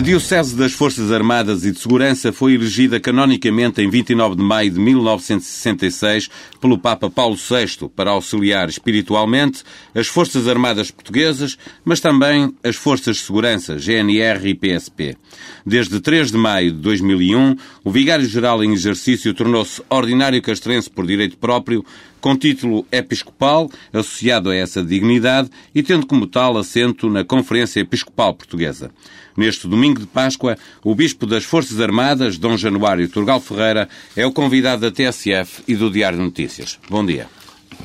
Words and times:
A 0.00 0.02
Diocese 0.02 0.56
das 0.56 0.72
Forças 0.72 1.12
Armadas 1.12 1.62
e 1.62 1.72
de 1.72 1.78
Segurança 1.78 2.32
foi 2.32 2.54
erigida 2.54 2.98
canonicamente 2.98 3.82
em 3.82 3.90
29 3.90 4.34
de 4.34 4.42
maio 4.42 4.70
de 4.70 4.80
1966 4.80 6.30
pelo 6.58 6.78
Papa 6.78 7.10
Paulo 7.10 7.36
VI 7.36 7.86
para 7.94 8.12
auxiliar 8.12 8.70
espiritualmente 8.70 9.62
as 9.94 10.06
Forças 10.06 10.48
Armadas 10.48 10.90
Portuguesas, 10.90 11.58
mas 11.84 12.00
também 12.00 12.50
as 12.64 12.76
Forças 12.76 13.18
de 13.18 13.24
Segurança, 13.24 13.76
GNR 13.76 14.48
e 14.48 14.54
PSP. 14.54 15.18
Desde 15.66 16.00
3 16.00 16.30
de 16.32 16.38
maio 16.38 16.72
de 16.72 16.78
2001, 16.78 17.56
o 17.84 17.90
Vigário-Geral 17.90 18.64
em 18.64 18.72
exercício 18.72 19.34
tornou-se 19.34 19.82
ordinário 19.90 20.40
castrense 20.40 20.88
por 20.88 21.06
direito 21.06 21.36
próprio, 21.36 21.84
com 22.20 22.36
título 22.36 22.86
episcopal, 22.92 23.70
associado 23.92 24.50
a 24.50 24.54
essa 24.54 24.82
dignidade 24.82 25.50
e 25.74 25.82
tendo 25.82 26.06
como 26.06 26.26
tal 26.26 26.56
assento 26.56 27.08
na 27.08 27.24
Conferência 27.24 27.80
Episcopal 27.80 28.34
Portuguesa. 28.34 28.90
Neste 29.36 29.66
domingo 29.66 30.00
de 30.00 30.06
Páscoa, 30.06 30.56
o 30.84 30.94
Bispo 30.94 31.26
das 31.26 31.44
Forças 31.44 31.80
Armadas, 31.80 32.36
Dom 32.36 32.56
Januário 32.56 33.08
Turgal 33.08 33.40
Ferreira, 33.40 33.88
é 34.16 34.26
o 34.26 34.32
convidado 34.32 34.82
da 34.82 34.90
TSF 34.90 35.62
e 35.66 35.74
do 35.74 35.90
Diário 35.90 36.18
de 36.18 36.24
Notícias. 36.24 36.78
Bom 36.88 37.04
dia. 37.04 37.26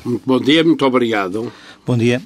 Muito 0.04 0.22
bom 0.26 0.40
dia, 0.40 0.62
muito 0.62 0.84
obrigado. 0.84 1.52
Bom 1.86 1.96
dia. 1.96 2.20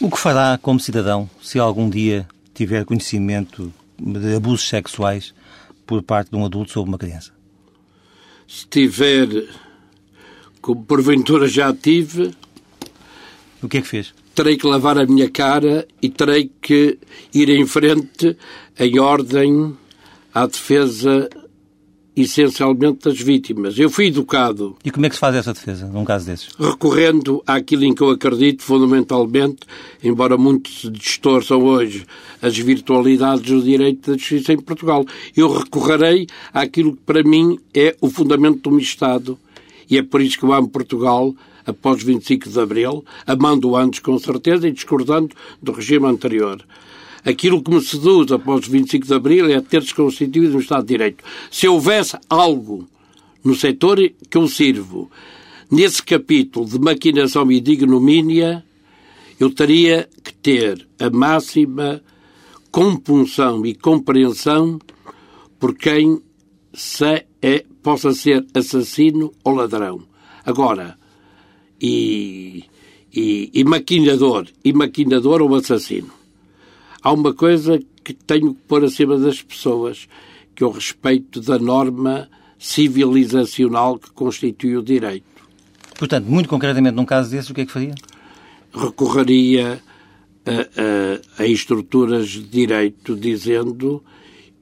O 0.00 0.10
que 0.10 0.18
fará 0.18 0.58
como 0.62 0.78
cidadão 0.78 1.28
se 1.42 1.58
algum 1.58 1.90
dia 1.90 2.26
tiver 2.54 2.84
conhecimento 2.84 3.72
de 3.98 4.34
abusos 4.34 4.68
sexuais 4.68 5.34
por 5.84 6.02
parte 6.02 6.30
de 6.30 6.36
um 6.36 6.44
adulto 6.44 6.72
sobre 6.72 6.88
uma 6.88 6.98
criança? 6.98 7.32
Se 8.46 8.66
tiver, 8.66 9.28
como 10.60 10.84
porventura 10.84 11.48
já 11.48 11.72
tive. 11.72 12.32
O 13.62 13.68
que 13.68 13.78
é 13.78 13.82
que 13.82 13.88
fez? 13.88 14.14
terei 14.38 14.56
que 14.56 14.68
lavar 14.68 14.96
a 14.96 15.04
minha 15.04 15.28
cara 15.28 15.84
e 16.00 16.08
terei 16.08 16.48
que 16.62 16.96
ir 17.34 17.48
em 17.48 17.66
frente 17.66 18.36
em 18.78 19.00
ordem 19.00 19.76
à 20.32 20.46
defesa 20.46 21.28
essencialmente 22.16 23.08
das 23.08 23.20
vítimas. 23.20 23.76
Eu 23.76 23.90
fui 23.90 24.06
educado. 24.06 24.76
E 24.84 24.92
como 24.92 25.06
é 25.06 25.08
que 25.08 25.16
se 25.16 25.20
faz 25.20 25.34
essa 25.34 25.52
defesa, 25.52 25.88
num 25.88 26.04
caso 26.04 26.26
desses? 26.26 26.50
Recorrendo 26.56 27.42
àquilo 27.44 27.82
em 27.84 27.92
que 27.92 28.00
eu 28.00 28.10
acredito 28.10 28.62
fundamentalmente, 28.62 29.58
embora 30.04 30.38
muitos 30.38 30.82
se 30.82 30.90
distorçam 30.90 31.60
hoje 31.64 32.06
as 32.40 32.56
virtualidades 32.56 33.42
do 33.42 33.60
direito 33.60 34.12
da 34.12 34.16
justiça 34.16 34.52
em 34.52 34.58
Portugal. 34.58 35.04
Eu 35.36 35.52
recorrerei 35.52 36.28
àquilo 36.54 36.92
que 36.94 37.02
para 37.02 37.24
mim 37.24 37.58
é 37.74 37.96
o 38.00 38.08
fundamento 38.08 38.68
de 38.68 38.76
um 38.76 38.78
Estado. 38.78 39.36
E 39.90 39.96
é 39.98 40.02
por 40.02 40.20
isso 40.20 40.38
que 40.38 40.44
eu 40.44 40.52
amo 40.52 40.68
Portugal, 40.68 41.34
após 41.66 42.02
25 42.02 42.48
de 42.48 42.60
Abril, 42.60 43.04
amando-o 43.26 43.76
antes 43.76 44.00
com 44.00 44.18
certeza 44.18 44.68
e 44.68 44.72
discordando 44.72 45.34
do 45.62 45.72
regime 45.72 46.06
anterior. 46.06 46.64
Aquilo 47.24 47.62
que 47.62 47.70
me 47.70 47.80
seduz 47.80 48.30
após 48.32 48.66
25 48.66 49.06
de 49.06 49.14
Abril 49.14 49.50
é 49.50 49.60
ter-se 49.60 49.94
constituído 49.94 50.56
um 50.56 50.60
Estado 50.60 50.82
de 50.82 50.88
Direito. 50.88 51.24
Se 51.50 51.66
houvesse 51.68 52.16
algo 52.28 52.86
no 53.44 53.54
setor 53.54 53.98
que 54.30 54.38
eu 54.38 54.48
sirvo, 54.48 55.10
nesse 55.70 56.02
capítulo 56.02 56.66
de 56.66 56.78
maquinação 56.78 57.50
e 57.50 57.60
de 57.60 57.72
ignomínia, 57.72 58.64
eu 59.38 59.50
teria 59.50 60.08
que 60.22 60.32
ter 60.34 60.86
a 60.98 61.10
máxima 61.10 62.02
compunção 62.70 63.64
e 63.64 63.74
compreensão 63.74 64.78
por 65.58 65.76
quem 65.76 66.20
se 66.72 67.24
é, 67.42 67.64
possa 67.88 68.12
ser 68.12 68.44
assassino 68.52 69.32
ou 69.42 69.54
ladrão. 69.54 70.02
Agora, 70.44 70.98
e, 71.80 72.64
e, 73.10 73.50
e 73.54 73.64
maquinador, 73.64 74.46
e 74.62 74.74
maquinador 74.74 75.40
ou 75.40 75.54
assassino. 75.54 76.10
Há 77.02 77.10
uma 77.10 77.32
coisa 77.32 77.80
que 78.04 78.12
tenho 78.12 78.52
que 78.52 78.60
pôr 78.68 78.84
acima 78.84 79.16
das 79.16 79.40
pessoas, 79.40 80.06
que 80.54 80.62
é 80.62 80.66
o 80.66 80.70
respeito 80.70 81.40
da 81.40 81.58
norma 81.58 82.28
civilizacional 82.58 83.98
que 83.98 84.10
constitui 84.10 84.76
o 84.76 84.82
direito. 84.82 85.24
Portanto, 85.98 86.26
muito 86.26 86.46
concretamente, 86.46 86.94
num 86.94 87.06
caso 87.06 87.30
desses, 87.30 87.48
o 87.48 87.54
que 87.54 87.62
é 87.62 87.66
que 87.66 87.72
faria? 87.72 87.94
Recorreria 88.70 89.80
a, 90.44 91.40
a, 91.40 91.42
a 91.42 91.46
estruturas 91.46 92.28
de 92.28 92.42
direito 92.42 93.16
dizendo 93.16 94.04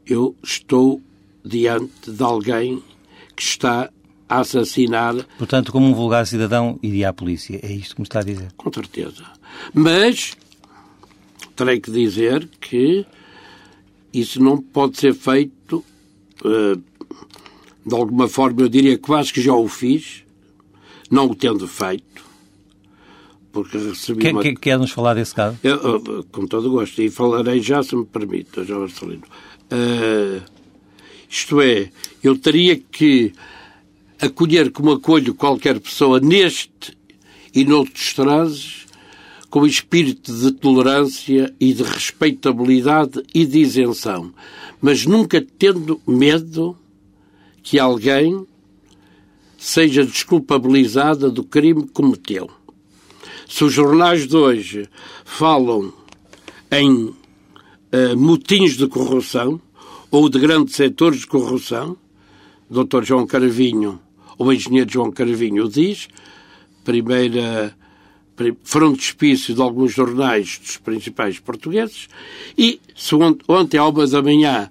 eu 0.07 0.37
estou 0.45 1.03
diante 1.45 2.09
de 2.09 2.23
alguém 2.23 2.81
que 3.37 3.43
está 3.43 3.91
a 4.29 4.41
assassinar. 4.41 5.15
Portanto, 5.39 5.71
como 5.71 5.87
um 5.87 5.95
vulgar 5.95 6.27
cidadão, 6.27 6.79
iria 6.83 7.11
à 7.11 7.13
polícia. 7.13 7.61
É 7.63 7.71
isto 7.71 7.95
que 7.95 8.01
me 8.01 8.07
está 8.07 8.21
a 8.21 8.25
dizer? 8.25 8.49
Com 8.57 8.73
certeza. 8.73 9.25
Mas 9.73 10.37
terei 11.55 11.79
que 11.81 11.91
dizer 11.91 12.49
que 12.61 13.07
isso 14.13 14.43
não 14.43 14.59
pode 14.59 14.99
ser 14.99 15.15
feito 15.15 15.85
uh, 16.45 16.83
de 17.87 17.95
alguma 17.95 18.27
forma, 18.27 18.63
eu 18.63 18.69
diria 18.69 18.99
quase 18.99 19.33
que 19.33 19.41
já 19.41 19.55
o 19.55 19.69
fiz, 19.69 20.25
não 21.09 21.27
o 21.27 21.35
tendo 21.37 21.69
feito, 21.69 22.25
porque 23.53 23.79
recebi 23.79 24.23
Quer, 24.23 24.33
uma... 24.33 24.43
quer, 24.43 24.55
quer 24.57 24.79
nos 24.79 24.91
falar 24.91 25.15
desse 25.15 25.33
caso? 25.33 25.57
Eu, 25.63 25.77
eu, 25.77 26.27
com 26.33 26.47
todo 26.47 26.69
gosto, 26.69 27.01
e 27.01 27.09
falarei 27.09 27.61
já, 27.61 27.83
se 27.85 27.95
me 27.95 28.05
permite, 28.05 28.65
João 28.65 28.81
Marcelino. 28.81 29.23
Uh, 29.71 30.43
isto 31.29 31.61
é, 31.61 31.91
eu 32.23 32.37
teria 32.37 32.77
que 32.77 33.33
acolher 34.21 34.71
como 34.71 34.93
acolho 34.93 35.35
qualquer 35.35 35.79
pessoa 35.81 36.21
neste 36.21 36.97
e 37.55 37.65
noutros 37.65 38.13
transes, 38.13 38.87
com 39.49 39.67
espírito 39.67 40.33
de 40.33 40.53
tolerância 40.53 41.55
e 41.59 41.73
de 41.73 41.83
respeitabilidade 41.83 43.23
e 43.35 43.47
de 43.47 43.61
isenção, 43.61 44.33
mas 44.81 45.07
nunca 45.07 45.45
tendo 45.59 46.01
medo 46.07 46.77
que 47.63 47.79
alguém 47.79 48.47
seja 49.57 50.05
desculpabilizada 50.05 51.31
do 51.31 51.43
crime 51.43 51.85
que 51.85 51.93
cometeu. 51.93 52.51
Se 53.49 53.65
os 53.65 53.73
jornais 53.73 54.27
de 54.27 54.37
hoje 54.37 54.89
falam 55.25 55.93
em 56.71 56.93
uh, 56.93 57.15
motins 58.17 58.77
de 58.77 58.87
corrupção 58.87 59.61
ou 60.11 60.29
de 60.29 60.39
grandes 60.39 60.77
setores 60.77 61.21
de 61.21 61.27
corrupção, 61.27 61.97
Dr. 62.71 63.03
João 63.05 63.27
Caravinho 63.27 64.01
o 64.39 64.53
engenheiro 64.53 64.91
João 64.91 65.11
Carvinho 65.11 65.69
diz, 65.69 66.09
primeira 66.85 67.75
frontispício 68.63 69.55
de 69.55 69.63
alguns 69.63 69.95
jornais 69.95 70.59
dos 70.59 70.77
principais 70.77 71.39
portugueses, 71.39 72.07
e 72.57 72.79
se 72.95 73.15
ontem, 73.49 73.79
à 73.79 73.89
uma 73.89 74.07
da 74.07 74.21
manhã, 74.21 74.71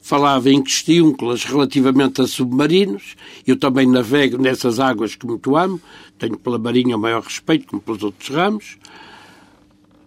falava 0.00 0.50
em 0.50 0.60
questiúnculas 0.62 1.44
relativamente 1.44 2.20
a 2.20 2.26
submarinos, 2.26 3.14
eu 3.46 3.56
também 3.56 3.86
navego 3.86 4.36
nessas 4.36 4.80
águas 4.80 5.14
que 5.14 5.26
muito 5.26 5.56
amo, 5.56 5.80
tenho 6.18 6.36
pela 6.36 6.58
marinha 6.58 6.96
o 6.96 7.00
maior 7.00 7.22
respeito, 7.22 7.68
como 7.68 7.80
pelos 7.80 8.02
outros 8.02 8.28
ramos, 8.28 8.76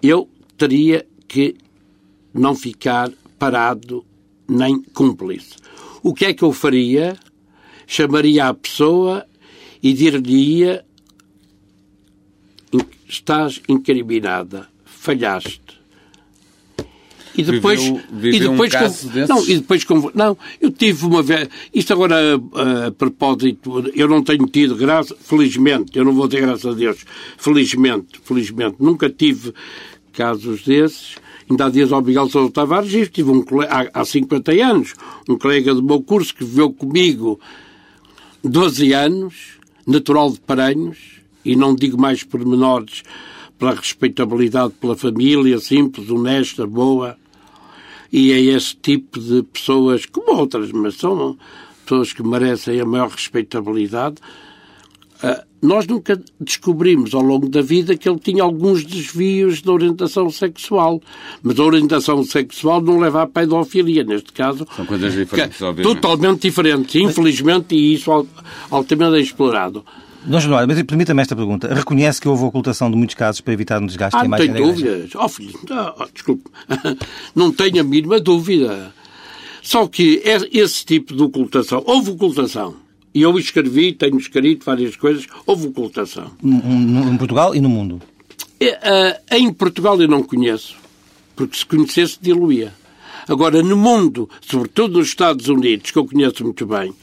eu 0.04 0.30
teria 0.58 1.08
que 1.28 1.56
não 2.34 2.56
ficar 2.56 3.09
parado 3.40 4.06
nem 4.47 4.81
cúmplice. 4.81 5.56
O 6.03 6.13
que 6.13 6.25
é 6.25 6.34
que 6.34 6.44
eu 6.44 6.52
faria? 6.52 7.18
chamaria 7.88 8.47
a 8.47 8.53
pessoa 8.53 9.25
e 9.81 9.94
dir-lhe-ia 9.94 10.85
estás 13.08 13.61
incriminada, 13.70 14.67
falhaste. 14.84 15.78
E 17.38 17.44
depois, 17.44 17.82
viveu, 17.82 18.02
viveu 18.11 18.34
e 18.34 18.40
depois, 18.49 18.73
um 18.73 18.78
com, 18.78 19.28
não, 19.28 19.47
e 19.47 19.55
depois 19.55 19.85
não, 20.16 20.38
eu 20.59 20.72
tive 20.72 21.05
uma 21.05 21.22
vez, 21.22 21.47
isto 21.73 21.94
agora 21.94 22.16
a, 22.35 22.88
a, 22.88 22.91
propósito, 22.91 23.91
eu 23.94 24.08
não 24.08 24.23
tenho 24.23 24.46
tido 24.47 24.76
graça, 24.76 25.16
felizmente, 25.20 25.97
eu 25.97 26.03
não 26.03 26.14
vou 26.14 26.28
ter 26.28 26.41
graças 26.41 26.66
a 26.66 26.73
Deus, 26.73 27.05
felizmente, 27.38 28.20
felizmente, 28.23 28.78
nunca 28.79 29.08
tive 29.09 29.53
casos 30.11 30.64
desses. 30.64 31.16
Ainda 31.49 31.66
há 31.66 31.70
dias 31.70 31.91
ao 31.91 32.02
Miguel 32.02 32.29
Sousa 32.29 32.52
Tavares, 32.52 33.09
tive 33.09 33.32
um 33.32 33.41
colega, 33.41 33.90
há, 33.94 34.02
há 34.02 34.05
50 34.05 34.52
anos, 34.52 34.94
um 35.29 35.38
colega 35.38 35.73
do 35.73 35.82
meu 35.82 36.02
curso 36.02 36.35
que 36.35 36.44
viveu 36.44 36.72
comigo 36.72 37.40
12 38.44 38.94
anos, 38.94 39.58
natural 39.85 40.32
de 40.32 40.40
Paranhos, 40.41 40.97
e 41.46 41.55
não 41.55 41.73
digo 41.73 41.99
mais 41.99 42.23
pormenores 42.23 43.03
pela 43.58 43.73
respeitabilidade 43.73 44.73
pela 44.79 44.96
família, 44.96 45.58
simples, 45.59 46.09
honesta, 46.09 46.67
boa, 46.67 47.17
e 48.11 48.32
é 48.32 48.40
esse 48.40 48.76
tipo 48.76 49.20
de 49.20 49.44
pessoas, 49.44 50.05
como 50.05 50.38
outras, 50.38 50.72
mas 50.72 50.96
são 50.96 51.38
pessoas 51.85 52.14
que 52.14 52.23
merecem 52.23 52.79
a 52.79 52.85
maior 52.85 53.09
respeitabilidade, 53.09 54.17
nós 55.62 55.88
nunca 55.88 56.22
descobrimos 56.40 57.14
ao 57.14 57.22
longo 57.22 57.50
da 57.50 57.62
vida 57.62 57.96
que 57.98 58.08
ele 58.08 58.20
tinha 58.20 58.44
alguns 58.44 58.84
desvios 58.84 59.62
de 59.62 59.70
orientação 59.70 60.30
sexual. 60.30 61.02
Mas 61.42 61.59
a 61.59 61.64
orientação 61.64 62.24
sexual 62.24 62.82
não 62.82 63.00
leva 63.00 63.24
à 63.24 63.28
pedofilia, 63.28 64.04
neste 64.04 64.32
caso. 64.32 64.68
São 64.76 64.86
coisas 64.86 65.14
diferentes, 65.14 65.62
obviamente. 65.62 65.96
Totalmente 65.96 66.42
diferentes, 66.42 66.96
infelizmente, 66.96 67.76
e 67.76 67.96
isso 67.96 68.12
altamente 68.70 69.16
é 69.16 69.20
explorado. 69.20 69.84
Não, 70.26 70.42
Januário, 70.42 70.68
mas 70.68 70.82
permita-me 70.84 71.22
esta 71.22 71.36
pergunta. 71.36 71.74
Reconhece 71.74 72.20
que 72.20 72.28
houve 72.28 72.44
ocultação 72.44 72.92
de 72.92 72.98
muitos 72.98 73.16
casos 73.16 73.40
para 73.40 73.54
evitar 73.54 73.82
um 73.82 73.86
desgaste 73.86 74.18
ah, 74.18 74.20
da 74.20 74.26
imagem 74.26 74.52
da 74.52 74.59
igreja? 74.59 74.74
Não 74.74 74.84
tenho 74.84 74.98
dúvidas. 74.98 75.24
Oh, 75.24 75.30
filho, 75.30 75.59
oh, 76.00 76.06
desculpe. 76.14 76.44
não 77.34 77.52
tenho 77.52 77.80
a 77.80 77.84
mínima 77.84 78.20
dúvida. 78.20 78.94
Só 79.62 79.88
que 79.88 80.22
esse 80.24 80.86
tipo 80.86 81.16
de 81.16 81.24
ocultação, 81.24 81.82
houve 81.86 82.12
ocultação. 82.12 82.86
E 83.17 83.23
eu 83.23 83.35
escrevi, 83.40 83.93
tenho 83.93 84.19
escrito 84.19 84.64
várias 84.64 84.96
coisas, 84.96 85.25
houve 85.43 85.69
ocultação. 85.69 86.34
Em 86.43 87.17
Portugal 87.17 87.55
e 87.55 87.59
no 87.59 87.67
mundo? 87.67 87.99
É, 88.59 89.19
em 89.31 89.52
Portugal 89.52 89.99
eu 89.99 90.08
não 90.08 90.22
conheço, 90.22 90.75
porque 91.35 91.58
se 91.58 91.66
conhecesse 91.66 92.19
diluía. 92.22 92.72
Agora, 93.28 93.64
no 93.64 93.75
mundo, 93.75 94.29
sobretudo 94.40 94.99
nos 94.99 95.08
Estados 95.08 95.47
Unidos, 95.47 95.90
que 95.90 95.97
eu 95.97 96.05
conheço 96.05 96.43
muito 96.43 96.64
bem, 96.67 96.93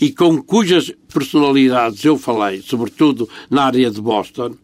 e 0.00 0.12
com 0.12 0.40
cujas 0.40 0.92
personalidades 1.12 2.04
eu 2.04 2.16
falei, 2.16 2.62
sobretudo 2.62 3.28
na 3.50 3.64
área 3.64 3.90
de 3.90 4.00
Boston, 4.00 4.54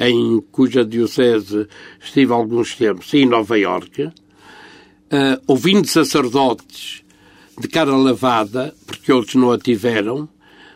em 0.00 0.42
cuja 0.50 0.82
diocese 0.82 1.68
estive 2.02 2.32
alguns 2.32 2.74
tempos, 2.74 3.12
e 3.12 3.18
em 3.18 3.26
Nova 3.26 3.58
Iorque, 3.58 4.04
uh, 4.04 4.12
ouvindo 5.46 5.86
sacerdotes 5.86 7.01
de 7.62 7.68
cara 7.68 7.96
lavada, 7.96 8.74
porque 8.84 9.12
outros 9.12 9.36
não 9.36 9.52
a 9.52 9.58
tiveram, 9.58 10.28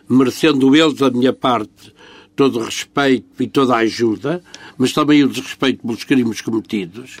merecendo 0.07 0.73
eles 0.73 0.93
da 0.93 1.11
minha 1.11 1.33
parte 1.33 1.93
todo 2.33 2.59
o 2.59 2.63
respeito 2.63 3.43
e 3.43 3.47
toda 3.47 3.75
a 3.75 3.79
ajuda, 3.79 4.41
mas 4.77 4.93
também 4.93 5.21
o 5.21 5.27
desrespeito 5.27 5.85
pelos 5.85 6.05
crimes 6.05 6.39
cometidos. 6.39 7.17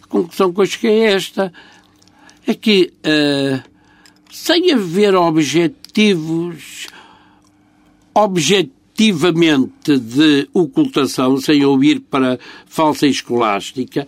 A 0.00 0.06
conclusão 0.06 0.52
que 0.52 0.60
eu 0.60 0.66
cheguei 0.66 1.00
é 1.00 1.14
esta: 1.14 1.52
é 2.46 2.54
que, 2.54 2.92
uh, 2.98 3.60
sem 4.30 4.70
haver 4.72 5.16
objetivos, 5.16 6.86
objetivamente 8.14 9.98
de 9.98 10.48
ocultação, 10.54 11.38
sem 11.38 11.62
eu 11.62 11.82
ir 11.82 11.98
para 12.00 12.38
falsa 12.66 13.08
escolástica, 13.08 14.06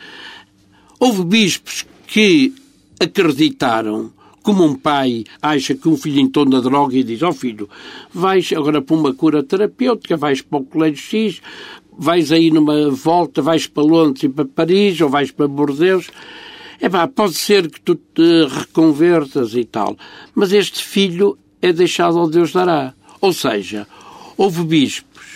houve 1.00 1.24
bispos 1.24 1.84
que 2.06 2.54
acreditaram 3.00 4.12
como 4.48 4.64
um 4.64 4.74
pai 4.74 5.24
acha 5.42 5.74
que 5.74 5.90
um 5.90 5.94
filho 5.94 6.20
entrou 6.20 6.46
na 6.46 6.58
droga 6.60 6.96
e 6.96 7.04
diz: 7.04 7.22
Ó 7.22 7.28
oh 7.28 7.32
filho, 7.34 7.68
vais 8.10 8.50
agora 8.56 8.80
para 8.80 8.96
uma 8.96 9.12
cura 9.12 9.42
terapêutica, 9.42 10.16
vais 10.16 10.40
para 10.40 10.60
o 10.60 10.64
Colégio 10.64 11.04
X, 11.04 11.42
vais 11.92 12.32
aí 12.32 12.50
numa 12.50 12.90
volta, 12.90 13.42
vais 13.42 13.66
para 13.66 13.82
Londres 13.82 14.22
e 14.22 14.28
para 14.30 14.46
Paris, 14.46 14.98
ou 15.02 15.10
vais 15.10 15.30
para 15.30 15.46
Bordeaux. 15.46 16.08
É 16.80 16.88
pá, 16.88 17.06
pode 17.06 17.34
ser 17.34 17.70
que 17.70 17.78
tu 17.78 17.94
te 17.94 18.46
reconvertas 18.46 19.54
e 19.54 19.66
tal, 19.66 19.98
mas 20.34 20.50
este 20.50 20.82
filho 20.82 21.36
é 21.60 21.70
deixado 21.70 22.18
ao 22.18 22.26
Deus 22.26 22.50
dará. 22.50 22.94
Ou 23.20 23.34
seja, 23.34 23.86
houve 24.34 24.64
bispos 24.64 25.26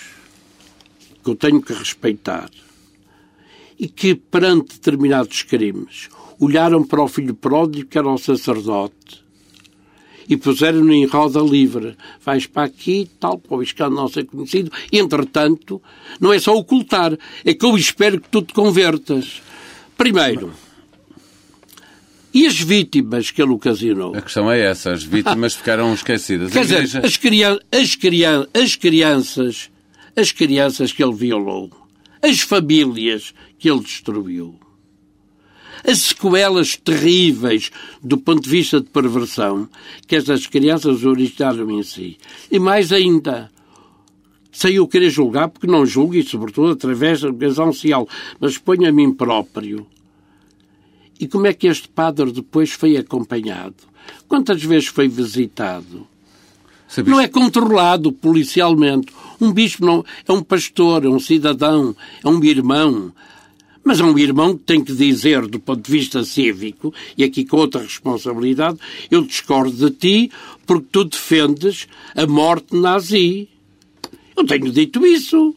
que 1.22 1.28
eu 1.28 1.36
tenho 1.36 1.60
que 1.60 1.74
respeitar 1.74 2.48
e 3.78 3.88
que, 3.88 4.14
perante 4.14 4.76
determinados 4.76 5.42
crimes, 5.42 6.08
olharam 6.38 6.84
para 6.84 7.02
o 7.02 7.08
filho 7.08 7.34
pródigo, 7.34 7.88
que 7.88 7.98
era 7.98 8.08
o 8.08 8.18
sacerdote, 8.18 9.22
e 10.28 10.36
puseram-no 10.36 10.92
em 10.92 11.04
roda 11.06 11.40
livre. 11.40 11.96
Vais 12.24 12.46
para 12.46 12.64
aqui, 12.64 13.08
tal, 13.18 13.38
para 13.38 13.56
o 13.56 13.62
escândalo 13.62 14.02
não 14.02 14.08
ser 14.08 14.24
conhecido. 14.24 14.70
Entretanto, 14.92 15.82
não 16.20 16.32
é 16.32 16.38
só 16.38 16.56
ocultar, 16.56 17.16
é 17.44 17.54
que 17.54 17.66
eu 17.66 17.76
espero 17.76 18.20
que 18.20 18.28
tu 18.28 18.42
te 18.42 18.52
convertas. 18.54 19.42
Primeiro, 19.96 20.52
e 22.32 22.46
as 22.46 22.58
vítimas 22.58 23.30
que 23.30 23.42
ele 23.42 23.52
ocasionou? 23.52 24.16
A 24.16 24.22
questão 24.22 24.50
é 24.50 24.60
essa, 24.60 24.92
as 24.92 25.04
vítimas 25.04 25.54
ficaram 25.54 25.92
esquecidas. 25.92 26.50
Quer 26.50 26.64
igreja... 26.64 26.82
dizer, 26.82 27.04
as, 27.04 27.16
crian 27.16 27.58
as, 27.70 27.94
crian 27.94 28.46
as 28.54 28.74
crianças, 28.74 29.70
as 30.16 30.32
crianças 30.32 30.92
que 30.92 31.04
ele 31.04 31.14
violou, 31.14 31.70
as 32.22 32.40
famílias 32.40 33.34
que 33.58 33.70
ele 33.70 33.80
destruiu 33.80 34.58
as 35.84 35.98
sequelas 35.98 36.76
terríveis 36.76 37.70
do 38.02 38.18
ponto 38.18 38.42
de 38.42 38.50
vista 38.50 38.80
de 38.80 38.88
perversão 38.88 39.68
que 40.06 40.16
estas 40.16 40.46
crianças 40.46 41.04
originaram 41.04 41.70
em 41.70 41.82
si. 41.82 42.18
E 42.50 42.58
mais 42.58 42.92
ainda, 42.92 43.50
sem 44.52 44.74
eu 44.74 44.86
querer 44.86 45.10
julgar, 45.10 45.48
porque 45.48 45.66
não 45.66 45.86
julgo, 45.86 46.14
e 46.14 46.22
sobretudo 46.22 46.72
através 46.72 47.20
da 47.20 47.28
educação 47.28 47.72
social, 47.72 48.08
mas 48.38 48.58
ponho 48.58 48.88
a 48.88 48.92
mim 48.92 49.12
próprio. 49.12 49.86
E 51.18 51.26
como 51.26 51.46
é 51.46 51.52
que 51.52 51.66
este 51.66 51.88
padre 51.88 52.32
depois 52.32 52.72
foi 52.72 52.96
acompanhado? 52.96 53.76
Quantas 54.28 54.62
vezes 54.62 54.88
foi 54.88 55.08
visitado? 55.08 56.06
Sabes? 56.88 57.10
Não 57.10 57.20
é 57.20 57.26
controlado 57.26 58.12
policialmente. 58.12 59.12
Um 59.40 59.52
bispo 59.52 59.86
não 59.86 60.04
é 60.28 60.32
um 60.32 60.42
pastor, 60.42 61.06
é 61.06 61.08
um 61.08 61.18
cidadão, 61.18 61.96
é 62.22 62.28
um 62.28 62.42
irmão. 62.44 63.12
Mas 63.84 63.98
é 64.00 64.04
um 64.04 64.16
irmão 64.18 64.56
que 64.56 64.64
tem 64.64 64.82
que 64.82 64.92
dizer, 64.92 65.46
do 65.46 65.58
ponto 65.58 65.82
de 65.82 65.90
vista 65.90 66.22
cívico, 66.24 66.94
e 67.18 67.24
aqui 67.24 67.44
com 67.44 67.56
outra 67.56 67.82
responsabilidade, 67.82 68.78
eu 69.10 69.22
discordo 69.22 69.72
de 69.72 69.90
ti 69.90 70.30
porque 70.66 70.86
tu 70.92 71.04
defendes 71.04 71.88
a 72.14 72.26
morte 72.26 72.76
nazi. 72.76 73.48
Eu 74.36 74.46
tenho 74.46 74.70
dito 74.70 75.04
isso. 75.04 75.54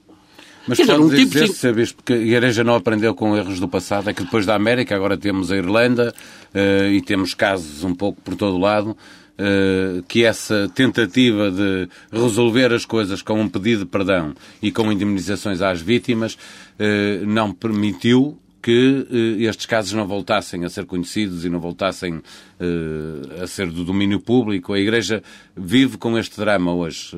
Mas 0.68 0.80
pode 0.80 1.00
um 1.00 1.10
tipo 1.10 1.32
dizer, 1.32 1.48
sabes, 1.50 1.92
porque 1.92 2.14
a 2.14 2.18
Igreja 2.18 2.64
não 2.64 2.74
aprendeu 2.74 3.14
com 3.14 3.38
erros 3.38 3.60
do 3.60 3.68
passado, 3.68 4.10
é 4.10 4.14
que 4.14 4.24
depois 4.24 4.46
da 4.46 4.56
América 4.56 4.96
agora 4.96 5.16
temos 5.16 5.52
a 5.52 5.58
Irlanda 5.58 6.14
uh, 6.54 6.92
e 6.92 7.02
temos 7.02 7.36
casos 7.36 7.84
um 7.84 7.94
pouco 7.94 8.20
por 8.22 8.36
todo 8.36 8.56
o 8.56 8.60
lado. 8.60 8.98
Uh, 9.38 10.02
que 10.04 10.24
essa 10.24 10.72
tentativa 10.74 11.52
de 11.52 11.90
resolver 12.10 12.72
as 12.72 12.86
coisas 12.86 13.22
com 13.22 13.42
um 13.42 13.50
pedido 13.50 13.80
de 13.80 13.86
perdão 13.86 14.34
e 14.62 14.72
com 14.72 14.90
indemnizações 14.90 15.62
às 15.62 15.82
vítimas 15.82 16.36
uh, 16.36 17.26
não 17.26 17.52
permitiu 17.52 18.40
que 18.66 19.06
eh, 19.12 19.44
estes 19.44 19.68
casos 19.68 19.94
não 19.94 20.08
voltassem 20.08 20.66
a 20.66 20.70
ser 20.70 20.88
conhecidos 20.88 21.46
e 21.46 21.50
não 21.50 21.60
voltassem 21.60 22.20
eh, 22.60 23.44
a 23.44 23.46
ser 23.46 23.70
do 23.70 23.84
domínio 23.84 24.20
público. 24.20 24.74
A 24.74 24.80
Igreja 24.80 25.22
vive 25.56 26.00
com 26.00 26.18
este 26.18 26.36
drama 26.40 26.74
hoje, 26.74 27.16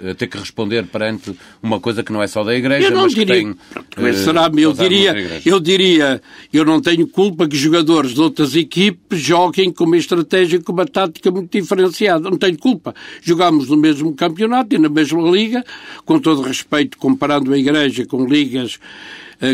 eh, 0.00 0.10
a 0.10 0.14
ter 0.16 0.26
que 0.26 0.36
responder 0.36 0.84
perante 0.88 1.32
uma 1.62 1.78
coisa 1.78 2.02
que 2.02 2.12
não 2.12 2.20
é 2.20 2.26
só 2.26 2.42
da 2.42 2.56
Igreja, 2.56 2.88
eu 2.88 2.90
não 2.90 3.02
mas 3.02 3.14
diria, 3.14 3.54
que 3.88 4.02
tem... 4.02 4.12
será, 4.14 4.50
eu 4.52 4.72
diria, 4.72 5.40
eu 5.46 5.60
diria, 5.60 6.20
eu 6.52 6.64
não 6.64 6.80
tenho 6.80 7.06
culpa 7.06 7.46
que 7.46 7.56
jogadores 7.56 8.12
de 8.12 8.20
outras 8.20 8.56
equipes 8.56 9.20
joguem 9.20 9.70
com 9.70 9.84
uma 9.84 9.96
estratégia, 9.96 10.60
com 10.60 10.72
uma 10.72 10.86
tática 10.86 11.30
muito 11.30 11.56
diferenciada. 11.56 12.28
Não 12.28 12.36
tenho 12.36 12.58
culpa. 12.58 12.96
Jogámos 13.22 13.68
no 13.68 13.76
mesmo 13.76 14.12
campeonato 14.12 14.74
e 14.74 14.78
na 14.78 14.88
mesma 14.88 15.22
liga, 15.30 15.64
com 16.04 16.18
todo 16.18 16.42
respeito, 16.42 16.98
comparando 16.98 17.54
a 17.54 17.56
Igreja 17.56 18.04
com 18.06 18.24
ligas 18.26 18.80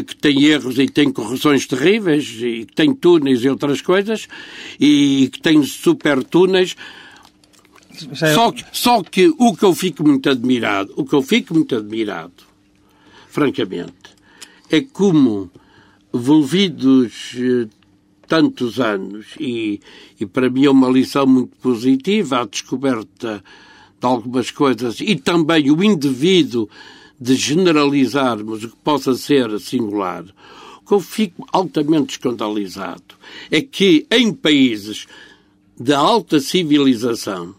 que 0.07 0.17
tem 0.17 0.45
erros 0.45 0.79
e 0.79 0.89
tem 0.89 1.13
correções 1.13 1.67
terríveis, 1.67 2.29
e 2.41 2.65
que 2.67 2.75
tem 2.75 2.93
túneis 2.93 3.45
e 3.45 3.49
outras 3.49 3.81
coisas, 3.81 4.27
e 4.81 5.29
que 5.33 5.41
tem 5.41 5.63
super 5.63 6.25
túneis. 6.25 6.77
É 8.21 8.35
só 8.35 8.51
que, 8.51 8.65
só 8.73 9.03
que 9.03 9.33
o 9.39 9.57
que 9.57 9.65
eu 9.65 9.75
fico 9.75 10.07
muito 10.07 10.29
admirado, 10.29 10.93
o 10.97 11.05
que 11.05 11.15
eu 11.15 11.23
fico 11.23 11.55
muito 11.55 11.77
admirado, 11.77 12.45
francamente, 13.29 14.17
é 14.71 14.81
como, 14.81 15.51
envolvidos 16.13 17.35
eh, 17.37 17.69
tantos 18.27 18.81
anos, 18.81 19.27
e, 19.39 19.81
e 20.19 20.27
para 20.27 20.51
mim 20.51 20.65
é 20.65 20.71
uma 20.71 20.91
lição 20.91 21.27
muito 21.27 21.57
positiva, 21.59 22.41
a 22.41 22.45
descoberta 22.45 23.43
de 24.01 24.07
algumas 24.07 24.51
coisas, 24.51 25.01
e 25.01 25.15
também 25.15 25.71
o 25.71 25.83
indivíduo 25.83 26.69
de 27.21 27.35
generalizarmos 27.35 28.65
o 28.65 28.69
que 28.69 28.77
possa 28.77 29.15
ser 29.15 29.59
singular, 29.59 30.25
o 30.83 30.87
que 30.87 30.95
eu 30.95 31.01
fico 31.01 31.47
altamente 31.53 32.13
escandalizado 32.13 33.15
é 33.51 33.61
que 33.61 34.07
em 34.11 34.33
países 34.33 35.07
de 35.79 35.93
alta 35.93 36.41
civilização, 36.41 37.55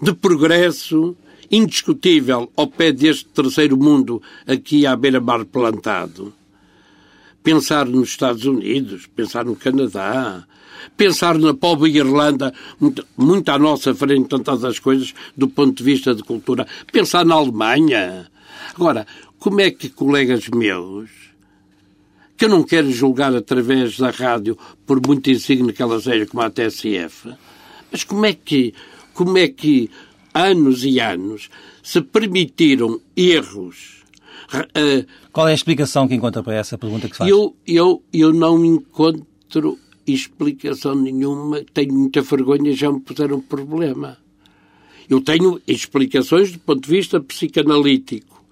de 0.00 0.12
progresso 0.12 1.16
indiscutível 1.50 2.50
ao 2.56 2.66
pé 2.66 2.90
deste 2.92 3.26
terceiro 3.26 3.76
mundo 3.76 4.22
aqui 4.46 4.86
à 4.86 4.96
beira-mar 4.96 5.44
plantado, 5.44 6.32
pensar 7.42 7.86
nos 7.86 8.10
Estados 8.10 8.44
Unidos, 8.44 9.06
pensar 9.06 9.44
no 9.44 9.56
Canadá, 9.56 10.46
pensar 10.96 11.38
na 11.38 11.54
pobre 11.54 11.90
Irlanda, 11.90 12.52
muito, 12.80 13.06
muito 13.16 13.48
à 13.50 13.58
nossa 13.58 13.94
frente, 13.94 14.28
tantas 14.28 14.64
as 14.64 14.78
coisas, 14.78 15.14
do 15.36 15.48
ponto 15.48 15.76
de 15.76 15.82
vista 15.82 16.14
de 16.14 16.22
cultura, 16.22 16.66
pensar 16.92 17.24
na 17.24 17.34
Alemanha. 17.34 18.30
Agora, 18.74 19.06
como 19.38 19.60
é 19.60 19.70
que 19.70 19.88
colegas 19.88 20.48
meus, 20.48 21.10
que 22.36 22.44
eu 22.44 22.48
não 22.48 22.62
quero 22.62 22.90
julgar 22.90 23.34
através 23.34 23.98
da 23.98 24.10
rádio, 24.10 24.56
por 24.86 25.04
muito 25.04 25.30
insigne 25.30 25.72
que 25.72 25.82
ela 25.82 26.00
seja, 26.00 26.26
como 26.26 26.42
a 26.42 26.50
TSF, 26.50 27.34
mas 27.90 28.04
como 28.04 28.24
é 28.24 28.32
que, 28.32 28.74
como 29.14 29.36
é 29.36 29.48
que 29.48 29.90
anos 30.32 30.84
e 30.84 30.98
anos 30.98 31.50
se 31.82 32.00
permitiram 32.00 33.00
erros 33.16 34.01
qual 35.32 35.48
é 35.48 35.52
a 35.52 35.54
explicação 35.54 36.06
que 36.06 36.14
encontra 36.14 36.42
para 36.42 36.54
essa 36.54 36.76
pergunta 36.76 37.08
que 37.08 37.16
faz? 37.16 37.30
Eu, 37.30 37.56
eu, 37.66 38.02
eu 38.12 38.32
não 38.32 38.64
encontro 38.64 39.78
explicação 40.06 40.94
nenhuma. 40.94 41.62
Tenho 41.72 41.94
muita 41.94 42.22
vergonha, 42.22 42.74
já 42.74 42.90
me 42.90 43.00
puseram 43.00 43.36
um 43.36 43.40
problema. 43.40 44.18
Eu 45.08 45.20
tenho 45.20 45.60
explicações 45.66 46.52
do 46.52 46.58
ponto 46.58 46.82
de 46.82 46.90
vista 46.90 47.20
psicanalítico, 47.20 48.42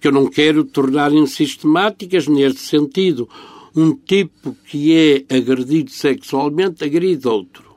que 0.00 0.08
eu 0.08 0.12
não 0.12 0.28
quero 0.28 0.64
tornar 0.64 1.12
insistemáticas 1.12 2.26
neste 2.26 2.60
sentido. 2.60 3.28
Um 3.74 3.94
tipo 3.94 4.56
que 4.66 4.94
é 5.28 5.36
agredido 5.36 5.90
sexualmente 5.90 6.84
agride 6.84 7.26
outro. 7.26 7.70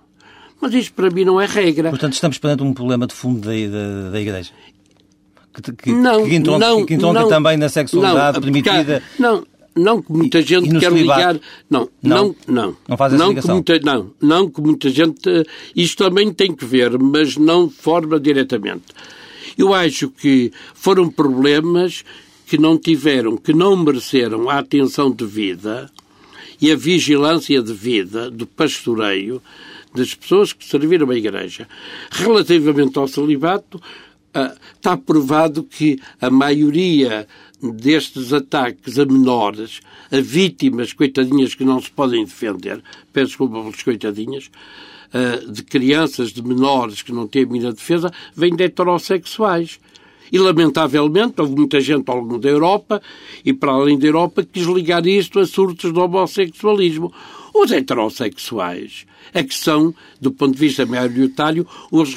Mas 0.59 0.73
isto 0.73 0.93
para 0.93 1.09
mim 1.09 1.25
não 1.25 1.39
é 1.39 1.45
regra. 1.45 1.89
Portanto, 1.89 2.13
estamos 2.13 2.37
perante 2.37 2.63
um 2.63 2.73
problema 2.73 3.05
de 3.05 3.13
fundo 3.13 3.41
da, 3.41 3.51
da, 3.51 4.09
da 4.11 4.21
Igreja. 4.21 4.51
Que, 5.53 5.71
que, 5.71 5.91
não, 5.91 6.25
que 6.25 6.35
entronca, 6.35 6.59
não, 6.59 6.85
que 6.85 6.93
entronca 6.95 7.19
não, 7.21 7.29
também 7.29 7.57
na 7.57 7.69
sexualidade 7.69 8.37
não, 8.37 8.41
permitida. 8.41 9.03
Não, 9.19 9.45
não 9.75 10.01
que 10.01 10.11
muita 10.11 10.41
gente 10.41 10.69
quer 10.79 10.91
ligar. 10.91 11.39
Não, 11.69 11.89
não, 12.01 12.35
não. 12.47 12.75
Não 12.87 12.97
faz 12.97 13.13
essa 13.13 13.23
não 13.23 13.35
que 13.35 13.47
muita, 13.47 13.79
Não, 13.79 14.11
não 14.21 14.49
que 14.49 14.61
muita 14.61 14.89
gente. 14.89 15.45
Isto 15.75 16.05
também 16.05 16.31
tem 16.33 16.53
que 16.53 16.65
ver, 16.65 16.97
mas 16.97 17.37
não 17.37 17.69
forma 17.69 18.19
diretamente. 18.19 18.85
Eu 19.57 19.73
acho 19.73 20.09
que 20.09 20.51
foram 20.73 21.09
problemas 21.09 22.03
que 22.47 22.57
não 22.57 22.77
tiveram, 22.77 23.37
que 23.37 23.53
não 23.53 23.75
mereceram 23.75 24.49
a 24.49 24.59
atenção 24.59 25.11
devida 25.11 25.89
e 26.61 26.71
a 26.71 26.75
vigilância 26.75 27.61
devida 27.61 28.29
do 28.29 28.45
pastoreio 28.45 29.41
das 29.93 30.13
pessoas 30.13 30.53
que 30.53 30.65
serviram 30.65 31.09
a 31.09 31.15
Igreja. 31.15 31.67
Relativamente 32.11 32.97
ao 32.97 33.07
celibato, 33.07 33.81
está 34.75 34.97
provado 34.97 35.63
que 35.63 35.99
a 36.19 36.29
maioria 36.29 37.27
destes 37.61 38.33
ataques 38.33 38.99
a 38.99 39.05
menores, 39.05 39.79
a 40.11 40.19
vítimas, 40.19 40.91
coitadinhas 40.91 41.55
que 41.55 41.63
não 41.63 41.81
se 41.81 41.89
podem 41.89 42.25
defender, 42.25 42.83
peço 43.11 43.27
desculpa 43.27 43.61
pelas 43.61 43.81
coitadinhas, 43.81 44.49
ah, 45.13 45.39
de 45.47 45.61
crianças, 45.63 46.31
de 46.31 46.41
menores 46.41 47.03
que 47.03 47.11
não 47.11 47.27
têm 47.27 47.43
a 47.43 47.45
mínima 47.45 47.71
defesa, 47.71 48.11
vêm 48.35 48.55
de 48.55 48.63
heterossexuais. 48.63 49.79
E, 50.31 50.39
lamentavelmente, 50.39 51.39
houve 51.39 51.55
muita 51.55 51.79
gente 51.79 52.09
ao 52.09 52.17
longo 52.17 52.39
da 52.39 52.49
Europa 52.49 52.99
e 53.45 53.53
para 53.53 53.73
além 53.73 53.99
da 53.99 54.07
Europa 54.07 54.41
que 54.41 54.59
quis 54.59 54.65
ligar 54.65 55.05
isto 55.05 55.39
a 55.39 55.45
surtos 55.45 55.93
do 55.93 56.01
homossexualismo. 56.01 57.13
Os 57.53 57.71
heterossexuais 57.71 59.05
é 59.33 59.43
que 59.43 59.53
são, 59.53 59.93
do 60.19 60.31
ponto 60.31 60.53
de 60.53 60.59
vista 60.59 60.85
maioritário, 60.85 61.67
os, 61.91 62.09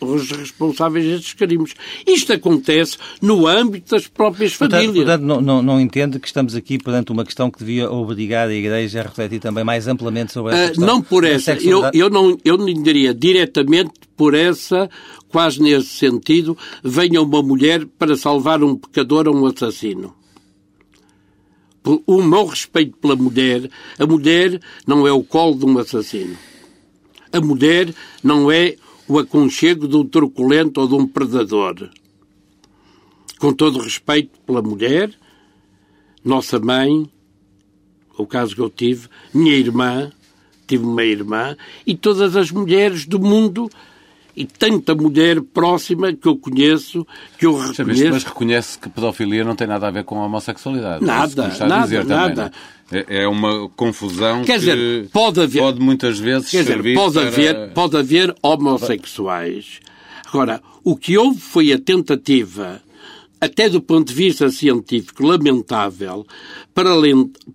os 0.00 0.30
responsáveis 0.30 1.06
destes 1.06 1.32
crimes. 1.32 1.74
Isto 2.06 2.32
acontece 2.32 2.98
no 3.22 3.46
âmbito 3.46 3.94
das 3.94 4.06
próprias 4.08 4.52
famílias. 4.52 4.94
Portanto, 4.94 5.22
não, 5.22 5.40
não, 5.40 5.62
não 5.62 5.80
entende 5.80 6.18
que 6.18 6.26
estamos 6.26 6.54
aqui 6.54 6.78
perante 6.78 7.12
uma 7.12 7.24
questão 7.24 7.50
que 7.50 7.58
devia 7.58 7.90
obrigar 7.90 8.48
a 8.48 8.54
Igreja 8.54 9.00
a 9.00 9.02
refletir 9.04 9.40
também 9.40 9.64
mais 9.64 9.86
amplamente 9.86 10.32
sobre 10.32 10.54
essa 10.54 10.64
uh, 10.64 10.68
questão? 10.68 10.86
Não 10.86 11.02
por 11.02 11.24
essa. 11.24 11.52
Eu, 11.54 11.82
eu, 11.92 12.10
não, 12.10 12.36
eu 12.44 12.58
não 12.58 12.82
diria 12.82 13.14
diretamente 13.14 13.92
por 14.16 14.34
essa, 14.34 14.88
quase 15.28 15.60
nesse 15.60 15.88
sentido, 15.88 16.56
venha 16.82 17.22
uma 17.22 17.42
mulher 17.42 17.86
para 17.98 18.16
salvar 18.16 18.62
um 18.62 18.76
pecador 18.76 19.28
ou 19.28 19.36
um 19.36 19.46
assassino 19.46 20.23
o 21.84 22.22
meu 22.22 22.46
respeito 22.46 22.96
pela 22.96 23.14
mulher, 23.14 23.68
a 23.98 24.06
mulher 24.06 24.60
não 24.86 25.06
é 25.06 25.12
o 25.12 25.22
colo 25.22 25.58
de 25.58 25.66
um 25.66 25.78
assassino. 25.78 26.36
A 27.32 27.40
mulher 27.40 27.94
não 28.22 28.50
é 28.50 28.76
o 29.06 29.18
aconchego 29.18 29.86
de 29.86 29.96
um 29.96 30.06
truculento 30.06 30.80
ou 30.80 30.88
de 30.88 30.94
um 30.94 31.06
predador. 31.06 31.90
Com 33.38 33.52
todo 33.52 33.80
respeito 33.80 34.38
pela 34.46 34.62
mulher, 34.62 35.12
nossa 36.24 36.58
mãe, 36.58 37.10
o 38.16 38.26
caso 38.26 38.54
que 38.54 38.60
eu 38.60 38.70
tive, 38.70 39.08
minha 39.32 39.54
irmã, 39.54 40.10
tive 40.66 40.84
uma 40.84 41.04
irmã, 41.04 41.56
e 41.86 41.94
todas 41.94 42.34
as 42.36 42.50
mulheres 42.50 43.04
do 43.04 43.20
mundo 43.20 43.68
e 44.36 44.44
tanta 44.44 44.94
mulher 44.94 45.40
próxima 45.40 46.12
que 46.12 46.26
eu 46.26 46.36
conheço, 46.36 47.06
que 47.38 47.46
eu 47.46 47.56
reconheço. 47.56 48.10
Mas 48.10 48.24
reconhece 48.24 48.78
que 48.78 48.88
pedofilia 48.88 49.44
não 49.44 49.54
tem 49.54 49.66
nada 49.66 49.88
a 49.88 49.90
ver 49.90 50.04
com 50.04 50.20
a 50.20 50.26
homossexualidade. 50.26 51.04
Nada, 51.04 51.44
é 51.44 51.66
nada, 51.66 52.04
nada. 52.04 52.52
É, 52.92 53.22
é 53.22 53.28
uma 53.28 53.68
confusão 53.70 54.44
quer 54.44 54.58
dizer, 54.58 55.08
pode, 55.10 55.40
haver, 55.40 55.60
pode 55.60 55.80
muitas 55.80 56.18
vezes 56.18 56.50
quer 56.50 56.64
dizer, 56.64 56.94
pode 56.94 57.14
para... 57.14 57.28
haver, 57.28 57.70
pode 57.72 57.96
haver 57.96 58.34
homossexuais. 58.42 59.80
Agora, 60.26 60.60
o 60.82 60.96
que 60.96 61.16
houve 61.16 61.40
foi 61.40 61.72
a 61.72 61.78
tentativa, 61.78 62.82
até 63.40 63.68
do 63.68 63.80
ponto 63.80 64.08
de 64.08 64.14
vista 64.14 64.50
científico, 64.50 65.24
lamentável, 65.26 66.26
para, 66.74 66.90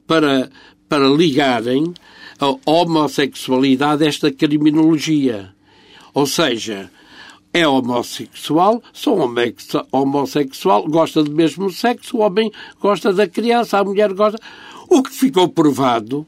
para, 0.08 0.50
para 0.88 1.08
ligarem 1.10 1.94
a 2.40 2.56
homossexualidade 2.66 4.04
a 4.04 4.08
esta 4.08 4.32
criminologia. 4.32 5.54
Ou 6.14 6.26
seja, 6.26 6.90
é 7.54 7.68
homossexual, 7.68 8.82
sou 8.94 9.18
homossexual, 9.92 10.88
gosta 10.88 11.24
do 11.24 11.32
mesmo 11.32 11.70
sexo, 11.72 12.18
o 12.18 12.20
homem 12.22 12.52
gosta 12.80 13.12
da 13.12 13.28
criança, 13.28 13.80
a 13.80 13.84
mulher 13.84 14.14
gosta. 14.14 14.40
O 14.88 15.04
que 15.04 15.12
ficou 15.12 15.50
provado. 15.50 16.26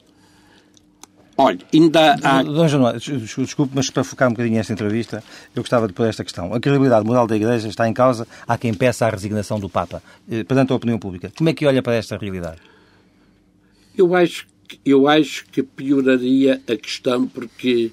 Olha, 1.38 1.59
ainda 1.73 2.15
há. 2.23 2.43
Dom 2.43 2.67
Januário, 2.67 3.00
desculpe, 3.00 3.71
mas 3.73 3.89
para 3.89 4.03
focar 4.03 4.29
um 4.29 4.31
bocadinho 4.31 4.59
esta 4.59 4.73
entrevista, 4.73 5.23
eu 5.55 5.63
gostava 5.63 5.88
de 5.88 5.93
pôr 5.93 6.07
esta 6.07 6.23
questão. 6.23 6.53
A 6.53 6.59
credibilidade 6.59 7.05
moral 7.05 7.25
da 7.25 7.35
Igreja 7.35 7.67
está 7.67 7.88
em 7.88 7.93
causa. 7.93 8.27
Há 8.47 8.57
quem 8.57 8.73
peça 8.73 9.07
a 9.07 9.09
resignação 9.09 9.59
do 9.59 9.69
Papa, 9.69 10.03
eh, 10.29 10.43
perante 10.43 10.71
a 10.71 10.75
opinião 10.75 11.00
pública. 11.00 11.31
Como 11.35 11.50
é 11.50 11.53
que 11.53 11.65
olha 11.65 11.81
para 11.81 11.95
esta 11.95 12.17
realidade? 12.17 12.59
Eu 13.97 14.13
acho, 14.13 14.45
eu 14.85 15.07
acho 15.07 15.45
que 15.47 15.63
pioraria 15.63 16.61
a 16.67 16.75
questão 16.75 17.27
porque 17.27 17.91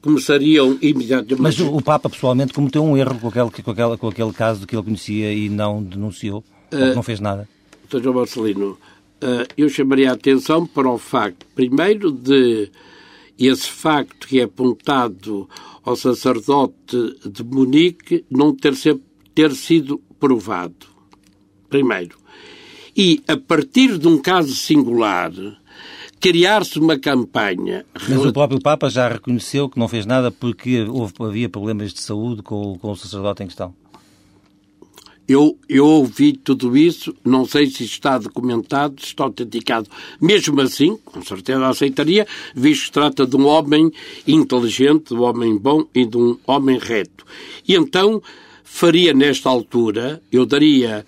começariam 0.00 0.78
imediatamente. 0.80 1.40
Mas 1.40 1.58
o, 1.60 1.80
Papa 1.82 2.08
pessoalmente 2.08 2.52
cometeu 2.52 2.84
um 2.84 2.96
erro 2.96 3.18
com 3.18 3.28
aquele, 3.28 3.50
com 3.50 3.70
aquele, 3.70 3.96
com 3.96 4.08
aquele 4.08 4.32
caso 4.32 4.66
que 4.66 4.74
ele 4.76 4.82
conhecia 4.82 5.32
e 5.32 5.48
não 5.48 5.82
denunciou? 5.82 6.44
Uh, 6.72 6.94
não 6.94 7.02
fez 7.02 7.20
nada? 7.20 7.48
Sr. 7.90 8.12
Marcelino, 8.12 8.72
uh, 9.22 9.46
eu 9.56 9.68
chamaria 9.68 10.10
a 10.10 10.14
atenção 10.14 10.66
para 10.66 10.88
o 10.88 10.98
facto, 10.98 11.46
primeiro, 11.54 12.12
de 12.12 12.70
esse 13.38 13.68
facto 13.68 14.26
que 14.26 14.40
é 14.40 14.44
apontado 14.44 15.48
ao 15.84 15.96
sacerdote 15.96 17.16
de 17.24 17.44
Munique 17.44 18.24
não 18.30 18.54
ter, 18.54 18.74
ser, 18.74 18.98
ter 19.34 19.52
sido 19.52 20.00
provado. 20.18 20.86
Primeiro. 21.68 22.16
E, 22.96 23.22
a 23.28 23.36
partir 23.36 23.96
de 23.96 24.08
um 24.08 24.18
caso 24.18 24.54
singular, 24.56 25.30
criar-se 26.20 26.78
uma 26.78 26.98
campanha. 26.98 27.84
Mas 28.08 28.24
o 28.24 28.32
próprio 28.32 28.60
Papa 28.60 28.88
já 28.88 29.08
reconheceu 29.08 29.68
que 29.68 29.78
não 29.78 29.88
fez 29.88 30.06
nada 30.06 30.30
porque 30.30 30.82
houve, 30.82 31.12
havia 31.20 31.48
problemas 31.48 31.92
de 31.92 32.00
saúde 32.00 32.42
com, 32.42 32.78
com 32.78 32.90
o 32.90 32.96
sacerdote 32.96 33.42
em 33.42 33.46
questão. 33.46 33.74
Eu, 35.28 35.58
eu 35.68 35.84
ouvi 35.84 36.32
tudo 36.32 36.74
isso, 36.74 37.14
não 37.22 37.44
sei 37.44 37.66
se 37.66 37.84
está 37.84 38.16
documentado, 38.16 38.98
se 38.98 39.08
está 39.08 39.24
autenticado. 39.24 39.86
Mesmo 40.18 40.58
assim, 40.62 40.96
com 41.04 41.22
certeza 41.22 41.66
aceitaria, 41.66 42.26
visto 42.54 42.80
que 42.80 42.86
se 42.86 42.92
trata 42.92 43.26
de 43.26 43.36
um 43.36 43.46
homem 43.46 43.92
inteligente, 44.26 45.08
de 45.08 45.14
um 45.14 45.24
homem 45.24 45.58
bom 45.58 45.84
e 45.94 46.06
de 46.06 46.16
um 46.16 46.38
homem 46.46 46.78
reto. 46.78 47.26
E 47.66 47.74
então 47.74 48.22
faria 48.64 49.12
nesta 49.12 49.50
altura, 49.50 50.22
eu 50.32 50.46
daria 50.46 51.04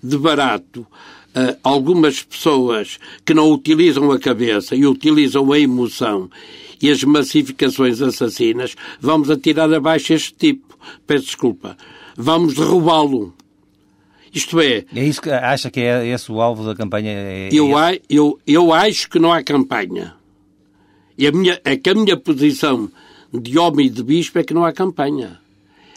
de 0.00 0.16
barato 0.16 0.86
uh, 1.34 1.56
algumas 1.62 2.22
pessoas 2.22 2.98
que 3.24 3.34
não 3.34 3.50
utilizam 3.50 4.10
a 4.10 4.18
cabeça 4.18 4.74
e 4.74 4.86
utilizam 4.86 5.52
a 5.52 5.58
emoção 5.58 6.30
e 6.80 6.90
as 6.90 7.04
massificações 7.04 8.00
assassinas, 8.00 8.74
vamos 9.00 9.30
atirar 9.30 9.72
abaixo 9.72 10.14
este 10.14 10.32
tipo. 10.32 10.78
Peço 11.06 11.26
desculpa. 11.26 11.76
Vamos 12.16 12.54
derrubá-lo. 12.54 13.34
Isto 14.32 14.60
é. 14.60 14.84
É 14.94 15.04
isso 15.04 15.20
que 15.20 15.30
acha 15.30 15.70
que 15.70 15.80
é 15.80 16.06
esse 16.06 16.30
o 16.32 16.40
alvo 16.40 16.64
da 16.64 16.74
campanha? 16.74 17.10
É, 17.10 17.48
é 17.48 17.50
eu, 17.52 17.70
eu, 18.08 18.40
eu 18.46 18.72
acho 18.72 19.10
que 19.10 19.18
não 19.18 19.32
há 19.32 19.42
campanha. 19.42 20.14
E 21.18 21.26
a 21.26 21.32
minha, 21.32 21.60
é 21.64 21.76
que 21.76 21.90
a 21.90 21.94
minha 21.94 22.16
posição 22.16 22.90
de 23.32 23.58
homem 23.58 23.86
e 23.86 23.90
de 23.90 24.02
bispo 24.02 24.38
é 24.38 24.44
que 24.44 24.54
não 24.54 24.64
há 24.64 24.72
campanha 24.72 25.38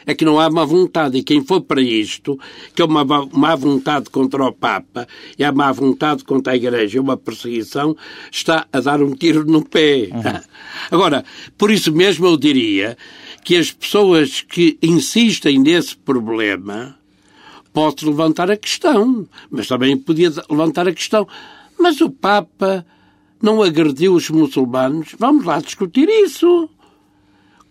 é 0.05 0.13
que 0.13 0.25
não 0.25 0.39
há 0.39 0.49
má 0.49 0.65
vontade. 0.65 1.17
E 1.17 1.23
quem 1.23 1.43
for 1.43 1.61
para 1.61 1.81
isto, 1.81 2.39
que 2.75 2.81
é 2.81 2.85
uma 2.85 3.03
má 3.05 3.55
vontade 3.55 4.09
contra 4.09 4.43
o 4.43 4.53
Papa 4.53 5.07
e 5.37 5.43
a 5.43 5.51
má 5.51 5.71
vontade 5.71 6.23
contra 6.23 6.53
a 6.53 6.55
Igreja, 6.55 7.01
uma 7.01 7.17
perseguição, 7.17 7.95
está 8.31 8.67
a 8.71 8.79
dar 8.79 9.01
um 9.01 9.13
tiro 9.13 9.45
no 9.45 9.63
pé. 9.63 10.09
Uhum. 10.11 10.41
Agora, 10.91 11.23
por 11.57 11.71
isso 11.71 11.91
mesmo 11.91 12.25
eu 12.25 12.37
diria 12.37 12.97
que 13.43 13.57
as 13.57 13.71
pessoas 13.71 14.41
que 14.41 14.77
insistem 14.81 15.59
nesse 15.59 15.95
problema 15.95 16.97
podem 17.73 18.07
levantar 18.07 18.51
a 18.51 18.57
questão, 18.57 19.27
mas 19.49 19.67
também 19.67 19.97
podia 19.97 20.31
levantar 20.49 20.87
a 20.87 20.93
questão. 20.93 21.27
Mas 21.77 21.99
o 22.01 22.09
Papa 22.09 22.85
não 23.41 23.61
agrediu 23.61 24.13
os 24.13 24.29
muçulmanos? 24.29 25.09
Vamos 25.19 25.43
lá 25.43 25.59
discutir 25.59 26.07
isso 26.07 26.69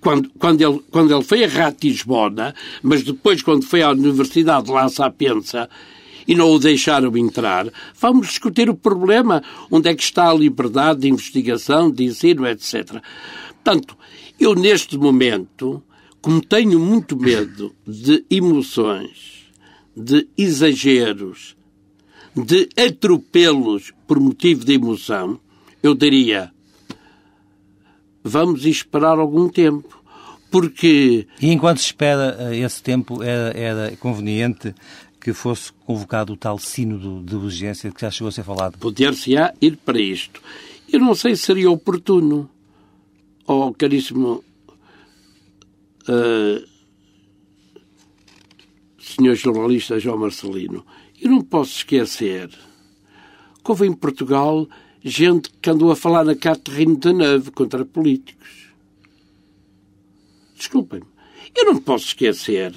quando, 0.03 0.31
quando, 0.39 0.61
ele, 0.61 0.81
quando 0.91 1.15
ele 1.15 1.25
foi 1.25 1.45
a 1.45 1.49
Ratisbona, 1.49 2.55
mas 2.83 3.03
depois 3.03 3.43
quando 3.43 3.65
foi 3.65 3.83
à 3.83 3.91
Universidade 3.91 4.67
de 4.67 4.73
La 4.73 4.89
Sapienza 4.89 5.71
e 6.27 6.35
não 6.35 6.51
o 6.51 6.59
deixaram 6.59 7.17
entrar, 7.17 7.67
vamos 7.99 8.29
discutir 8.29 8.69
o 8.69 8.75
problema, 8.75 9.43
onde 9.71 9.89
é 9.89 9.95
que 9.95 10.03
está 10.03 10.29
a 10.29 10.35
liberdade 10.35 11.01
de 11.01 11.09
investigação, 11.09 11.91
de 11.91 12.05
ensino, 12.05 12.47
etc. 12.47 13.01
Portanto, 13.63 13.97
eu 14.39 14.55
neste 14.55 14.99
momento 14.99 15.83
como 16.23 16.41
tenho 16.41 16.79
muito 16.79 17.17
medo 17.17 17.75
de 17.85 18.25
emoções, 18.31 19.51
de 19.95 20.29
exageros, 20.39 21.57
de 22.35 22.69
atropelos 22.77 23.93
por 24.07 24.21
motivo 24.21 24.65
de 24.65 24.75
emoção, 24.75 25.41
eu 25.83 25.95
diria 25.95 26.53
vamos 28.23 28.65
esperar 28.65 29.19
algum 29.19 29.49
tempo. 29.49 30.01
Porque. 30.51 31.27
E 31.41 31.51
enquanto 31.51 31.79
se 31.79 31.87
espera 31.87 32.37
eh, 32.39 32.59
esse 32.59 32.83
tempo, 32.83 33.23
era, 33.23 33.59
era 33.59 33.97
conveniente 33.97 34.75
que 35.21 35.33
fosse 35.33 35.73
convocado 35.87 36.33
o 36.33 36.37
tal 36.37 36.59
sínodo 36.59 37.23
de 37.23 37.37
urgência 37.37 37.91
que 37.91 38.01
já 38.01 38.11
chegou 38.11 38.29
a 38.29 38.33
ser 38.33 38.43
falado? 38.43 38.77
Poder-se-á 38.79 39.55
ir 39.61 39.77
para 39.77 40.01
isto. 40.01 40.43
Eu 40.93 41.01
não 41.01 41.15
sei 41.15 41.37
se 41.37 41.43
seria 41.43 41.71
oportuno, 41.71 42.51
oh 43.47 43.73
caríssimo 43.73 44.45
uh, 46.09 46.73
senhor 48.99 49.35
jornalista 49.35 49.99
João 49.99 50.19
Marcelino, 50.19 50.85
eu 51.21 51.31
não 51.31 51.41
posso 51.41 51.77
esquecer 51.77 52.49
que 52.49 53.71
houve 53.71 53.87
em 53.87 53.93
Portugal 53.93 54.67
gente 55.05 55.51
que 55.61 55.71
andou 55.71 55.91
a 55.91 55.97
falar 55.97 56.25
na 56.25 56.35
Catherine 56.35 56.97
Deneuve 56.97 57.51
contra 57.51 57.85
políticos. 57.85 58.69
Desculpem-me. 60.57 61.07
Eu 61.55 61.67
não 61.67 61.77
posso 61.77 62.07
esquecer 62.07 62.73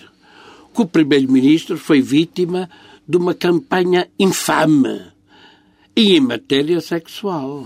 que 0.73 0.81
o 0.81 0.87
Primeiro-Ministro 0.87 1.77
foi 1.77 2.01
vítima 2.01 2.69
de 3.07 3.17
uma 3.17 3.33
campanha 3.33 4.07
infame 4.19 5.01
e 5.95 6.17
em 6.17 6.19
matéria 6.19 6.81
sexual. 6.81 7.65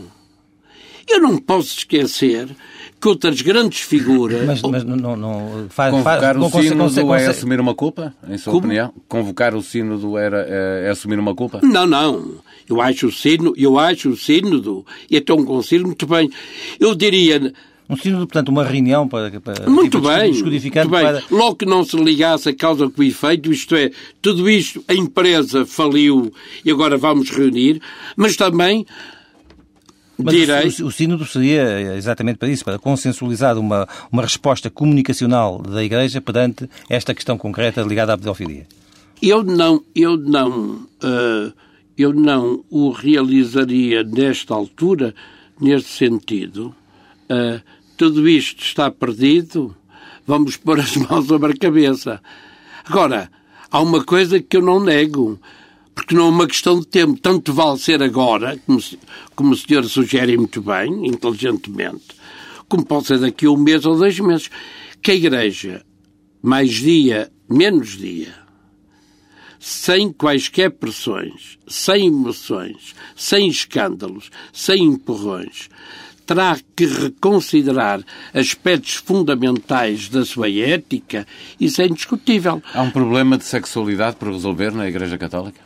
Eu 1.07 1.19
não 1.19 1.37
posso 1.37 1.79
esquecer 1.79 2.55
que 3.01 3.07
outras 3.07 3.41
grandes 3.41 3.79
figuras. 3.79 4.45
Mas, 4.45 4.61
mas 4.61 4.83
não, 4.83 5.15
não, 5.15 5.65
faz, 5.69 5.91
Convocar 5.91 6.37
o 6.37 6.49
sínodo 6.49 7.15
é 7.15 7.25
assumir 7.25 7.59
uma 7.59 7.73
culpa, 7.73 8.13
em 8.27 8.37
sua 8.37 8.53
Como? 8.53 8.65
opinião? 8.65 8.93
Convocar 9.07 9.55
o 9.55 9.61
sínodo 9.63 10.17
era, 10.17 10.45
é, 10.47 10.85
é, 10.85 10.89
assumir 10.89 11.17
uma 11.17 11.33
culpa? 11.33 11.61
Não, 11.63 11.87
não. 11.87 12.35
Eu 12.69 12.81
acho 12.81 13.07
o 13.07 13.11
sínodo, 13.11 13.53
eu 13.57 13.79
acho 13.79 14.09
o 14.09 14.17
sínodo, 14.17 14.85
e 15.09 15.17
até 15.17 15.33
um 15.33 15.43
conselho 15.43 15.87
muito 15.87 16.05
bem. 16.05 16.29
Eu 16.79 16.93
diria. 16.93 17.51
Um 17.89 17.97
sínodo, 17.97 18.27
portanto, 18.27 18.49
uma 18.49 18.63
reunião 18.63 19.07
para. 19.07 19.41
para 19.41 19.67
muito, 19.67 19.99
bem, 19.99 20.31
muito 20.31 20.71
bem. 20.71 20.87
Para... 20.87 21.23
Logo 21.31 21.55
que 21.55 21.65
não 21.65 21.83
se 21.83 21.97
ligasse 21.97 22.49
a 22.49 22.55
causa 22.55 22.87
com 22.87 23.01
o 23.01 23.03
efeito, 23.03 23.51
isto 23.51 23.75
é, 23.75 23.89
tudo 24.21 24.47
isto, 24.47 24.83
a 24.87 24.93
empresa 24.93 25.65
faliu 25.65 26.31
e 26.63 26.69
agora 26.69 26.97
vamos 26.97 27.31
reunir, 27.31 27.81
mas 28.15 28.35
também 28.35 28.85
mas 30.21 30.79
o, 30.79 30.87
o, 30.87 30.91
Sínodo 30.91 31.25
seria 31.25 31.95
exatamente 31.95 32.37
para 32.37 32.49
isso, 32.49 32.65
para 32.65 32.77
consensualizar 32.77 33.57
uma, 33.57 33.87
uma 34.11 34.21
resposta 34.21 34.69
comunicacional 34.69 35.59
da 35.59 35.81
Igreja 35.81 36.19
perante 36.19 36.69
esta 36.89 37.13
questão 37.13 37.37
concreta 37.37 37.81
ligada 37.81 38.13
à 38.13 38.17
pedofilia. 38.17 38.67
Eu 39.21 39.43
não, 39.43 39.83
eu 39.95 40.17
não, 40.17 40.87
uh, 41.03 41.53
eu 42.01 42.13
não 42.13 42.63
o 42.69 42.91
realizaria 42.91 44.03
nesta 44.03 44.53
altura, 44.53 45.13
neste 45.59 45.89
sentido. 45.89 46.73
Uh, 47.29 47.61
tudo 47.97 48.27
isto 48.27 48.63
está 48.63 48.89
perdido, 48.89 49.75
vamos 50.25 50.55
pôr 50.55 50.79
as 50.79 50.95
mãos 50.97 51.27
sobre 51.27 51.51
a 51.51 51.57
cabeça. 51.57 52.21
Agora, 52.85 53.29
há 53.69 53.81
uma 53.81 54.03
coisa 54.03 54.39
que 54.39 54.57
eu 54.57 54.61
não 54.61 54.79
nego 54.79 55.39
porque 55.99 56.15
não 56.15 56.27
é 56.27 56.29
uma 56.29 56.47
questão 56.47 56.79
de 56.79 56.87
tempo. 56.87 57.19
Tanto 57.19 57.51
vale 57.51 57.77
ser 57.77 58.01
agora, 58.01 58.57
como, 58.65 58.79
como 59.35 59.51
o 59.51 59.57
senhor 59.57 59.83
sugere 59.83 60.37
muito 60.37 60.61
bem, 60.61 61.05
inteligentemente, 61.05 62.15
como 62.69 62.85
pode 62.85 63.07
ser 63.07 63.19
daqui 63.19 63.45
a 63.45 63.51
um 63.51 63.57
mês 63.57 63.85
ou 63.85 63.97
dois 63.97 64.17
meses. 64.19 64.49
Que 65.01 65.11
a 65.11 65.15
Igreja, 65.15 65.85
mais 66.41 66.71
dia, 66.71 67.29
menos 67.49 67.97
dia, 67.97 68.33
sem 69.59 70.11
quaisquer 70.11 70.71
pressões, 70.71 71.57
sem 71.67 72.07
emoções, 72.07 72.95
sem 73.15 73.47
escândalos, 73.47 74.31
sem 74.53 74.83
empurrões, 74.83 75.69
terá 76.25 76.57
que 76.75 76.85
reconsiderar 76.85 78.01
aspectos 78.33 78.95
fundamentais 78.95 80.07
da 80.07 80.23
sua 80.23 80.49
ética, 80.49 81.25
isso 81.59 81.81
é 81.81 81.87
indiscutível. 81.87 82.61
Há 82.73 82.83
um 82.83 82.91
problema 82.91 83.37
de 83.37 83.43
sexualidade 83.43 84.15
para 84.15 84.31
resolver 84.31 84.71
na 84.71 84.87
Igreja 84.87 85.17
Católica? 85.17 85.59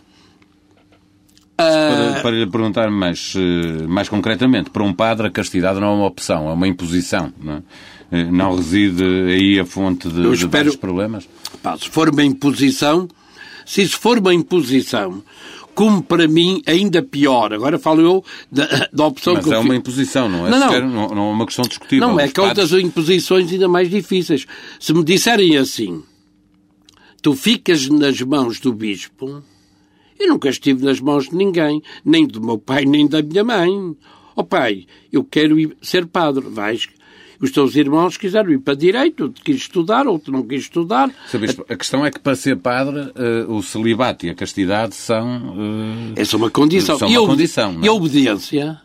Para, 1.56 2.22
para, 2.22 2.32
lhe 2.32 2.48
perguntar 2.48 2.90
mais, 2.90 3.34
eh, 3.36 3.86
mais 3.88 4.10
concretamente, 4.10 4.70
para 4.70 4.84
um 4.84 4.94
padre 4.94 5.28
a 5.28 5.30
castidade 5.32 5.80
não 5.80 5.88
é 5.88 5.96
uma 5.96 6.08
opção, 6.08 6.50
é 6.50 6.54
uma 6.54 6.68
imposição. 6.68 7.32
Não, 7.40 7.54
é? 7.54 7.62
Eh, 8.12 8.24
não 8.32 8.56
reside 8.56 9.04
aí 9.04 9.60
a 9.60 9.66
fonte 9.66 10.08
de, 10.08 10.22
espero, 10.22 10.38
de 10.38 10.46
vários 10.48 10.76
problemas? 10.76 11.28
Pá, 11.62 11.78
se 11.78 11.90
for 11.90 12.10
uma 12.10 12.24
imposição, 12.24 13.08
se 13.66 13.82
isso 13.82 14.00
for 14.00 14.20
uma 14.20 14.34
imposição, 14.34 15.24
como 15.74 16.04
para 16.04 16.28
mim 16.28 16.62
ainda 16.66 17.02
pior, 17.02 17.54
agora 17.54 17.80
falo 17.80 18.02
eu 18.02 18.24
da, 18.52 18.90
da 18.92 19.06
opção 19.08 19.34
Mas 19.34 19.46
que 19.46 19.54
é 19.54 19.58
uma 19.58 19.76
imposição, 19.76 20.30
não 20.30 20.48
é? 20.48 20.50
Não, 20.50 20.60
não. 20.60 20.90
não, 20.90 21.08
não 21.10 21.30
é 21.30 21.34
uma 21.34 21.46
questão 21.46 21.66
discutível. 21.66 22.08
Não, 22.08 22.20
é 22.20 22.28
que 22.28 22.40
há 22.40 22.44
outras 22.44 22.72
imposições 22.74 23.52
ainda 23.52 23.68
mais 23.68 23.90
difíceis. 23.90 24.46
Se 24.80 24.94
me 24.94 25.04
disserem 25.04 25.58
assim, 25.58 26.04
tu 27.22 27.34
ficas 27.34 27.88
nas 27.90 28.22
mãos 28.22 28.60
do 28.60 28.74
bispo 28.74 29.44
eu 30.24 30.30
nunca 30.30 30.50
estive 30.50 30.86
nas 30.86 31.00
mãos 31.00 31.30
de 31.30 31.36
ninguém, 31.36 31.82
nem 32.06 32.26
do 32.26 32.42
meu 32.42 32.58
pai, 32.58 32.86
nem 32.86 33.08
da 33.08 33.22
minha 33.22 33.44
mãe. 33.44 33.96
Oh 34.36 34.44
pai, 34.44 34.86
eu 35.12 35.24
quero 35.24 35.56
ser 35.82 36.06
padre. 36.06 36.46
Vais. 36.48 36.88
Os 37.44 37.52
teus 37.52 37.76
irmãos 37.76 38.16
quiseram 38.16 38.54
ir 38.54 38.60
para 38.60 38.74
direito, 38.74 39.28
tu 39.28 39.42
quis 39.44 39.58
estudar, 39.58 40.08
outro 40.08 40.32
não 40.32 40.44
quis 40.44 40.62
estudar. 40.62 41.12
Sabes, 41.28 41.60
a 41.68 41.76
questão 41.76 42.06
é 42.06 42.10
que 42.10 42.18
para 42.18 42.38
ser 42.38 42.56
padre, 42.56 43.02
uh, 43.02 43.54
o 43.54 43.62
celibato 43.62 44.26
e 44.26 44.30
a 44.30 44.34
castidade 44.34 44.96
são. 44.96 45.50
Uh, 45.50 46.14
Essa 46.16 46.38
é 46.38 46.38
uma 46.38 46.50
condição. 46.50 46.98
São 46.98 47.10
uma 47.10 47.22
e 47.22 47.28
condição. 47.28 47.80
É? 47.82 47.86
E 47.86 47.88
a 47.90 47.92
obediência. 47.92 48.80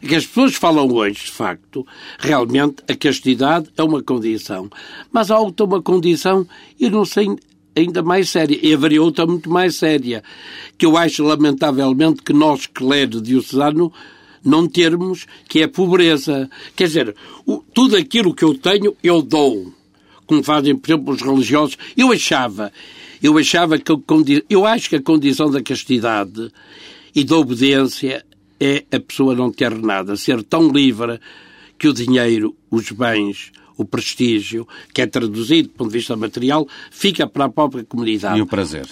É 0.00 0.06
que 0.06 0.14
as 0.14 0.24
pessoas 0.24 0.54
falam 0.54 0.86
hoje, 0.86 1.24
de 1.24 1.32
facto, 1.32 1.84
realmente 2.20 2.84
a 2.88 2.94
castidade 2.94 3.68
é 3.76 3.82
uma 3.82 4.00
condição. 4.00 4.70
Mas 5.10 5.28
há 5.28 5.36
outra 5.40 5.66
uma 5.66 5.82
condição, 5.82 6.46
eu 6.78 6.92
não 6.92 7.04
sei 7.04 7.26
ainda 7.74 8.00
mais 8.00 8.30
séria. 8.30 8.56
E 8.62 8.72
haveria 8.72 9.02
outra 9.02 9.26
muito 9.26 9.50
mais 9.50 9.74
séria, 9.74 10.22
que 10.78 10.86
eu 10.86 10.96
acho 10.96 11.24
lamentavelmente 11.24 12.22
que 12.22 12.32
nós, 12.32 12.64
clero 12.64 13.20
diocesano, 13.20 13.92
não 14.44 14.66
termos, 14.66 15.26
que 15.48 15.60
é 15.60 15.64
a 15.64 15.68
pobreza. 15.68 16.48
Quer 16.76 16.86
dizer, 16.86 17.16
o, 17.46 17.62
tudo 17.74 17.96
aquilo 17.96 18.34
que 18.34 18.44
eu 18.44 18.56
tenho, 18.56 18.96
eu 19.02 19.22
dou. 19.22 19.72
Como 20.26 20.42
fazem, 20.42 20.76
por 20.76 20.90
exemplo, 20.90 21.14
os 21.14 21.22
religiosos. 21.22 21.78
Eu 21.96 22.12
achava, 22.12 22.72
eu 23.22 23.36
achava 23.38 23.78
que, 23.78 23.92
eu 24.48 24.66
acho 24.66 24.88
que 24.88 24.96
a 24.96 25.02
condição 25.02 25.50
da 25.50 25.62
castidade 25.62 26.50
e 27.14 27.24
da 27.24 27.36
obediência 27.36 28.24
é 28.60 28.84
a 28.90 29.00
pessoa 29.00 29.34
não 29.34 29.50
ter 29.50 29.70
nada, 29.70 30.16
ser 30.16 30.42
tão 30.42 30.70
livre 30.70 31.20
que 31.78 31.88
o 31.88 31.92
dinheiro, 31.92 32.56
os 32.70 32.90
bens, 32.90 33.52
o 33.76 33.84
prestígio, 33.84 34.66
que 34.92 35.00
é 35.00 35.06
traduzido 35.06 35.68
do 35.68 35.74
ponto 35.74 35.90
de 35.90 35.98
vista 35.98 36.16
material, 36.16 36.66
fica 36.90 37.26
para 37.26 37.44
a 37.44 37.48
própria 37.48 37.84
comunidade. 37.84 38.38
E 38.38 38.42
o 38.42 38.46
prazer? 38.46 38.86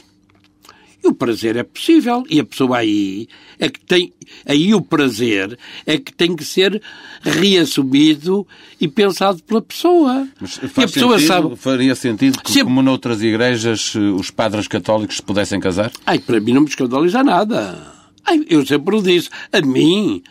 E 1.07 1.09
o 1.09 1.15
prazer 1.15 1.57
é 1.57 1.63
possível. 1.63 2.25
E 2.29 2.41
a 2.41 2.45
pessoa 2.45 2.79
aí 2.79 3.29
é 3.61 3.69
que 3.69 3.79
tem. 3.79 4.13
Aí 4.45 4.75
o 4.75 4.81
prazer 4.81 5.57
é 5.87 5.99
que 5.99 6.13
tem 6.13 6.35
que 6.35 6.45
ser 6.45 6.83
reassumido 7.23 8.45
e 8.81 8.89
pensado 8.89 9.41
pela 9.45 9.63
pessoa. 9.63 10.27
Mas 10.41 10.57
faz 10.57 10.77
e 10.77 10.81
a 10.81 10.89
pessoa 10.89 11.19
sentido, 11.19 11.29
sabe. 11.29 11.57
Faria 11.57 11.95
sentido 11.95 12.43
que, 12.43 12.51
Sempre... 12.51 12.65
como 12.65 12.83
noutras 12.83 13.23
igrejas, 13.23 13.95
os 13.95 14.33
padres 14.33 14.67
católicos 14.67 15.17
se 15.17 15.23
pudessem 15.23 15.61
casar? 15.61 15.93
Ai, 16.05 16.19
para 16.19 16.41
mim 16.41 16.53
não 16.53 16.63
me 16.63 16.69
escandaliza 16.69 17.23
nada. 17.23 17.95
Ai, 18.25 18.45
eu 18.51 18.67
sempre 18.67 18.97
o 18.97 19.01
disse. 19.03 19.31
A 19.53 19.61
mim, 19.61 20.25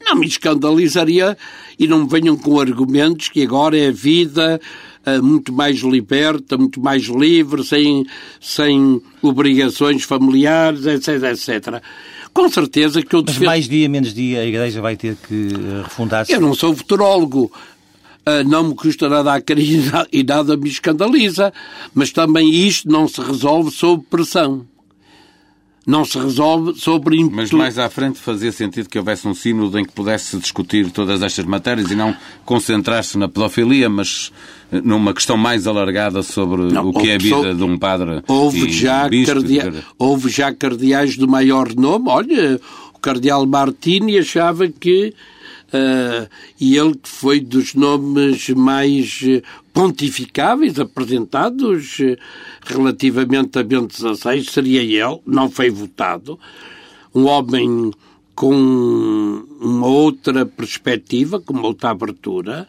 não 0.00 0.16
me 0.16 0.26
escandalizaria 0.26 1.36
e 1.78 1.86
não 1.86 2.00
me 2.00 2.08
venham 2.08 2.36
com 2.36 2.60
argumentos 2.60 3.28
que 3.28 3.42
agora 3.42 3.76
é 3.76 3.88
a 3.88 3.92
vida 3.92 4.60
uh, 5.06 5.22
muito 5.22 5.52
mais 5.52 5.78
liberta, 5.80 6.56
muito 6.56 6.80
mais 6.80 7.04
livre, 7.04 7.64
sem, 7.64 8.06
sem 8.40 9.00
obrigações 9.22 10.02
familiares, 10.04 10.86
etc, 10.86 11.22
etc. 11.24 11.82
Com 12.32 12.48
certeza 12.48 13.02
que 13.02 13.14
eu 13.14 13.22
defendo... 13.22 13.40
Mas 13.40 13.48
mais 13.48 13.68
dia, 13.68 13.88
menos 13.88 14.14
dia, 14.14 14.40
a 14.40 14.46
Igreja 14.46 14.80
vai 14.80 14.96
ter 14.96 15.16
que 15.16 15.48
eh, 15.52 15.82
refundar-se? 15.82 16.32
Eu 16.32 16.40
não 16.40 16.54
sou 16.54 16.74
futurólogo. 16.74 17.50
Uh, 18.26 18.46
não 18.46 18.68
me 18.68 18.74
custa 18.74 19.08
nada 19.08 19.32
a 19.34 19.40
querer 19.40 19.80
e 20.12 20.22
nada 20.22 20.56
me 20.56 20.68
escandaliza. 20.68 21.52
Mas 21.94 22.12
também 22.12 22.48
isto 22.48 22.88
não 22.88 23.08
se 23.08 23.20
resolve 23.20 23.70
sob 23.70 24.04
pressão 24.08 24.66
não 25.88 26.04
se 26.04 26.18
resolve 26.18 26.78
sobre... 26.78 27.24
Mas 27.24 27.50
mais 27.50 27.78
à 27.78 27.88
frente 27.88 28.18
fazia 28.18 28.52
sentido 28.52 28.90
que 28.90 28.98
houvesse 28.98 29.26
um 29.26 29.32
sínodo 29.32 29.78
em 29.78 29.84
que 29.86 29.92
pudesse 29.92 30.36
discutir 30.36 30.90
todas 30.90 31.22
estas 31.22 31.46
matérias 31.46 31.90
e 31.90 31.94
não 31.94 32.14
concentrar-se 32.44 33.16
na 33.16 33.26
pedofilia, 33.26 33.88
mas 33.88 34.30
eh, 34.70 34.82
numa 34.84 35.14
questão 35.14 35.38
mais 35.38 35.66
alargada 35.66 36.22
sobre 36.22 36.70
não, 36.70 36.90
o 36.90 36.92
que 36.92 37.08
é 37.08 37.14
a 37.14 37.18
vida 37.18 37.54
de 37.54 37.62
um 37.62 37.78
padre 37.78 38.22
houve 38.28 38.70
já, 38.70 39.08
cardia... 39.24 39.82
houve 39.98 40.28
já 40.28 40.52
cardeais 40.52 41.16
do 41.16 41.26
maior 41.26 41.74
nome. 41.74 42.04
Olha, 42.10 42.60
o 42.92 42.98
cardeal 42.98 43.46
Martini 43.46 44.18
achava 44.18 44.68
que 44.68 45.14
uh, 45.68 46.28
e 46.60 46.76
ele 46.76 46.94
que 46.94 47.08
foi 47.08 47.40
dos 47.40 47.74
nomes 47.74 48.48
mais 48.50 49.20
pontificáveis 49.72 50.78
apresentados 50.78 51.98
relativamente 52.64 53.58
a 53.58 53.62
Bento 53.62 53.94
XVI, 53.94 54.44
seria 54.44 54.82
ele, 54.82 55.20
não 55.26 55.50
foi 55.50 55.70
votado, 55.70 56.38
um 57.14 57.26
homem 57.26 57.90
com 58.34 59.44
uma 59.60 59.86
outra 59.86 60.46
perspectiva, 60.46 61.40
com 61.40 61.52
uma 61.52 61.66
outra 61.66 61.90
abertura, 61.90 62.68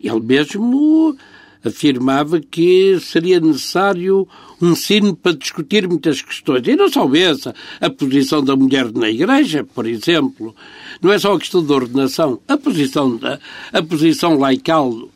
ele 0.00 0.20
mesmo 0.20 1.16
afirmava 1.64 2.40
que 2.40 2.98
seria 3.00 3.40
necessário 3.40 4.26
um 4.60 4.74
sino 4.74 5.14
para 5.14 5.36
discutir 5.36 5.88
muitas 5.88 6.22
questões. 6.22 6.66
E 6.66 6.76
não 6.76 6.90
só 6.90 7.08
essa, 7.14 7.54
a 7.80 7.90
posição 7.90 8.42
da 8.42 8.56
mulher 8.56 8.92
na 8.92 9.10
Igreja, 9.10 9.64
por 9.64 9.86
exemplo. 9.86 10.54
Não 11.00 11.12
é 11.12 11.18
só 11.18 11.34
a 11.34 11.38
questão 11.38 11.64
da 11.64 11.74
ordenação, 11.74 12.40
a 12.46 12.56
posição, 12.56 13.16
da, 13.16 13.38
a 13.72 13.82
posição 13.82 14.38
laical, 14.38 15.08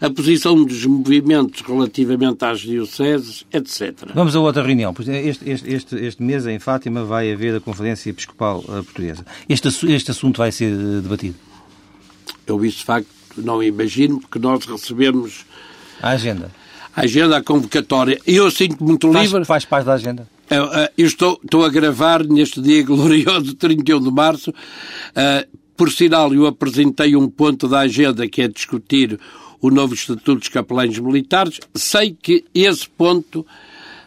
a 0.00 0.10
posição 0.10 0.64
dos 0.64 0.84
movimentos 0.86 1.60
relativamente 1.60 2.44
às 2.44 2.60
dioceses, 2.60 3.44
etc. 3.52 4.10
Vamos 4.14 4.34
a 4.34 4.40
outra 4.40 4.62
reunião. 4.62 4.94
Este, 4.98 5.50
este, 5.50 5.70
este, 5.70 5.96
este 5.96 6.22
mês, 6.22 6.46
em 6.46 6.58
Fátima, 6.58 7.04
vai 7.04 7.32
haver 7.32 7.56
a 7.56 7.60
Conferência 7.60 8.10
Episcopal 8.10 8.64
eh, 8.66 8.82
Portuguesa. 8.82 9.24
Este, 9.48 9.68
este 9.92 10.10
assunto 10.10 10.38
vai 10.38 10.50
ser 10.50 10.72
eh, 10.72 11.00
debatido? 11.02 11.36
Eu, 12.46 12.64
isso, 12.64 12.78
de 12.78 12.84
facto, 12.84 13.08
não 13.36 13.62
imagino, 13.62 14.20
porque 14.20 14.38
nós 14.38 14.64
recebemos 14.64 15.44
a 16.02 16.10
agenda. 16.10 16.50
A 16.94 17.02
agenda, 17.02 17.36
a 17.36 17.42
convocatória. 17.42 18.18
Eu 18.26 18.50
sinto 18.50 18.82
muito 18.82 19.10
faz, 19.12 19.30
livre. 19.30 19.44
Faz 19.44 19.64
parte 19.64 19.86
da 19.86 19.94
agenda. 19.94 20.28
Eu, 20.50 20.64
eu 20.98 21.06
estou, 21.06 21.40
estou, 21.42 21.64
a 21.64 21.68
gravar 21.68 22.24
neste 22.24 22.60
dia 22.60 22.82
glorioso, 22.84 23.54
31 23.54 24.00
de 24.00 24.10
março. 24.10 24.50
Uh, 24.50 25.58
por 25.76 25.90
sinal, 25.90 26.34
eu 26.34 26.46
apresentei 26.46 27.14
um 27.16 27.28
ponto 27.28 27.68
da 27.68 27.80
agenda 27.80 28.28
que 28.28 28.42
é 28.42 28.48
discutir 28.48 29.18
o 29.60 29.70
novo 29.70 29.94
Estatuto 29.94 30.36
dos 30.36 30.48
Capelães 30.48 30.98
Militares. 30.98 31.60
Sei 31.74 32.16
que 32.20 32.44
esse 32.54 32.88
ponto, 32.88 33.46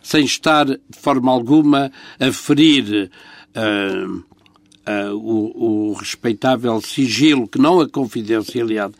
sem 0.01 0.25
estar 0.25 0.65
de 0.65 0.79
forma 0.91 1.31
alguma 1.31 1.91
a 2.19 2.31
ferir 2.31 3.09
uh, 3.55 4.23
uh, 4.87 5.15
o, 5.15 5.91
o, 5.91 5.93
respeitável 5.93 6.79
sigilo, 6.81 7.47
que 7.47 7.59
não 7.59 7.79
a 7.79 7.87
confidencialidade, 7.87 8.93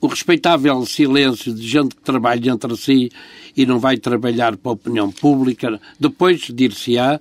o 0.00 0.06
respeitável 0.06 0.84
silêncio 0.84 1.54
de 1.54 1.66
gente 1.66 1.94
que 1.94 2.02
trabalha 2.02 2.50
entre 2.50 2.76
si 2.76 3.10
e 3.56 3.66
não 3.66 3.78
vai 3.78 3.96
trabalhar 3.96 4.56
para 4.56 4.72
a 4.72 4.74
opinião 4.74 5.10
pública, 5.10 5.80
depois 5.98 6.40
dir-se-á, 6.40 7.20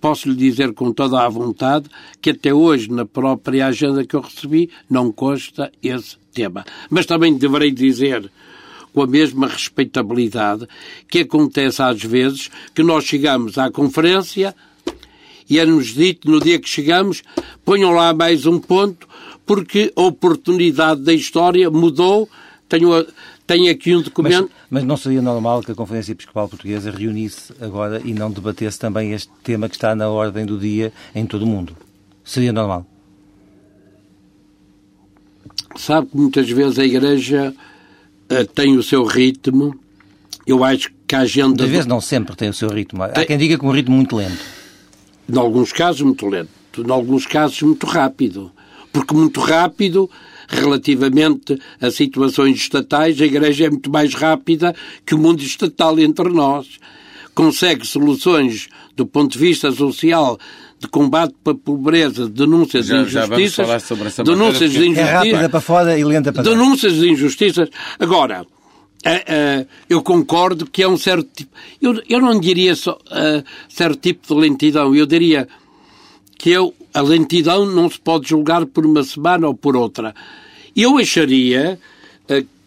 posso 0.00 0.28
lhe 0.28 0.36
dizer 0.36 0.74
com 0.74 0.92
toda 0.92 1.22
a 1.22 1.28
vontade 1.28 1.88
que 2.20 2.30
até 2.30 2.52
hoje, 2.52 2.90
na 2.90 3.06
própria 3.06 3.66
agenda 3.66 4.04
que 4.04 4.14
eu 4.14 4.20
recebi, 4.20 4.70
não 4.88 5.10
consta 5.10 5.72
esse 5.82 6.18
tema. 6.32 6.64
Mas 6.90 7.06
também 7.06 7.38
deverei 7.38 7.70
dizer 7.70 8.30
com 8.92 9.02
a 9.02 9.06
mesma 9.06 9.48
respeitabilidade 9.48 10.68
que 11.08 11.20
acontece 11.20 11.82
às 11.82 12.02
vezes 12.02 12.50
que 12.74 12.82
nós 12.82 13.04
chegamos 13.04 13.56
à 13.56 13.70
conferência 13.70 14.54
e 15.48 15.58
é-nos 15.58 15.88
dito 15.88 16.30
no 16.30 16.40
dia 16.40 16.58
que 16.58 16.68
chegamos, 16.68 17.22
ponham 17.64 17.90
lá 17.90 18.14
mais 18.14 18.46
um 18.46 18.58
ponto, 18.58 19.06
porque 19.44 19.92
a 19.94 20.02
oportunidade 20.02 21.02
da 21.02 21.12
história 21.12 21.70
mudou. 21.70 22.28
Tenho, 22.68 23.06
tenho 23.46 23.70
aqui 23.70 23.94
um 23.94 24.00
documento. 24.00 24.50
Mas, 24.70 24.82
mas, 24.82 24.84
não 24.84 24.96
seria 24.96 25.20
normal 25.20 25.62
que 25.62 25.70
a 25.70 25.74
Conferência 25.74 26.12
Episcopal 26.12 26.48
Portuguesa 26.48 26.90
reunisse 26.90 27.52
agora 27.60 28.00
e 28.04 28.14
não 28.14 28.30
debatesse 28.30 28.78
também 28.78 29.12
este 29.12 29.30
tema 29.42 29.68
que 29.68 29.76
está 29.76 29.94
na 29.94 30.08
ordem 30.08 30.46
do 30.46 30.58
dia 30.58 30.92
em 31.14 31.26
todo 31.26 31.42
o 31.42 31.46
mundo? 31.46 31.76
Seria 32.24 32.52
normal? 32.52 32.86
Sabe 35.76 36.08
que 36.08 36.16
muitas 36.16 36.48
vezes 36.48 36.78
a 36.78 36.84
Igreja 36.84 37.54
uh, 38.30 38.46
tem 38.54 38.76
o 38.78 38.82
seu 38.82 39.04
ritmo. 39.04 39.78
Eu 40.46 40.64
acho 40.64 40.90
que 41.06 41.14
a 41.14 41.20
agenda. 41.20 41.48
Muitas 41.48 41.68
vezes 41.68 41.86
não 41.86 42.00
sempre 42.00 42.34
tem 42.34 42.48
o 42.48 42.54
seu 42.54 42.70
ritmo. 42.70 43.02
Há 43.02 43.08
tem... 43.08 43.26
quem 43.26 43.36
diga 43.36 43.58
que 43.58 43.66
um 43.66 43.70
ritmo 43.70 43.94
muito 43.94 44.16
lento 44.16 44.63
em 45.28 45.38
alguns 45.38 45.72
casos 45.72 46.02
muito 46.02 46.26
lento, 46.26 46.50
em 46.78 46.90
alguns 46.90 47.26
casos 47.26 47.60
muito 47.62 47.86
rápido. 47.86 48.50
Porque 48.92 49.12
muito 49.12 49.40
rápido, 49.40 50.08
relativamente 50.48 51.58
a 51.80 51.90
situações 51.90 52.56
estatais, 52.56 53.20
a 53.20 53.24
Igreja 53.24 53.66
é 53.66 53.70
muito 53.70 53.90
mais 53.90 54.14
rápida 54.14 54.74
que 55.04 55.14
o 55.14 55.18
mundo 55.18 55.42
estatal 55.42 55.98
entre 55.98 56.28
nós. 56.28 56.78
Consegue 57.34 57.84
soluções 57.84 58.68
do 58.94 59.04
ponto 59.04 59.32
de 59.32 59.38
vista 59.38 59.72
social 59.72 60.38
de 60.78 60.86
combate 60.86 61.34
para 61.42 61.54
a 61.54 61.56
pobreza, 61.56 62.28
denúncias 62.28 62.86
já, 62.86 63.02
de 63.02 63.08
injustiças, 63.08 63.88
denúncias 64.24 64.70
de 64.70 64.78
injustiças, 64.78 65.08
é 65.08 65.12
rápida 65.12 65.48
para 65.48 65.60
fora 65.60 65.98
e 65.98 66.04
lenta 66.04 66.32
para 66.32 66.42
denúncias 66.42 66.94
de 66.94 67.08
injustiças. 67.08 67.68
Agora, 67.98 68.46
eu 69.88 70.02
concordo 70.02 70.66
que 70.66 70.82
é 70.82 70.88
um 70.88 70.96
certo 70.96 71.28
tipo. 71.34 71.50
Eu, 71.80 72.02
eu 72.08 72.20
não 72.20 72.38
diria 72.40 72.74
só 72.74 72.92
uh, 72.92 73.44
certo 73.68 74.00
tipo 74.00 74.34
de 74.34 74.40
lentidão, 74.40 74.94
eu 74.94 75.06
diria 75.06 75.48
que 76.38 76.50
eu, 76.50 76.74
a 76.92 77.00
lentidão 77.00 77.66
não 77.66 77.88
se 77.88 77.98
pode 77.98 78.28
julgar 78.28 78.64
por 78.66 78.84
uma 78.84 79.02
semana 79.02 79.46
ou 79.46 79.54
por 79.54 79.76
outra. 79.76 80.14
Eu 80.76 80.98
acharia 80.98 81.78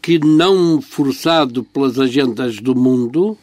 que, 0.07 0.19
não 0.19 0.81
forçado 0.81 1.65
pelas 1.65 1.99
agendas 1.99 2.61
do 2.61 2.73
mundo, 2.73 3.37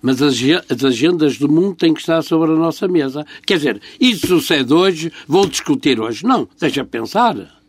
mas 0.00 0.20
as, 0.20 0.36
as 0.68 0.84
agendas 0.84 1.38
do 1.38 1.48
mundo 1.48 1.76
têm 1.76 1.94
que 1.94 2.00
estar 2.00 2.20
sobre 2.22 2.50
a 2.50 2.56
nossa 2.56 2.88
mesa. 2.88 3.24
Quer 3.46 3.58
dizer, 3.58 3.80
isso 4.00 4.26
sucede 4.26 4.74
hoje, 4.74 5.12
vou 5.28 5.46
discutir 5.46 6.00
hoje. 6.00 6.24
Não, 6.24 6.48
deixa 6.58 6.84
pensar. 6.84 7.61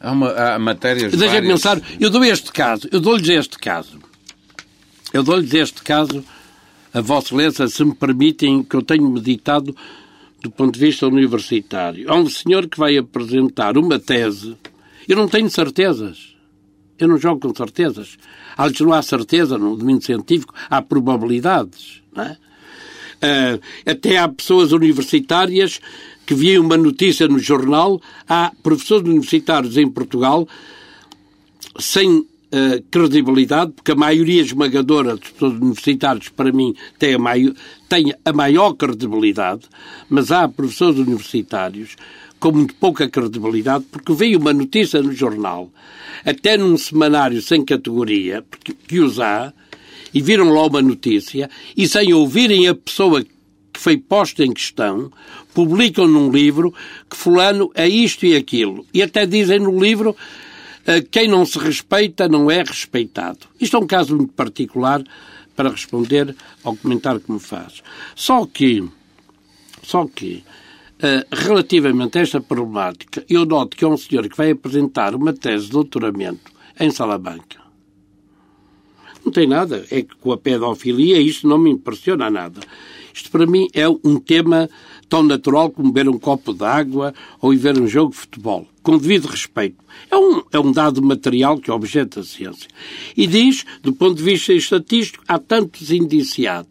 Há, 0.00 0.12
uma, 0.12 0.30
há 0.30 0.58
matérias 0.58 1.12
Deixa-me 1.12 1.48
pensar, 1.48 1.80
eu 1.98 2.10
dou 2.10 2.24
este 2.24 2.52
caso, 2.52 2.88
eu 2.92 3.00
dou-lhes 3.00 3.28
este 3.28 3.58
caso. 3.58 3.98
Eu 5.12 5.22
dou-lhes 5.22 5.54
este 5.54 5.82
caso, 5.82 6.24
a 6.92 7.00
Vossa 7.00 7.28
Excelência, 7.28 7.68
se 7.68 7.84
me 7.84 7.94
permitem, 7.94 8.62
que 8.62 8.76
eu 8.76 8.82
tenho 8.82 9.08
meditado 9.08 9.74
do 10.42 10.50
ponto 10.50 10.74
de 10.74 10.80
vista 10.80 11.06
universitário. 11.06 12.10
Há 12.10 12.16
um 12.16 12.28
senhor 12.28 12.68
que 12.68 12.78
vai 12.78 12.96
apresentar 12.96 13.78
uma 13.78 13.98
tese, 13.98 14.56
eu 15.08 15.16
não 15.16 15.28
tenho 15.28 15.48
certezas. 15.48 16.36
Eu 16.98 17.08
não 17.08 17.18
jogo 17.18 17.40
com 17.40 17.54
certezas. 17.54 18.16
Às 18.56 18.78
não 18.80 18.92
há 18.92 19.02
certeza 19.02 19.58
no 19.58 19.76
domínio 19.76 20.02
científico, 20.02 20.54
há 20.68 20.80
probabilidades. 20.80 22.02
É? 22.16 22.36
Uh, 23.16 23.60
até 23.90 24.16
há 24.18 24.28
pessoas 24.28 24.72
universitárias 24.72 25.80
que 26.26 26.34
vi 26.34 26.58
uma 26.58 26.76
notícia 26.76 27.28
no 27.28 27.38
jornal, 27.38 28.00
há 28.28 28.52
professores 28.62 29.08
universitários 29.08 29.76
em 29.76 29.88
Portugal 29.88 30.46
sem 31.78 32.18
uh, 32.18 32.26
credibilidade, 32.90 33.72
porque 33.72 33.92
a 33.92 33.96
maioria 33.96 34.42
esmagadora 34.42 35.16
dos 35.16 35.30
professores 35.30 35.60
universitários, 35.60 36.28
para 36.28 36.52
mim, 36.52 36.74
tem 36.98 37.14
a, 37.14 37.18
maior, 37.18 37.52
tem 37.88 38.12
a 38.24 38.32
maior 38.32 38.72
credibilidade, 38.74 39.62
mas 40.08 40.32
há 40.32 40.48
professores 40.48 40.98
universitários 40.98 41.96
com 42.38 42.52
muito 42.52 42.74
pouca 42.74 43.08
credibilidade, 43.08 43.84
porque 43.90 44.12
veio 44.12 44.38
uma 44.38 44.52
notícia 44.52 45.00
no 45.00 45.12
jornal, 45.12 45.70
até 46.24 46.56
num 46.56 46.76
semanário 46.76 47.40
sem 47.40 47.64
categoria, 47.64 48.44
porque, 48.50 48.74
que 48.74 49.00
os 49.00 49.20
há, 49.20 49.52
e 50.12 50.20
viram 50.20 50.50
lá 50.50 50.66
uma 50.66 50.82
notícia, 50.82 51.48
e 51.76 51.86
sem 51.86 52.12
ouvirem 52.12 52.68
a 52.68 52.74
pessoa 52.74 53.22
que 53.22 53.80
foi 53.80 53.96
posta 53.96 54.44
em 54.44 54.52
questão, 54.52 55.10
publicam 55.56 56.06
num 56.06 56.30
livro 56.30 56.74
que 57.08 57.16
fulano 57.16 57.70
é 57.74 57.88
isto 57.88 58.26
e 58.26 58.36
aquilo. 58.36 58.84
E 58.92 59.02
até 59.02 59.24
dizem 59.24 59.58
no 59.58 59.80
livro 59.82 60.14
eh, 60.84 61.00
quem 61.00 61.26
não 61.26 61.46
se 61.46 61.58
respeita 61.58 62.28
não 62.28 62.50
é 62.50 62.62
respeitado. 62.62 63.38
Isto 63.58 63.78
é 63.78 63.80
um 63.80 63.86
caso 63.86 64.14
muito 64.14 64.34
particular 64.34 65.02
para 65.56 65.70
responder 65.70 66.36
ao 66.62 66.76
comentário 66.76 67.20
que 67.20 67.32
me 67.32 67.40
faz. 67.40 67.82
Só 68.14 68.44
que, 68.44 68.86
só 69.82 70.06
que, 70.06 70.44
eh, 71.00 71.26
relativamente 71.32 72.18
a 72.18 72.20
esta 72.20 72.38
problemática, 72.38 73.24
eu 73.26 73.46
noto 73.46 73.78
que 73.78 73.84
é 73.86 73.88
um 73.88 73.96
senhor 73.96 74.28
que 74.28 74.36
vai 74.36 74.50
apresentar 74.50 75.14
uma 75.14 75.32
tese 75.32 75.64
de 75.64 75.72
doutoramento 75.72 76.52
em 76.78 76.90
Salamanca. 76.90 77.64
Não 79.24 79.32
tem 79.32 79.46
nada. 79.46 79.86
É 79.90 80.02
que 80.02 80.14
com 80.16 80.32
a 80.32 80.36
pedofilia 80.36 81.18
isto 81.18 81.48
não 81.48 81.56
me 81.56 81.70
impressiona 81.70 82.28
nada. 82.28 82.60
Isto 83.16 83.30
para 83.30 83.46
mim 83.46 83.66
é 83.72 83.88
um 83.88 84.20
tema 84.20 84.68
tão 85.08 85.22
natural 85.22 85.70
como 85.70 85.92
beber 85.92 86.08
um 86.08 86.18
copo 86.18 86.52
de 86.52 86.64
água 86.64 87.14
ou 87.40 87.54
ir 87.54 87.58
ver 87.58 87.78
um 87.80 87.86
jogo 87.86 88.10
de 88.10 88.18
futebol, 88.18 88.66
com 88.82 88.98
devido 88.98 89.26
respeito. 89.26 89.76
É 90.10 90.16
um, 90.16 90.42
é 90.52 90.58
um 90.58 90.72
dado 90.72 91.02
material 91.02 91.58
que 91.58 91.70
é 91.70 91.74
objeto 91.74 92.20
da 92.20 92.26
ciência. 92.26 92.68
E 93.16 93.26
diz, 93.26 93.64
do 93.82 93.92
ponto 93.92 94.16
de 94.16 94.22
vista 94.22 94.52
estatístico, 94.52 95.24
há 95.26 95.38
tantos 95.38 95.90
indiciados. 95.90 96.70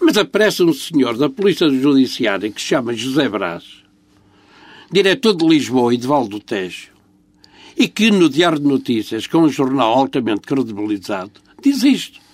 Mas 0.00 0.16
aparece 0.16 0.62
um 0.62 0.72
senhor 0.72 1.16
da 1.16 1.28
Polícia 1.28 1.68
Judiciária 1.68 2.50
que 2.50 2.60
se 2.60 2.68
chama 2.68 2.94
José 2.94 3.28
Brás, 3.28 3.64
diretor 4.90 5.34
de 5.34 5.46
Lisboa 5.46 5.92
e 5.92 5.96
de 5.96 6.06
Val 6.06 6.28
do 6.28 6.38
Tejo, 6.38 6.88
e 7.76 7.88
que 7.88 8.10
no 8.10 8.28
Diário 8.28 8.58
de 8.58 8.66
Notícias, 8.66 9.26
é 9.30 9.36
um 9.36 9.48
jornal 9.48 9.92
altamente 9.92 10.42
credibilizado, 10.42 11.32
diz 11.62 11.82
isto. 11.82 12.27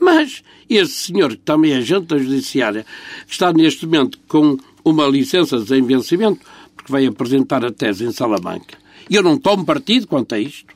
Mas 0.00 0.42
esse 0.68 0.92
senhor, 0.92 1.30
que 1.30 1.42
também 1.42 1.72
é 1.72 1.76
agente 1.76 2.06
da 2.06 2.18
Judiciária, 2.18 2.86
que 3.26 3.32
está 3.32 3.52
neste 3.52 3.84
momento 3.84 4.18
com 4.26 4.56
uma 4.82 5.06
licença 5.06 5.58
de 5.58 5.80
vencimento, 5.82 6.40
porque 6.74 6.90
vai 6.90 7.06
apresentar 7.06 7.64
a 7.64 7.70
tese 7.70 8.04
em 8.04 8.12
Salamanca. 8.12 8.78
E 9.08 9.14
eu 9.14 9.22
não 9.22 9.36
tomo 9.36 9.64
partido 9.64 10.06
quanto 10.06 10.34
a 10.34 10.38
isto. 10.38 10.74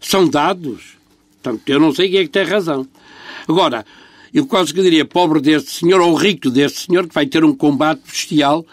São 0.00 0.28
dados. 0.28 0.96
Portanto, 1.42 1.62
eu 1.68 1.78
não 1.78 1.94
sei 1.94 2.08
quem 2.08 2.20
é 2.20 2.22
que 2.24 2.30
tem 2.30 2.44
razão. 2.44 2.88
Agora, 3.46 3.86
eu 4.34 4.46
quase 4.46 4.74
que 4.74 4.82
diria 4.82 5.04
pobre 5.04 5.40
deste 5.40 5.70
senhor 5.70 6.00
ou 6.00 6.14
rico 6.14 6.50
deste 6.50 6.80
senhor 6.80 7.06
que 7.06 7.14
vai 7.14 7.26
ter 7.26 7.44
um 7.44 7.54
combate 7.54 8.02
bestial 8.06 8.66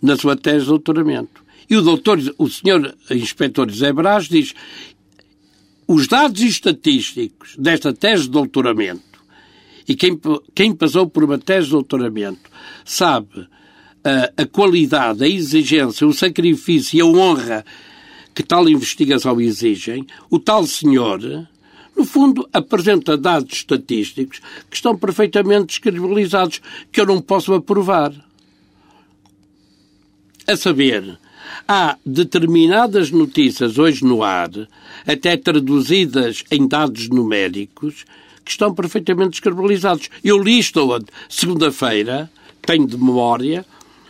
na 0.00 0.16
sua 0.16 0.36
tese 0.36 0.60
de 0.60 0.66
doutoramento. 0.66 1.42
E 1.68 1.76
o 1.76 1.82
doutor, 1.82 2.18
o 2.38 2.48
senhor 2.48 2.94
inspetor 3.10 3.70
José 3.70 3.92
Brás 3.92 4.28
diz 4.28 4.54
os 5.88 6.06
dados 6.06 6.40
estatísticos 6.40 7.54
desta 7.58 7.92
tese 7.92 8.24
de 8.24 8.30
doutoramento 8.30 9.11
e 9.88 9.94
quem, 9.94 10.18
quem 10.54 10.74
passou 10.74 11.08
por 11.08 11.24
uma 11.24 11.38
tese 11.38 11.66
de 11.66 11.72
doutoramento 11.72 12.50
sabe 12.84 13.46
a, 14.04 14.42
a 14.42 14.46
qualidade, 14.46 15.24
a 15.24 15.28
exigência, 15.28 16.06
o 16.06 16.12
sacrifício 16.12 16.98
e 16.98 17.00
a 17.00 17.06
honra 17.06 17.64
que 18.34 18.42
tal 18.42 18.68
investigação 18.68 19.40
exigem, 19.40 20.06
o 20.30 20.38
tal 20.38 20.66
senhor, 20.66 21.20
no 21.96 22.04
fundo, 22.04 22.48
apresenta 22.52 23.16
dados 23.16 23.58
estatísticos 23.58 24.40
que 24.70 24.76
estão 24.76 24.96
perfeitamente 24.96 25.66
descredibilizados, 25.66 26.60
que 26.90 27.00
eu 27.00 27.06
não 27.06 27.20
posso 27.20 27.52
aprovar. 27.52 28.12
A 30.46 30.56
saber, 30.56 31.18
há 31.68 31.96
determinadas 32.04 33.10
notícias 33.10 33.78
hoje 33.78 34.04
no 34.04 34.22
ar, 34.22 34.50
até 35.06 35.36
traduzidas 35.36 36.42
em 36.50 36.66
dados 36.66 37.08
numéricos, 37.08 38.04
que 38.44 38.50
estão 38.50 38.74
perfeitamente 38.74 39.30
descredibilizados. 39.30 40.08
Eu 40.22 40.42
li 40.42 40.58
isto 40.58 40.80
segunda-feira, 41.28 42.30
tenho 42.62 42.86
de 42.86 42.96
memória, 42.96 43.64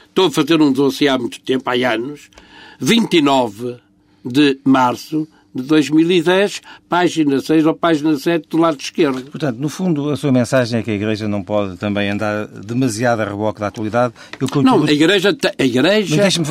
estou 0.08 0.26
a 0.26 0.30
fazer 0.30 0.60
um 0.60 0.72
dossiê 0.72 1.08
há 1.08 1.18
muito 1.18 1.40
tempo, 1.40 1.68
há 1.68 1.92
anos, 1.92 2.30
29 2.78 3.76
de 4.24 4.58
março 4.64 5.26
de 5.54 5.62
2010, 5.62 6.62
página 6.88 7.40
6 7.40 7.66
ou 7.66 7.74
página 7.74 8.16
7 8.16 8.48
do 8.48 8.56
lado 8.56 8.80
esquerdo. 8.80 9.22
Portanto, 9.30 9.58
no 9.58 9.68
fundo, 9.68 10.10
a 10.10 10.16
sua 10.16 10.32
mensagem 10.32 10.80
é 10.80 10.82
que 10.82 10.90
a 10.90 10.94
Igreja 10.94 11.28
não 11.28 11.42
pode 11.42 11.76
também 11.76 12.08
andar 12.08 12.46
demasiado 12.46 13.20
a 13.20 13.24
reboque 13.24 13.60
da 13.60 13.66
atualidade. 13.66 14.14
Eu 14.40 14.62
Não, 14.62 14.84
a 14.84 14.92
Igreja... 14.92 15.36
A 15.58 15.64
igreja... 15.64 16.16
Mas 16.16 16.34
deixe-me, 16.34 16.46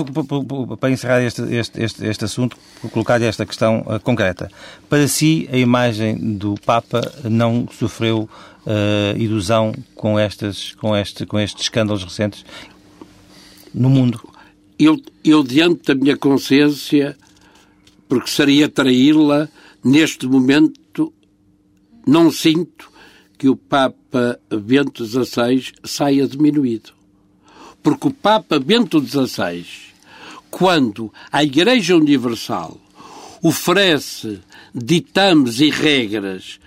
para 0.79 0.91
encerrar 0.91 1.21
este, 1.23 1.41
este, 1.53 1.81
este, 1.81 2.05
este 2.05 2.25
assunto, 2.25 2.57
colocar-lhe 2.91 3.25
esta 3.25 3.45
questão 3.45 3.79
uh, 3.87 3.99
concreta. 3.99 4.51
Para 4.87 5.07
si, 5.07 5.49
a 5.51 5.57
imagem 5.57 6.37
do 6.37 6.55
Papa 6.65 7.01
não 7.23 7.67
sofreu 7.71 8.29
uh, 8.65 9.17
ilusão 9.17 9.73
com, 9.95 10.19
estas, 10.19 10.73
com, 10.75 10.95
este, 10.95 11.25
com 11.25 11.39
estes 11.39 11.63
escândalos 11.63 12.03
recentes 12.03 12.45
no 13.73 13.89
mundo? 13.89 14.21
Eu, 14.77 14.99
eu 15.23 15.43
diante 15.43 15.83
da 15.87 15.95
minha 15.95 16.17
consciência 16.17 17.15
porque 18.11 18.29
seria 18.29 18.67
traí-la. 18.67 19.47
Neste 19.81 20.27
momento, 20.27 21.13
não 22.05 22.29
sinto 22.29 22.91
que 23.37 23.47
o 23.47 23.55
Papa 23.55 24.37
Bento 24.49 25.05
XVI 25.05 25.71
saia 25.81 26.27
diminuído. 26.27 26.91
Porque 27.81 28.09
o 28.09 28.11
Papa 28.11 28.59
Bento 28.59 28.99
XVI, 28.99 29.65
quando 30.49 31.09
a 31.31 31.41
Igreja 31.41 31.95
Universal 31.95 32.77
oferece 33.41 34.41
ditames 34.75 35.61
e 35.61 35.69
regras 35.69 36.59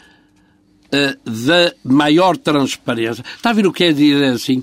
da 1.24 1.72
maior 1.82 2.36
transparência, 2.36 3.24
está 3.36 3.50
a 3.50 3.52
ver 3.52 3.66
o 3.66 3.72
que 3.72 3.84
é 3.84 3.92
dizer 3.92 4.24
assim? 4.24 4.62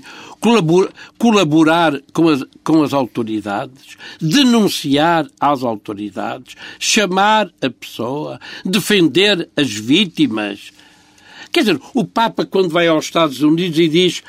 colaborar 1.18 2.00
com 2.12 2.28
as, 2.28 2.44
com 2.64 2.82
as 2.82 2.92
autoridades, 2.92 3.96
denunciar 4.20 5.28
às 5.38 5.62
autoridades, 5.62 6.56
chamar 6.80 7.48
a 7.62 7.70
pessoa, 7.70 8.40
defender 8.64 9.48
as 9.56 9.70
vítimas. 9.70 10.72
Quer 11.52 11.60
dizer, 11.60 11.80
o 11.94 12.04
Papa, 12.04 12.44
quando 12.44 12.70
vai 12.70 12.88
aos 12.88 13.04
Estados 13.04 13.40
Unidos 13.40 13.78
e 13.78 13.88
diz. 13.88 14.22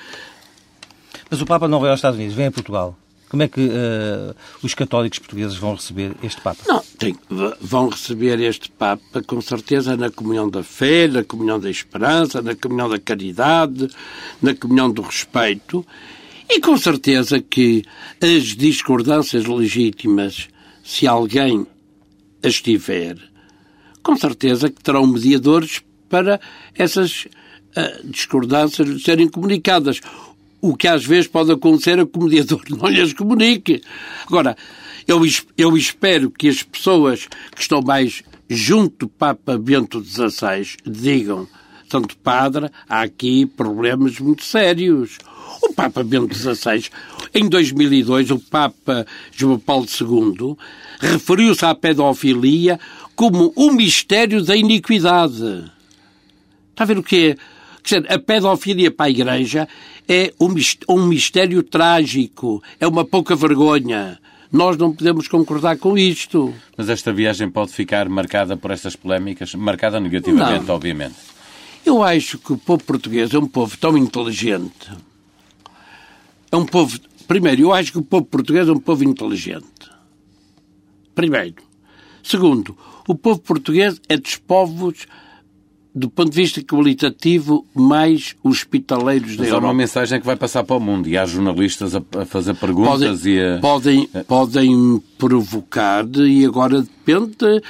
Mas 1.32 1.42
o 1.42 1.46
Papa 1.48 1.68
não 1.68 1.80
vai 1.80 1.90
aos 1.90 1.98
Estados 1.98 2.20
Unidos, 2.20 2.36
vem 2.36 2.46
a 2.48 2.52
Portugal. 2.52 2.96
Como 3.34 3.42
é 3.42 3.48
que 3.48 3.62
uh, 3.62 4.36
os 4.62 4.76
católicos 4.76 5.18
portugueses 5.18 5.58
vão 5.58 5.74
receber 5.74 6.16
este 6.22 6.40
Papa? 6.40 6.62
Não, 6.68 6.84
tem, 7.00 7.16
vão 7.60 7.90
receber 7.90 8.40
este 8.40 8.70
Papa 8.70 9.24
com 9.26 9.42
certeza 9.42 9.98
na 9.98 10.12
comunhão 10.12 10.48
da 10.48 10.62
fé, 10.62 11.08
na 11.08 11.24
comunhão 11.24 11.60
da 11.60 11.68
esperança, 11.68 12.44
na 12.44 12.54
comunhão 12.54 12.88
da 12.88 13.00
caridade, 13.00 13.88
na 14.40 14.54
comunhão 14.54 14.92
do 14.92 15.02
respeito. 15.02 15.84
E 16.48 16.62
com 16.62 16.78
certeza 16.78 17.42
que 17.42 17.84
as 18.22 18.56
discordâncias 18.56 19.46
legítimas, 19.48 20.48
se 20.84 21.08
alguém 21.08 21.66
as 22.44 22.62
tiver, 22.62 23.18
com 24.04 24.16
certeza 24.16 24.70
que 24.70 24.84
terão 24.84 25.08
mediadores 25.08 25.82
para 26.08 26.40
essas 26.76 27.26
uh, 27.26 28.08
discordâncias 28.08 29.02
serem 29.02 29.28
comunicadas 29.28 30.02
o 30.64 30.78
que 30.78 30.88
às 30.88 31.06
vezes 31.06 31.28
pode 31.28 31.52
acontecer 31.52 32.00
é 32.00 32.06
que 32.06 32.18
o 32.18 32.24
mediador 32.24 32.64
não 32.70 32.88
lhes 32.88 33.12
comunique. 33.12 33.82
Agora, 34.26 34.56
eu, 35.06 35.22
eu 35.58 35.76
espero 35.76 36.32
que 36.32 36.48
as 36.48 36.64
pessoas 36.64 37.28
que 37.54 37.62
estão 37.62 37.82
mais 37.82 38.24
junto 38.50 39.06
do 39.06 39.10
Papa 39.10 39.58
Bento 39.58 40.02
XVI 40.02 40.78
digam, 40.86 41.50
tanto 41.90 42.16
padre, 42.16 42.70
há 42.88 43.02
aqui 43.02 43.46
problemas 43.46 44.18
muito 44.20 44.46
sérios. 44.46 45.18
O 45.62 45.74
Papa 45.74 46.02
Bento 46.02 46.34
XVI, 46.34 46.86
em 47.36 47.50
2002, 47.50 48.32
o 48.32 48.40
Papa 48.40 49.06
João 49.34 49.60
Paulo 49.60 49.86
II 49.86 50.56
referiu-se 51.02 51.66
à 51.66 51.76
pedofilia 51.76 52.80
como 53.18 53.52
o 53.58 53.70
mistério 53.74 54.42
da 54.42 54.56
iniquidade. 54.56 55.66
Está 56.72 56.86
a 56.86 56.88
ver 56.88 56.98
o 56.98 57.04
que 57.04 57.32
é? 57.32 57.53
Quer 57.84 58.02
dizer, 58.02 58.14
a 58.14 58.18
pedofilia 58.18 58.90
para 58.90 59.08
a 59.08 59.10
Igreja 59.10 59.68
é 60.08 60.34
um 60.88 61.06
mistério 61.06 61.62
trágico, 61.62 62.64
é 62.80 62.88
uma 62.88 63.04
pouca 63.04 63.36
vergonha. 63.36 64.18
Nós 64.52 64.78
não 64.78 64.94
podemos 64.94 65.28
concordar 65.28 65.78
com 65.78 65.98
isto. 65.98 66.54
Mas 66.78 66.88
esta 66.88 67.12
viagem 67.12 67.50
pode 67.50 67.74
ficar 67.74 68.08
marcada 68.08 68.56
por 68.56 68.72
estas 68.72 68.96
polémicas? 68.96 69.54
Marcada 69.56 70.00
negativamente, 70.00 70.68
não. 70.68 70.76
obviamente. 70.76 71.16
Eu 71.86 72.02
acho 72.02 72.38
que 72.38 72.54
o 72.54 72.58
povo 72.58 72.84
português 72.84 73.34
é 73.34 73.40
um 73.40 73.48
povo 73.48 73.76
tão 73.78 73.98
inteligente. 73.98 74.92
É 76.52 76.56
um 76.56 76.66
povo. 76.66 76.98
Primeiro, 77.28 77.64
eu 77.64 77.74
acho 77.74 77.92
que 77.92 77.98
o 77.98 78.04
povo 78.04 78.26
português 78.26 78.68
é 78.68 78.72
um 78.72 78.80
povo 78.80 79.04
inteligente. 79.04 79.92
Primeiro. 81.14 81.62
Segundo, 82.22 82.78
o 83.08 83.16
povo 83.16 83.40
português 83.42 84.00
é 84.08 84.16
dos 84.16 84.38
povos 84.38 85.06
do 85.96 86.10
ponto 86.10 86.32
de 86.32 86.36
vista 86.36 86.62
qualitativo, 86.64 87.66
mais 87.74 88.36
hospitaleiros 88.44 89.38
da 89.38 89.44
Europa. 89.44 89.68
Há 89.68 89.70
uma 89.70 89.74
mensagem 89.76 90.20
que 90.20 90.26
vai 90.26 90.36
passar 90.36 90.64
para 90.64 90.76
o 90.76 90.80
mundo 90.80 91.08
e 91.08 91.16
há 91.16 91.26
jornalistas 91.26 91.94
a, 91.96 92.02
fazer 92.26 92.56
perguntas 92.56 93.20
podem, 93.20 93.34
e 93.34 93.42
a... 93.42 93.60
Podem, 93.60 94.10
podem 94.28 95.04
provocar 95.18 96.06
e 96.18 96.46
agora 96.46 96.82
depende 96.82 97.62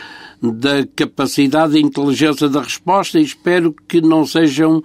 da 0.42 0.86
capacidade 0.96 1.78
e 1.78 1.82
inteligência 1.82 2.48
da 2.48 2.62
resposta 2.62 3.20
e 3.20 3.24
espero 3.24 3.76
que 3.88 4.00
não 4.00 4.26
sejam 4.26 4.82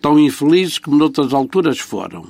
tão 0.00 0.18
infelizes 0.18 0.78
como 0.78 0.96
noutras 0.96 1.34
alturas 1.34 1.80
foram. 1.80 2.26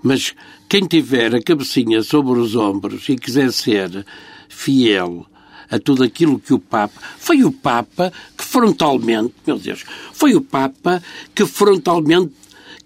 Mas 0.00 0.34
quem 0.68 0.86
tiver 0.86 1.34
a 1.34 1.42
cabecinha 1.42 2.02
sobre 2.02 2.38
os 2.38 2.54
ombros 2.54 3.08
e 3.08 3.16
quiser 3.16 3.52
ser 3.52 4.06
fiel 4.48 5.26
a 5.70 5.78
tudo 5.78 6.02
aquilo 6.02 6.38
que 6.38 6.54
o 6.54 6.58
Papa. 6.58 7.00
Foi 7.18 7.44
o 7.44 7.52
Papa 7.52 8.12
que 8.36 8.44
frontalmente, 8.44 9.34
meu 9.46 9.58
Deus, 9.58 9.84
foi 10.12 10.34
o 10.34 10.40
Papa 10.40 11.02
que 11.34 11.44
frontalmente 11.46 12.32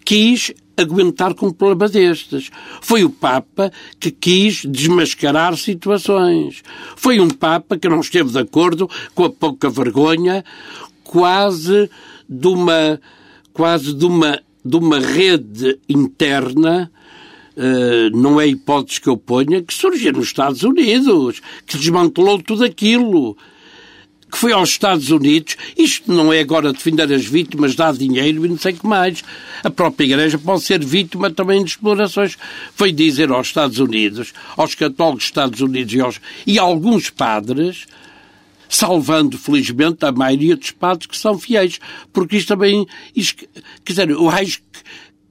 quis 0.04 0.52
aguentar 0.76 1.34
com 1.34 1.46
um 1.46 1.52
problema 1.52 1.90
destes. 1.90 2.50
Foi 2.80 3.04
o 3.04 3.10
Papa 3.10 3.72
que 4.00 4.10
quis 4.10 4.64
desmascarar 4.64 5.56
situações. 5.56 6.62
Foi 6.96 7.20
um 7.20 7.28
Papa 7.28 7.78
que 7.78 7.88
não 7.88 8.00
esteve 8.00 8.30
de 8.30 8.38
acordo 8.38 8.88
com 9.14 9.24
a 9.24 9.30
pouca 9.30 9.70
vergonha, 9.70 10.44
quase 11.04 11.90
de 12.28 12.48
uma, 12.48 13.00
quase 13.52 13.94
de 13.94 14.04
uma, 14.04 14.40
de 14.64 14.76
uma 14.76 14.98
rede 14.98 15.78
interna 15.88 16.90
Uh, 17.56 18.16
não 18.16 18.40
é 18.40 18.46
hipótese 18.46 19.00
que 19.00 19.08
eu 19.08 19.16
ponha, 19.16 19.62
que 19.62 19.74
surgiu 19.74 20.12
nos 20.12 20.28
Estados 20.28 20.62
Unidos, 20.62 21.40
que 21.66 21.76
desmantelou 21.76 22.42
tudo 22.42 22.64
aquilo, 22.64 23.36
que 24.32 24.38
foi 24.38 24.52
aos 24.52 24.70
Estados 24.70 25.10
Unidos. 25.10 25.56
Isto 25.76 26.10
não 26.10 26.32
é 26.32 26.40
agora 26.40 26.72
defender 26.72 27.12
as 27.12 27.26
vítimas, 27.26 27.74
dar 27.74 27.92
dinheiro 27.92 28.46
e 28.46 28.48
não 28.48 28.56
sei 28.56 28.72
o 28.72 28.76
que 28.78 28.86
mais. 28.86 29.22
A 29.62 29.68
própria 29.68 30.06
Igreja 30.06 30.38
pode 30.38 30.62
ser 30.62 30.82
vítima 30.82 31.30
também 31.30 31.62
de 31.62 31.72
explorações. 31.72 32.38
Foi 32.74 32.90
dizer 32.90 33.30
aos 33.30 33.48
Estados 33.48 33.78
Unidos, 33.78 34.32
aos 34.56 34.74
católicos 34.74 35.24
dos 35.24 35.26
Estados 35.26 35.60
Unidos 35.60 35.92
e, 35.92 36.00
aos, 36.00 36.20
e 36.46 36.58
a 36.58 36.62
alguns 36.62 37.10
padres, 37.10 37.86
salvando, 38.66 39.36
felizmente, 39.36 40.06
a 40.06 40.10
maioria 40.10 40.56
dos 40.56 40.70
padres 40.70 41.06
que 41.06 41.18
são 41.18 41.38
fiéis. 41.38 41.78
Porque 42.10 42.38
isto 42.38 42.48
também. 42.48 42.86
Isto, 43.14 43.46
quer 43.84 43.92
dizer, 43.92 44.08
eu 44.08 44.30
acho 44.30 44.60
que 44.60 44.80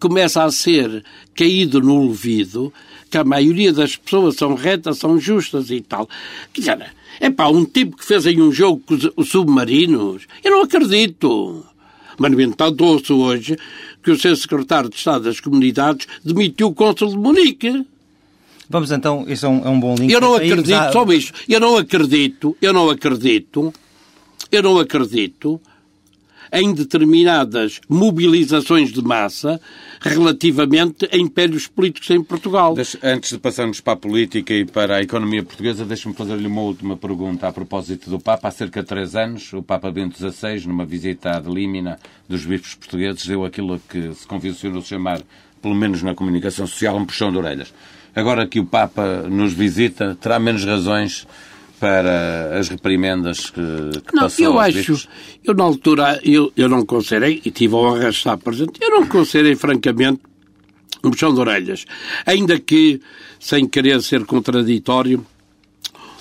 começa 0.02 0.44
a 0.44 0.52
ser 0.52 1.06
caído 1.36 1.80
no 1.80 1.96
olvido 1.96 2.74
que 3.10 3.18
a 3.18 3.24
maioria 3.24 3.72
das 3.72 3.96
pessoas 3.96 4.36
são 4.36 4.56
retas, 4.56 4.98
são 4.98 5.20
justas 5.20 5.70
e 5.70 5.80
tal. 5.80 6.10
Quer 6.52 6.62
dizer, 6.62 6.94
é 7.20 7.30
pá, 7.30 7.48
um 7.48 7.64
tipo 7.64 7.96
que 7.98 8.06
fez 8.06 8.26
aí 8.26 8.42
um 8.42 8.52
jogo 8.52 8.82
com 8.86 8.98
os 9.16 9.30
submarinos, 9.30 10.24
eu 10.44 10.52
não 10.52 10.64
acredito. 10.64 11.64
Mas, 12.18 12.32
no 12.32 12.42
entanto, 12.42 12.84
ouço 12.84 13.16
hoje 13.16 13.58
que 14.04 14.12
o 14.12 14.20
seu 14.20 14.36
secretário 14.36 14.90
de 14.90 14.96
Estado 14.96 15.26
das 15.26 15.40
Comunidades 15.40 16.08
demitiu 16.24 16.68
o 16.68 16.74
cônsul 16.74 17.10
de 17.10 17.18
Munique. 17.18 17.86
Vamos 18.70 18.92
então, 18.92 19.26
isso 19.28 19.46
é 19.46 19.50
um, 19.50 19.66
é 19.66 19.70
um 19.70 19.80
bom 19.80 19.96
link. 19.96 20.12
Eu 20.12 20.22
não 20.22 20.36
acredito, 20.36 20.74
a... 20.74 20.92
só 20.92 21.06
isto, 21.12 21.34
eu 21.48 21.60
não 21.60 21.78
acredito, 21.78 22.58
eu 22.62 22.74
não 22.74 22.90
acredito, 22.90 23.74
eu 24.52 24.64
não 24.64 24.80
acredito 24.80 25.62
em 26.52 26.74
determinadas 26.74 27.80
mobilizações 27.88 28.92
de 28.92 29.02
massa 29.02 29.60
relativamente 30.02 31.08
a 31.12 31.18
impérios 31.18 31.68
políticos 31.68 32.10
em 32.10 32.24
Portugal. 32.24 32.76
Antes 33.04 33.32
de 33.32 33.38
passarmos 33.38 33.80
para 33.80 33.94
a 33.94 33.98
política 33.98 34.54
e 34.54 34.66
para 34.66 34.98
a 34.98 35.02
economia 35.02 35.44
portuguesa, 35.44 35.86
deixe-me 35.86 36.14
fazer-lhe 36.14 36.48
uma 36.48 36.62
última 36.62 36.98
pergunta 36.98 37.48
a 37.48 37.54
propósito 37.54 38.10
do 38.10 38.20
Papa. 38.20 38.48
Há 38.48 38.52
cerca 38.52 38.82
de 38.82 38.88
três 38.88 39.16
anos, 39.16 39.54
o 39.54 39.62
Papa 39.62 39.92
Bento 39.92 40.18
XVI, 40.18 40.68
numa 40.68 40.86
visita 40.86 41.38
à 41.38 41.40
Límina 41.40 42.00
dos 42.28 42.46
bispos 42.46 42.76
portugueses, 42.76 43.26
deu 43.26 43.46
aquilo 43.46 43.80
que 43.90 44.14
se 44.14 44.26
convencionou 44.28 44.82
chamar, 44.82 45.22
pelo 45.62 45.76
menos 45.76 46.02
na 46.02 46.16
comunicação 46.16 46.66
social, 46.68 46.98
um 46.98 47.06
puxão 47.06 47.32
de 47.32 47.38
orelhas. 47.38 47.74
Agora 48.14 48.46
que 48.46 48.60
o 48.60 48.66
Papa 48.66 49.24
nos 49.30 49.54
visita, 49.54 50.18
terá 50.20 50.38
menos 50.38 50.66
razões 50.66 51.26
para 51.82 52.60
as 52.60 52.70
reprimendas 52.70 53.50
que, 53.50 53.60
que 54.06 54.16
não, 54.16 54.22
passou 54.22 54.46
eu 54.46 54.60
acho, 54.60 55.08
eu 55.44 55.56
na 55.56 55.64
altura, 55.64 56.22
eu, 56.24 56.54
eu 56.56 56.70
não 56.70 56.86
considerei, 56.86 57.42
e 57.44 57.50
tive 57.50 57.74
a 57.74 57.80
honra 57.80 58.12
de 58.12 58.18
estar 58.18 58.38
presente, 58.38 58.74
eu 58.80 58.92
não 58.92 59.08
considerei, 59.08 59.56
francamente, 59.56 60.22
um 61.04 61.10
puxão 61.10 61.34
de 61.34 61.40
orelhas. 61.40 61.88
Ainda 62.24 62.60
que, 62.60 63.02
sem 63.40 63.68
querer 63.68 64.00
ser 64.04 64.26
contraditório, 64.26 65.26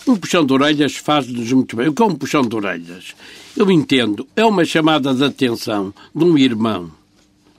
um 0.09 0.16
puxão 0.16 0.46
de 0.46 0.53
orelhas 0.55 0.96
faz-nos 0.96 1.53
muito 1.53 1.77
bem. 1.77 1.88
O 1.88 1.92
que 1.92 2.03
é 2.03 2.07
um 2.07 2.14
puxão 2.14 2.40
de 2.40 2.57
orelhas? 2.57 3.14
Eu 3.55 3.70
entendo, 3.70 4.27
é 4.35 4.42
uma 4.46 4.64
chamada 4.64 5.12
de 5.12 5.23
atenção 5.23 5.92
de 6.14 6.25
um 6.25 6.38
irmão, 6.38 6.90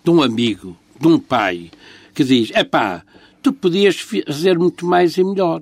de 0.03 0.09
um 0.09 0.23
amigo, 0.23 0.75
de 0.99 1.07
um 1.07 1.19
pai, 1.19 1.69
que 2.15 2.23
diz, 2.23 2.49
é 2.55 2.63
pá, 2.63 3.03
tu 3.43 3.53
podias 3.53 3.99
fazer 3.99 4.57
muito 4.57 4.87
mais 4.87 5.15
e 5.17 5.23
melhor. 5.23 5.61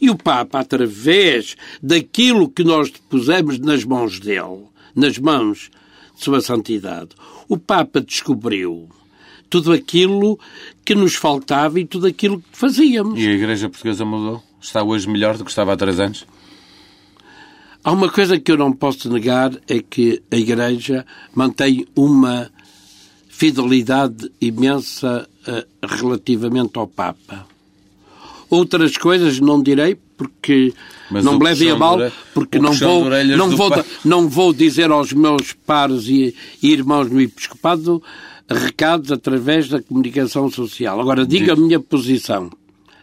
E 0.00 0.10
o 0.10 0.16
Papa, 0.16 0.60
através 0.60 1.56
daquilo 1.82 2.48
que 2.48 2.62
nós 2.64 2.90
pusemos 3.08 3.58
nas 3.58 3.84
mãos 3.84 4.20
dele, 4.20 4.64
nas 4.94 5.18
mãos 5.18 5.70
de 6.16 6.24
Sua 6.24 6.40
Santidade, 6.40 7.10
o 7.48 7.56
Papa 7.56 8.00
descobriu 8.00 8.88
tudo 9.50 9.72
aquilo 9.72 10.38
que 10.84 10.94
nos 10.94 11.14
faltava 11.14 11.80
e 11.80 11.86
tudo 11.86 12.06
aquilo 12.06 12.40
que 12.40 12.58
fazíamos. 12.58 13.18
E 13.18 13.26
a 13.26 13.32
Igreja 13.32 13.68
Portuguesa 13.68 14.04
mudou? 14.04 14.42
Está 14.60 14.82
hoje 14.82 15.08
melhor 15.08 15.36
do 15.36 15.44
que 15.44 15.50
estava 15.50 15.72
há 15.72 15.76
três 15.76 15.98
anos? 15.98 16.26
Há 17.82 17.92
uma 17.92 18.10
coisa 18.10 18.38
que 18.38 18.52
eu 18.52 18.56
não 18.56 18.72
posso 18.72 19.10
negar, 19.10 19.52
é 19.66 19.80
que 19.80 20.22
a 20.30 20.36
Igreja 20.36 21.06
mantém 21.34 21.86
uma 21.96 22.50
fidelidade 23.28 24.30
imensa 24.40 25.28
uh, 25.46 25.86
relativamente 25.86 26.76
ao 26.76 26.88
Papa. 26.88 27.46
Outras 28.50 28.96
coisas 28.96 29.38
não 29.40 29.62
direi, 29.62 29.96
porque 30.16 30.72
Mas 31.10 31.22
não 31.24 31.38
me 31.38 31.44
levem 31.44 31.70
a 31.70 31.76
mal, 31.76 31.98
porque 32.32 32.58
não 32.58 32.72
vou, 32.72 33.04
não, 33.36 33.50
vou, 33.50 33.84
não 34.04 34.28
vou 34.28 34.52
dizer 34.52 34.90
aos 34.90 35.12
meus 35.12 35.52
pares 35.52 36.06
e, 36.08 36.34
e 36.62 36.72
irmãos 36.72 37.10
no 37.10 37.20
episcopado 37.20 38.02
recados 38.48 39.12
através 39.12 39.68
da 39.68 39.82
comunicação 39.82 40.50
social. 40.50 40.98
Agora, 40.98 41.26
diga 41.26 41.52
a 41.52 41.56
minha 41.56 41.78
posição, 41.78 42.50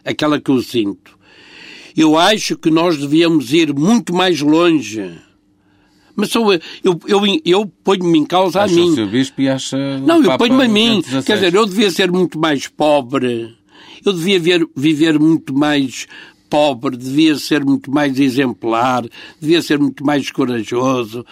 aquela 0.04 0.40
que 0.40 0.50
eu 0.50 0.60
sinto. 0.60 1.16
Eu 1.96 2.18
acho 2.18 2.56
que 2.58 2.70
nós 2.70 2.98
devíamos 2.98 3.52
ir 3.52 3.72
muito 3.72 4.12
mais 4.12 4.40
longe. 4.40 5.12
Mas 6.16 6.30
sou, 6.30 6.52
eu, 6.52 6.60
eu, 6.82 7.00
eu, 7.06 7.40
eu 7.44 7.72
ponho-me 7.84 8.18
em 8.18 8.24
causa 8.24 8.62
acha 8.62 8.74
a 8.74 8.76
mim. 8.76 8.90
O 8.90 8.94
seu 8.94 9.06
bispo 9.06 9.40
e 9.40 9.48
acha 9.48 9.98
não, 10.00 10.22
eu 10.22 10.36
ponho-me 10.36 10.64
a 10.64 10.68
mim. 10.68 11.02
Quer 11.24 11.34
dizer, 11.34 11.54
eu 11.54 11.64
devia 11.64 11.90
ser 11.90 12.10
muito 12.10 12.38
mais 12.38 12.66
pobre 12.66 13.54
eu 14.08 14.12
devia 14.12 14.38
ver, 14.38 14.68
viver 14.74 15.18
muito 15.18 15.54
mais 15.54 16.06
pobre, 16.48 16.96
devia 16.96 17.36
ser 17.36 17.64
muito 17.64 17.90
mais 17.90 18.18
exemplar, 18.18 19.04
devia 19.40 19.60
ser 19.60 19.78
muito 19.78 20.04
mais 20.04 20.30
corajoso, 20.30 21.24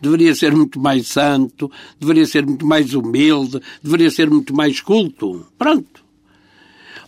deveria 0.00 0.34
ser 0.34 0.54
muito 0.54 0.80
mais 0.80 1.06
santo, 1.06 1.70
deveria 2.00 2.26
ser 2.26 2.44
muito 2.44 2.66
mais 2.66 2.94
humilde, 2.94 3.60
deveria 3.82 4.10
ser 4.10 4.28
muito 4.28 4.54
mais 4.54 4.80
culto. 4.80 5.46
Pronto. 5.58 6.02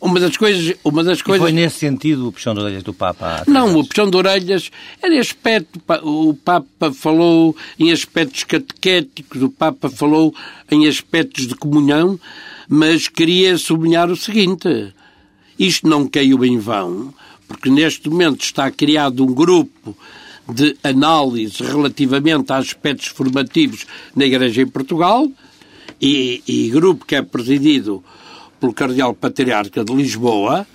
Uma 0.01 0.21
das 0.21 0.37
coisas. 0.37 0.77
Uma 0.85 1.03
das 1.03 1.23
coisas... 1.23 1.43
foi 1.43 1.53
nesse 1.53 1.79
sentido 1.79 2.29
o 2.29 2.33
puxão 2.33 2.53
de 2.53 2.61
orelhas 2.61 2.83
do 2.83 2.93
Papa? 2.93 3.43
Não, 3.47 3.79
o 3.79 3.87
puxão 3.87 4.11
de 4.11 4.17
orelhas 4.17 4.71
era 5.03 5.19
aspecto. 5.19 5.81
O 6.03 6.35
Papa 6.35 6.93
falou 6.93 7.57
em 7.79 7.91
aspectos 7.91 8.45
catequéticos, 8.45 9.41
o 9.43 9.49
Papa 9.49 9.89
falou 9.89 10.35
em 10.71 10.87
aspectos 10.87 11.47
de 11.47 11.55
comunhão, 11.55 12.21
mas 12.69 13.09
queria 13.09 13.57
sublinhar 13.57 14.11
o 14.11 14.17
seguinte: 14.17 14.93
isto 15.59 15.89
não 15.89 16.07
caiu 16.07 16.45
em 16.45 16.59
vão, 16.59 17.13
porque 17.47 17.71
neste 17.71 18.09
momento 18.09 18.43
está 18.43 18.71
criado 18.71 19.25
um 19.25 19.33
grupo 19.33 19.97
de 20.53 20.77
análise 20.83 21.63
relativamente 21.63 22.53
a 22.53 22.59
aspectos 22.59 23.07
formativos 23.09 23.87
na 24.15 24.25
Igreja 24.25 24.63
em 24.63 24.67
Portugal, 24.67 25.31
e, 26.01 26.43
e 26.47 26.69
grupo 26.71 27.07
que 27.07 27.15
é 27.15 27.23
presidido 27.23 28.03
pelo 28.61 28.73
Cardeal 28.73 29.15
Patriarca 29.15 29.85
de 29.85 29.95
Lisboa, 29.95 30.67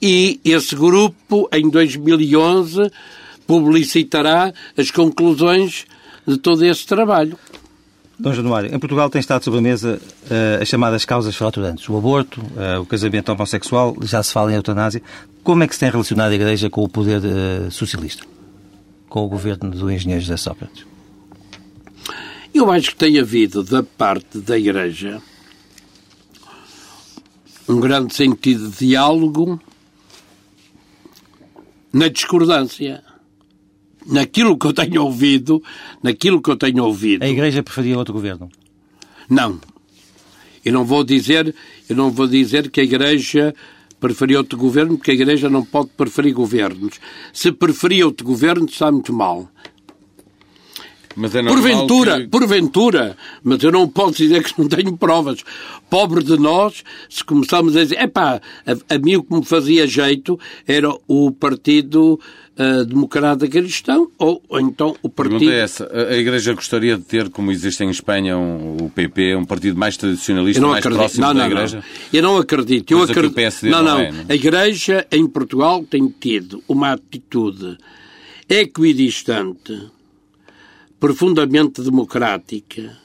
e 0.00 0.40
esse 0.44 0.74
grupo, 0.74 1.48
em 1.52 1.68
2011, 1.68 2.90
publicitará 3.46 4.52
as 4.76 4.90
conclusões 4.90 5.84
de 6.26 6.36
todo 6.38 6.64
esse 6.64 6.86
trabalho. 6.86 7.38
Dom 8.22 8.32
Januário, 8.32 8.72
em 8.72 8.78
Portugal 8.78 9.10
tem 9.10 9.18
estado 9.18 9.42
sobre 9.42 9.58
a 9.58 9.62
mesa 9.62 10.00
uh, 10.00 10.62
as 10.62 10.68
chamadas 10.68 11.04
causas 11.04 11.34
fraturantes. 11.34 11.88
O 11.88 11.98
aborto, 11.98 12.40
uh, 12.40 12.80
o 12.80 12.86
casamento 12.86 13.32
homossexual, 13.32 13.96
já 14.02 14.22
se 14.22 14.32
fala 14.32 14.52
em 14.52 14.54
eutanásia. 14.54 15.02
Como 15.42 15.64
é 15.64 15.66
que 15.66 15.74
se 15.74 15.80
tem 15.80 15.90
relacionado 15.90 16.30
a 16.30 16.34
Igreja 16.36 16.70
com 16.70 16.84
o 16.84 16.88
poder 16.88 17.20
uh, 17.20 17.68
socialista? 17.72 18.24
Com 19.08 19.24
o 19.24 19.28
governo 19.28 19.72
do 19.72 19.90
engenheiro 19.90 20.22
José 20.22 20.36
Sócrates? 20.36 20.86
Eu 22.54 22.70
acho 22.70 22.90
que 22.90 22.96
tem 22.96 23.18
havido, 23.18 23.64
da 23.64 23.82
parte 23.82 24.38
da 24.38 24.56
Igreja, 24.56 25.20
um 27.68 27.80
grande 27.80 28.14
sentido 28.14 28.70
de 28.70 28.86
diálogo 28.86 29.60
na 31.92 32.06
discordância 32.06 33.02
naquilo 34.06 34.56
que 34.56 34.66
eu 34.66 34.72
tenho 34.72 35.02
ouvido, 35.02 35.62
naquilo 36.02 36.40
que 36.40 36.50
eu 36.50 36.56
tenho 36.56 36.84
ouvido. 36.84 37.22
A 37.22 37.28
Igreja 37.28 37.62
preferia 37.62 37.98
outro 37.98 38.14
governo? 38.14 38.50
Não. 39.28 39.60
Eu 40.64 40.72
não 40.72 40.84
vou 40.84 41.02
dizer, 41.02 41.54
eu 41.88 41.96
não 41.96 42.10
vou 42.10 42.26
dizer 42.26 42.70
que 42.70 42.80
a 42.80 42.84
Igreja 42.84 43.54
preferia 43.98 44.38
outro 44.38 44.58
governo, 44.58 44.96
porque 44.96 45.12
a 45.12 45.14
Igreja 45.14 45.48
não 45.48 45.64
pode 45.64 45.90
preferir 45.96 46.34
governos. 46.34 47.00
Se 47.32 47.52
preferia 47.52 48.06
outro 48.06 48.26
governo, 48.26 48.66
está 48.66 48.90
muito 48.90 49.12
mal. 49.12 49.48
É 51.16 51.42
porventura, 51.42 52.20
que... 52.20 52.28
porventura, 52.28 53.16
mas 53.42 53.62
eu 53.62 53.70
não 53.70 53.88
posso 53.88 54.18
dizer 54.18 54.42
que 54.42 54.58
não 54.58 54.68
tenho 54.68 54.96
provas. 54.96 55.44
Pobre 55.90 56.22
de 56.24 56.38
nós, 56.38 56.82
se 57.08 57.22
começarmos 57.22 57.76
a 57.76 57.82
dizer, 57.82 58.00
epá, 58.00 58.40
a, 58.66 58.94
a 58.94 58.98
mim 58.98 59.16
o 59.16 59.22
que 59.22 59.34
me 59.34 59.44
fazia 59.44 59.86
jeito 59.86 60.38
era 60.66 60.88
o 61.06 61.30
partido 61.30 62.18
uh, 62.58 62.84
democrata 62.84 63.46
cristão 63.46 64.08
ou, 64.18 64.42
ou 64.48 64.60
então 64.60 64.96
o 65.02 65.08
partido... 65.08 65.50
é 65.50 65.60
essa. 65.60 65.90
A 65.92 66.16
Igreja 66.16 66.54
gostaria 66.54 66.96
de 66.96 67.04
ter, 67.04 67.28
como 67.30 67.50
existe 67.50 67.84
em 67.84 67.90
Espanha, 67.90 68.36
um, 68.36 68.76
o 68.82 68.90
PP, 68.90 69.36
um 69.36 69.44
partido 69.44 69.78
mais 69.78 69.96
tradicionalista, 69.96 70.60
mais 70.62 70.78
acredito. 70.78 70.98
próximo 70.98 71.26
não, 71.26 71.34
da 71.34 71.40
não, 71.40 71.46
Igreja? 71.46 71.76
Não. 71.76 71.84
Eu 72.12 72.22
não 72.22 72.36
acredito. 72.38 72.90
Eu 72.90 73.02
acredito... 73.02 73.64
não, 73.64 73.82
não. 73.82 74.00
É, 74.00 74.12
não. 74.12 74.24
A 74.28 74.34
Igreja 74.34 75.06
em 75.10 75.26
Portugal 75.26 75.84
tem 75.84 76.08
tido 76.08 76.62
uma 76.68 76.92
atitude 76.92 77.76
equidistante 78.48 79.90
profundamente 81.02 81.82
democrática, 81.82 82.96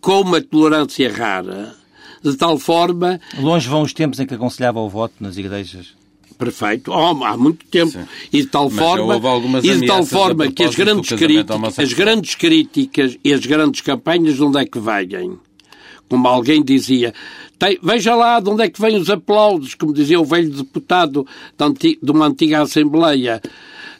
com 0.00 0.22
uma 0.22 0.40
tolerância 0.40 1.08
rara, 1.12 1.72
de 2.20 2.36
tal 2.36 2.58
forma. 2.58 3.20
Longe 3.38 3.68
vão 3.68 3.82
os 3.82 3.92
tempos 3.92 4.18
em 4.18 4.26
que 4.26 4.34
aconselhava 4.34 4.80
o 4.80 4.88
voto 4.88 5.14
nas 5.20 5.36
igrejas. 5.36 5.94
Perfeito, 6.36 6.90
oh, 6.90 7.24
há 7.24 7.36
muito 7.36 7.64
tempo. 7.66 7.92
Sim. 7.92 8.04
E 8.32 8.42
de 8.42 8.48
tal 8.48 8.68
Mas 8.68 8.78
forma, 8.80 9.20
e 9.62 9.80
de 9.80 9.86
tal 9.86 10.04
forma 10.04 10.50
que 10.50 10.64
as 10.64 10.74
grandes, 10.74 11.10
críticas, 11.12 11.78
as 11.78 11.92
grandes 11.92 12.34
críticas 12.34 13.16
e 13.22 13.32
as 13.32 13.46
grandes 13.46 13.82
campanhas 13.82 14.34
de 14.34 14.42
onde 14.42 14.58
é 14.58 14.66
que 14.66 14.80
vêm? 14.80 15.38
Como 16.08 16.26
alguém 16.26 16.64
dizia, 16.64 17.14
tem, 17.56 17.78
veja 17.80 18.16
lá 18.16 18.40
de 18.40 18.50
onde 18.50 18.64
é 18.64 18.68
que 18.68 18.80
vêm 18.80 18.96
os 18.96 19.10
aplausos, 19.10 19.74
como 19.74 19.92
dizia 19.92 20.18
o 20.18 20.24
velho 20.24 20.50
deputado 20.50 21.24
de 21.56 22.10
uma 22.10 22.26
antiga 22.26 22.62
Assembleia 22.62 23.40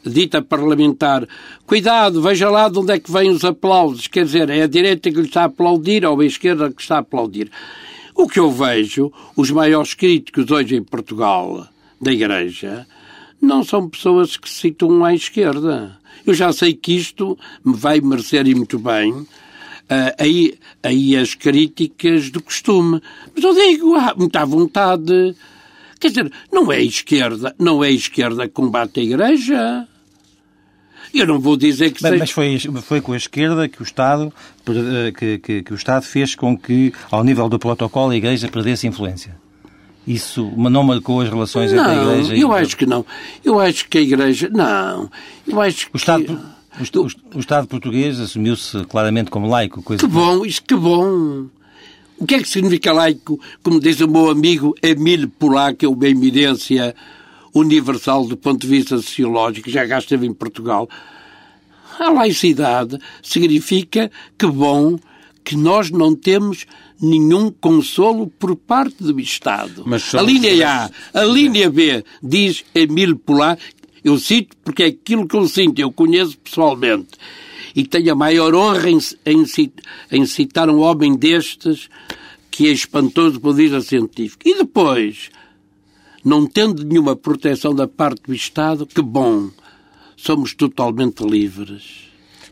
dita 0.05 0.41
parlamentar, 0.41 1.27
cuidado, 1.65 2.21
veja 2.21 2.49
lá 2.49 2.69
de 2.69 2.79
onde 2.79 2.93
é 2.93 2.99
que 2.99 3.11
vêm 3.11 3.29
os 3.29 3.43
aplausos. 3.43 4.07
Quer 4.07 4.25
dizer, 4.25 4.49
é 4.49 4.63
a 4.63 4.67
direita 4.67 5.09
que 5.09 5.17
lhe 5.17 5.27
está 5.27 5.43
a 5.43 5.45
aplaudir 5.45 6.05
ou 6.05 6.19
a 6.19 6.25
esquerda 6.25 6.71
que 6.71 6.81
está 6.81 6.97
a 6.97 6.99
aplaudir. 6.99 7.51
O 8.15 8.27
que 8.27 8.39
eu 8.39 8.51
vejo, 8.51 9.11
os 9.35 9.49
maiores 9.51 9.93
críticos 9.93 10.51
hoje 10.51 10.75
em 10.75 10.83
Portugal 10.83 11.67
da 12.01 12.11
Igreja 12.11 12.85
não 13.41 13.63
são 13.63 13.89
pessoas 13.89 14.35
que 14.35 14.49
se 14.49 14.55
situam 14.55 15.05
à 15.05 15.13
esquerda. 15.13 15.97
Eu 16.25 16.33
já 16.33 16.51
sei 16.51 16.73
que 16.73 16.95
isto 16.95 17.37
me 17.63 17.73
vai 17.73 18.01
merecer 18.01 18.45
e 18.47 18.53
muito 18.53 18.77
bem 18.77 19.25
uh, 19.89 20.13
aí, 20.17 20.55
aí 20.83 21.15
as 21.15 21.33
críticas 21.33 22.29
do 22.29 22.41
costume. 22.41 23.01
Mas 23.33 23.43
eu 23.43 23.53
digo, 23.53 23.95
há 23.95 24.13
muita 24.15 24.45
vontade. 24.45 25.35
Quer 25.99 26.07
dizer, 26.09 26.31
não 26.51 26.71
é 26.71 26.77
a 26.77 26.81
esquerda, 26.81 27.55
não 27.59 27.83
é 27.83 27.87
a 27.87 27.91
esquerda 27.91 28.47
que 28.47 28.53
combate 28.53 28.99
a 28.99 29.03
Igreja. 29.03 29.87
Eu 31.13 31.25
não 31.27 31.39
vou 31.39 31.57
dizer 31.57 31.91
que 31.91 32.01
Bem, 32.01 32.11
seja... 32.11 32.19
Mas 32.19 32.31
foi, 32.31 32.59
foi 32.81 33.01
com 33.01 33.13
a 33.13 33.17
esquerda 33.17 33.67
que 33.67 33.81
o 33.81 33.83
Estado 33.83 34.31
eh, 34.67 35.11
que, 35.11 35.37
que, 35.39 35.63
que, 35.63 35.73
o 35.73 35.75
Estado 35.75 36.03
fez 36.03 36.35
com 36.35 36.57
que, 36.57 36.93
ao 37.09 37.23
nível 37.23 37.49
do 37.49 37.57
protocolo, 37.57 38.11
a 38.11 38.15
Igreja 38.15 38.47
perdesse 38.47 38.87
influência. 38.87 39.35
Isso 40.07 40.51
não 40.55 40.83
marcou 40.83 41.21
as 41.21 41.29
relações 41.29 41.73
não, 41.73 41.81
entre 41.83 41.91
a 41.91 42.03
Igreja 42.03 42.35
e... 42.35 42.41
eu 42.41 42.53
acho 42.53 42.77
que 42.77 42.85
não. 42.85 43.05
Eu 43.43 43.59
acho 43.59 43.87
que 43.89 43.97
a 43.97 44.01
Igreja... 44.01 44.49
Não. 44.49 45.09
Eu 45.47 45.59
acho 45.61 45.87
o 45.87 45.91
que... 45.91 45.97
Estado, 45.97 46.39
o, 46.95 47.37
o 47.37 47.39
Estado 47.39 47.67
português 47.67 48.19
assumiu-se 48.19 48.85
claramente 48.85 49.29
como 49.29 49.47
laico. 49.47 49.81
Coisa 49.81 49.99
que 49.99 50.07
bom, 50.07 50.45
isso 50.45 50.63
que 50.63 50.75
bom. 50.75 51.47
O 52.19 52.25
que 52.25 52.35
é 52.35 52.39
que 52.39 52.49
significa 52.49 52.91
laico? 52.91 53.39
Como 53.63 53.79
diz 53.79 54.01
o 54.01 54.07
meu 54.07 54.29
amigo 54.29 54.75
Emílio 54.83 55.29
Polar, 55.29 55.73
que 55.73 55.85
é 55.85 55.89
uma 55.89 56.07
eminência 56.07 56.93
universal 57.53 58.27
do 58.27 58.35
ponto 58.35 58.61
de 58.61 58.67
vista 58.67 58.97
sociológico, 58.97 59.69
já 59.69 59.87
cá 59.87 59.99
esteve 59.99 60.27
em 60.27 60.33
Portugal. 60.33 60.89
A 61.97 62.11
laicidade 62.11 62.99
significa 63.23 64.11
que 64.37 64.45
bom 64.45 64.99
que 65.45 65.55
nós 65.55 65.89
não 65.89 66.13
temos 66.13 66.65
nenhum 67.01 67.49
consolo 67.49 68.27
por 68.27 68.55
parte 68.55 69.01
do 69.01 69.17
Estado. 69.19 69.83
a 70.19 70.21
linha 70.21 70.51
A, 70.63 70.89
a 71.13 71.23
linha 71.23 71.69
B, 71.69 72.03
diz 72.21 72.65
Emílio 72.75 73.17
Polar, 73.17 73.57
eu 74.03 74.17
cito 74.19 74.55
porque 74.63 74.83
é 74.83 74.87
aquilo 74.87 75.25
que 75.25 75.35
eu 75.35 75.47
sinto, 75.47 75.79
eu 75.79 75.91
conheço 75.91 76.37
pessoalmente, 76.37 77.07
e 77.75 77.85
tenho 77.85 78.11
a 78.11 78.15
maior 78.15 78.53
honra 78.55 78.89
em, 78.89 78.99
em, 80.11 80.25
citar 80.25 80.69
um 80.69 80.79
homem 80.79 81.15
destes 81.15 81.89
que 82.49 82.67
é 82.67 82.71
espantoso 82.71 83.39
de 83.39 83.53
vista 83.53 83.81
científico. 83.81 84.47
E 84.47 84.55
depois, 84.55 85.29
não 86.23 86.45
tendo 86.45 86.83
nenhuma 86.83 87.15
proteção 87.15 87.73
da 87.73 87.87
parte 87.87 88.23
do 88.23 88.33
Estado, 88.33 88.85
que 88.85 89.01
bom, 89.01 89.49
somos 90.17 90.53
totalmente 90.53 91.23
livres. 91.23 92.08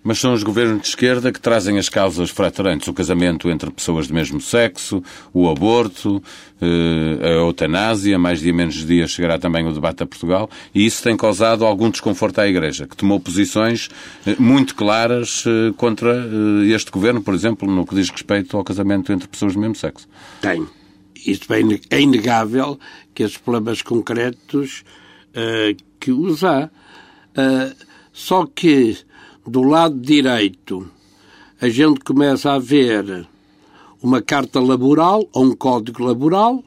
Mas 0.07 0.19
são 0.19 0.31
os 0.31 0.41
governos 0.41 0.83
de 0.83 0.87
esquerda 0.87 1.33
que 1.33 1.41
trazem 1.41 1.77
as 1.77 1.89
causas 1.89 2.29
fraturantes, 2.29 2.87
o 2.87 2.93
casamento 2.93 3.49
entre 3.49 3.69
pessoas 3.69 4.07
do 4.07 4.13
mesmo 4.13 4.39
sexo, 4.39 5.03
o 5.33 5.49
aborto, 5.49 6.23
eh, 6.61 7.27
a 7.27 7.27
eutanásia, 7.41 8.17
mais 8.17 8.39
dia 8.39 8.53
menos 8.53 8.75
dia 8.85 9.05
chegará 9.05 9.37
também 9.37 9.67
o 9.67 9.73
debate 9.73 10.03
a 10.03 10.05
Portugal, 10.05 10.49
e 10.73 10.85
isso 10.85 11.03
tem 11.03 11.17
causado 11.17 11.65
algum 11.65 11.89
desconforto 11.89 12.39
à 12.39 12.47
Igreja, 12.47 12.87
que 12.87 12.95
tomou 12.95 13.19
posições 13.19 13.89
eh, 14.25 14.37
muito 14.39 14.75
claras 14.75 15.43
eh, 15.45 15.73
contra 15.75 16.25
este 16.73 16.89
governo, 16.89 17.21
por 17.21 17.33
exemplo, 17.33 17.69
no 17.69 17.85
que 17.85 17.93
diz 17.93 18.09
respeito 18.09 18.55
ao 18.55 18.63
casamento 18.63 19.11
entre 19.11 19.27
pessoas 19.27 19.55
do 19.55 19.59
mesmo 19.59 19.75
sexo. 19.75 20.07
Tem. 20.39 20.65
Isso 21.25 21.43
é 21.89 21.99
inegável 21.99 22.79
que 23.13 23.23
esses 23.23 23.37
problemas 23.37 23.81
concretos 23.81 24.85
uh, 25.31 25.75
que 25.99 26.11
há. 26.45 26.69
Uh, 27.37 27.75
só 28.13 28.45
que 28.45 29.05
do 29.47 29.63
lado 29.63 29.99
direito 29.99 30.89
a 31.59 31.69
gente 31.69 32.01
começa 32.01 32.51
a 32.51 32.59
ver 32.59 33.27
uma 34.01 34.21
carta 34.21 34.59
laboral 34.59 35.27
ou 35.33 35.45
um 35.45 35.55
código 35.55 36.03
laboral, 36.03 36.63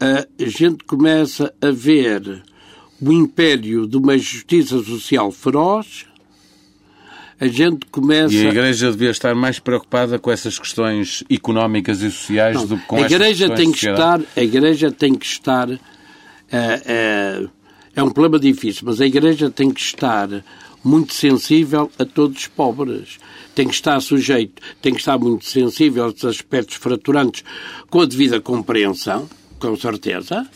a 0.00 0.26
gente 0.38 0.84
começa 0.84 1.52
a 1.60 1.70
ver 1.70 2.42
o 3.00 3.12
império 3.12 3.86
de 3.86 3.96
uma 3.96 4.16
justiça 4.16 4.82
social 4.82 5.30
feroz, 5.30 6.06
a 7.38 7.46
gente 7.48 7.86
começa... 7.86 8.34
E 8.34 8.46
a 8.46 8.50
Igreja 8.50 8.90
devia 8.90 9.10
estar 9.10 9.34
mais 9.34 9.58
preocupada 9.58 10.18
com 10.18 10.30
essas 10.30 10.58
questões 10.58 11.24
económicas 11.28 12.00
e 12.00 12.10
sociais 12.10 12.56
Não, 12.56 12.66
do 12.66 12.78
que 12.78 12.86
com 12.86 12.96
a 12.96 13.00
Igreja 13.00 13.50
tem 13.50 13.72
que 13.72 13.78
estar 13.78 14.20
A 14.36 14.40
Igreja 14.40 14.90
tem 14.90 15.14
que 15.14 15.26
estar... 15.26 15.68
Uh, 15.68 15.76
uh, 17.44 17.50
é 17.94 18.02
um 18.02 18.10
problema 18.10 18.38
difícil, 18.38 18.84
mas 18.86 19.00
a 19.00 19.06
Igreja 19.06 19.50
tem 19.50 19.70
que 19.70 19.80
estar 19.80 20.28
muito 20.84 21.14
sensível 21.14 21.90
a 21.98 22.04
todos 22.04 22.42
os 22.42 22.46
pobres. 22.46 23.18
Tem 23.54 23.68
que 23.68 23.74
estar 23.74 24.00
sujeito, 24.00 24.60
tem 24.80 24.92
que 24.92 25.00
estar 25.00 25.18
muito 25.18 25.44
sensível 25.44 26.04
aos 26.04 26.24
aspectos 26.24 26.76
fraturantes 26.76 27.44
com 27.88 28.00
a 28.00 28.06
devida 28.06 28.40
compreensão, 28.40 29.28
com 29.58 29.76
certeza, 29.76 30.48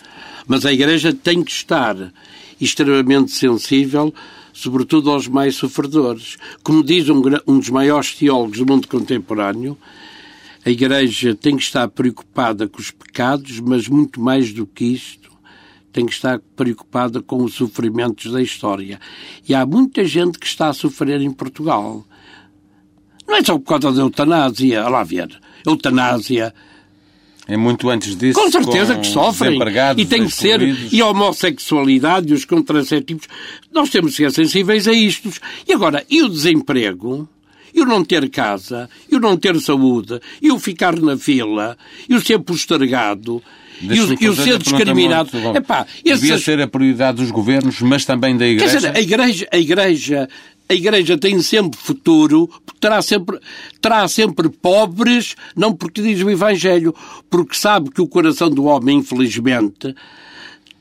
mas 0.47 0.65
a 0.65 0.73
Igreja 0.73 1.13
tem 1.13 1.43
que 1.43 1.51
estar 1.51 2.13
extremamente 2.61 3.33
sensível 3.33 4.13
sobretudo 4.57 5.11
aos 5.11 5.29
mais 5.29 5.55
sofredores. 5.55 6.39
Como 6.63 6.83
diz 6.83 7.11
um, 7.11 7.21
um 7.47 7.59
dos 7.59 7.69
maiores 7.69 8.15
teólogos 8.15 8.59
do 8.59 8.67
mundo 8.67 8.89
contemporâneo, 8.89 9.77
a 10.65 10.71
Igreja 10.71 11.35
tem 11.35 11.57
que 11.57 11.63
estar 11.63 11.87
preocupada 11.89 12.67
com 12.67 12.81
os 12.81 12.91
pecados, 12.91 13.61
mas 13.61 13.87
muito 13.87 14.19
mais 14.19 14.55
do 14.55 14.67
que 14.67 14.87
isto, 14.87 15.26
tem 15.97 16.05
que 16.05 16.13
estar 16.13 16.39
preocupada 16.55 17.23
com 17.23 17.43
os 17.43 17.55
sofrimentos 17.55 18.31
da 18.31 18.43
história. 18.43 19.01
E 19.49 19.55
há 19.55 19.65
muita 19.65 20.05
gente 20.05 20.39
que 20.39 20.47
está 20.47 20.69
a 20.69 20.75
sofrer 20.75 21.23
em 21.23 21.31
Portugal. 21.31 22.05
Não 23.27 23.35
é 23.35 23.43
só 23.43 23.59
por 23.59 23.65
causa 23.65 23.91
da 23.91 24.03
eutanásia, 24.03 24.87
lá 24.91 25.03
ver. 25.03 25.41
Eutanásia, 25.67 26.53
é 27.49 27.57
muito 27.57 27.89
antes 27.89 28.15
disso. 28.15 28.39
Com 28.39 28.51
certeza 28.51 28.95
com 28.95 29.01
que 29.01 29.07
sofrem. 29.07 29.59
E 29.97 30.05
tem 30.05 30.27
que 30.27 30.35
ser. 30.35 30.61
E 30.93 31.01
a 31.01 31.07
homossexualidade 31.07 32.31
e 32.31 32.35
os 32.35 32.45
contraceptivos. 32.45 33.27
Nós 33.73 33.89
temos 33.89 34.11
que 34.11 34.17
ser 34.19 34.33
sensíveis 34.33 34.87
a 34.87 34.93
isto. 34.93 35.33
E 35.67 35.73
agora, 35.73 36.05
e 36.11 36.23
o 36.23 36.29
desemprego? 36.29 37.27
E 37.75 37.81
o 37.81 37.87
não 37.87 38.05
ter 38.05 38.29
casa? 38.31 38.89
E 39.11 39.17
o 39.17 39.21
não 39.21 39.37
ter 39.37 39.59
saúde? 39.61 40.21
E 40.41 40.51
o 40.51 40.59
ficar 40.59 40.97
na 40.97 41.17
fila? 41.17 41.77
E 42.09 42.15
o 42.15 42.21
ser 42.21 42.39
postergado? 42.41 43.43
E 43.81 44.01
o, 44.01 44.17
e 44.21 44.29
o 44.29 44.35
ser 44.35 44.59
discriminado. 44.59 45.31
Epá, 45.55 45.87
Devia 46.03 46.39
ser 46.39 46.61
a 46.61 46.67
prioridade 46.67 47.19
dos 47.19 47.31
governos, 47.31 47.81
mas 47.83 48.05
também 48.05 48.37
da 48.37 48.47
Igreja. 48.47 48.71
Quer 48.71 48.77
dizer, 48.77 48.97
a 48.97 49.01
Igreja, 49.01 49.49
a 49.53 49.59
igreja 49.59 50.29
a 50.69 50.75
Igreja 50.75 51.17
tem 51.17 51.41
sempre 51.43 51.79
futuro, 51.79 52.51
terá 52.81 53.01
sempre, 53.01 53.39
terá 53.81 54.09
sempre 54.09 54.49
pobres, 54.49 55.37
não 55.55 55.73
porque 55.73 56.03
diz 56.03 56.21
o 56.23 56.31
Evangelho, 56.31 56.95
porque 57.31 57.55
sabe 57.55 57.91
que 57.91 58.01
o 58.01 58.09
coração 58.09 58.51
do 58.51 58.65
homem, 58.65 58.99
infelizmente, 58.99 59.95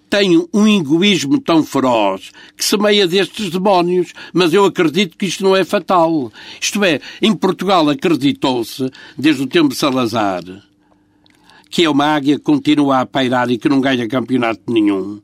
tem 0.09 0.45
um 0.53 0.67
egoísmo 0.67 1.39
tão 1.39 1.63
feroz 1.63 2.31
que 2.55 2.63
semeia 2.63 3.07
destes 3.07 3.49
demónios, 3.49 4.13
mas 4.33 4.53
eu 4.53 4.65
acredito 4.65 5.17
que 5.17 5.25
isto 5.25 5.43
não 5.43 5.55
é 5.55 5.63
fatal. 5.63 6.31
Isto 6.59 6.83
é, 6.83 6.99
em 7.21 7.33
Portugal 7.33 7.89
acreditou-se, 7.89 8.89
desde 9.17 9.43
o 9.43 9.47
tempo 9.47 9.69
de 9.69 9.75
Salazar, 9.75 10.43
que 11.69 11.83
é 11.83 11.89
uma 11.89 12.05
águia 12.05 12.37
que 12.37 12.43
continua 12.43 13.01
a 13.01 13.05
pairar 13.05 13.49
e 13.49 13.57
que 13.57 13.69
não 13.69 13.81
ganha 13.81 14.07
campeonato 14.07 14.61
nenhum 14.67 15.19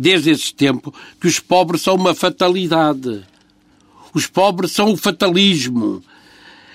desde 0.00 0.30
esse 0.30 0.54
tempo, 0.54 0.94
que 1.20 1.26
os 1.26 1.38
pobres 1.38 1.82
são 1.82 1.94
uma 1.94 2.14
fatalidade. 2.14 3.22
Os 4.14 4.26
pobres 4.26 4.72
são 4.72 4.92
o 4.92 4.96
fatalismo. 4.96 6.02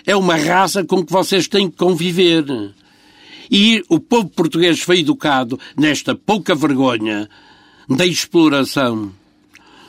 É 0.06 0.16
uma 0.16 0.36
raça 0.36 0.84
com 0.84 1.04
que 1.04 1.12
vocês 1.12 1.48
têm 1.48 1.68
que 1.68 1.76
conviver. 1.76 2.46
E 3.50 3.84
o 3.90 4.00
povo 4.00 4.30
português 4.30 4.80
foi 4.80 5.00
educado 5.00 5.60
nesta 5.78 6.16
pouca 6.16 6.56
vergonha 6.56 7.30
da 7.90 8.06
exploração, 8.06 9.12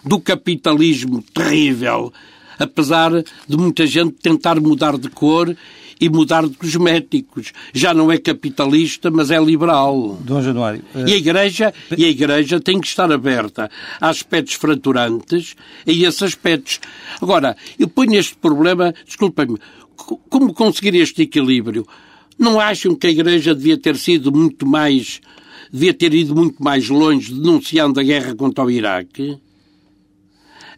do 0.04 0.20
capitalismo 0.20 1.22
terrível, 1.34 2.12
apesar 2.58 3.10
de 3.48 3.56
muita 3.56 3.86
gente 3.86 4.12
tentar 4.22 4.60
mudar 4.60 4.96
de 4.98 5.08
cor 5.08 5.56
e 6.00 6.08
mudar 6.08 6.46
de 6.46 6.54
cosméticos. 6.56 7.52
Já 7.72 7.94
não 7.94 8.12
é 8.12 8.18
capitalista, 8.18 9.10
mas 9.10 9.30
é 9.30 9.42
liberal. 9.42 10.18
Dom 10.20 10.42
Januário. 10.42 10.82
Uh... 10.94 11.08
E, 11.08 11.14
a 11.14 11.16
igreja, 11.16 11.74
e 11.96 12.04
a 12.04 12.08
Igreja 12.08 12.60
tem 12.60 12.80
que 12.80 12.86
estar 12.86 13.10
aberta 13.10 13.70
a 14.00 14.08
aspectos 14.08 14.54
fraturantes 14.54 15.56
e 15.86 16.04
esses 16.04 16.22
aspectos. 16.22 16.80
Agora, 17.20 17.56
eu 17.78 17.88
ponho 17.88 18.14
este 18.14 18.36
problema, 18.36 18.94
desculpem-me, 19.06 19.58
como 20.28 20.52
conseguir 20.52 20.94
este 20.96 21.22
equilíbrio? 21.22 21.86
Não 22.38 22.60
acham 22.60 22.94
que 22.94 23.06
a 23.06 23.10
Igreja 23.10 23.54
devia 23.54 23.78
ter 23.78 23.96
sido 23.96 24.30
muito 24.30 24.66
mais, 24.66 25.20
devia 25.72 25.94
ter 25.94 26.12
ido 26.12 26.34
muito 26.34 26.62
mais 26.62 26.88
longe 26.88 27.32
denunciando 27.32 27.98
a 27.98 28.02
guerra 28.02 28.34
contra 28.34 28.64
o 28.64 28.70
Iraque? 28.70 29.38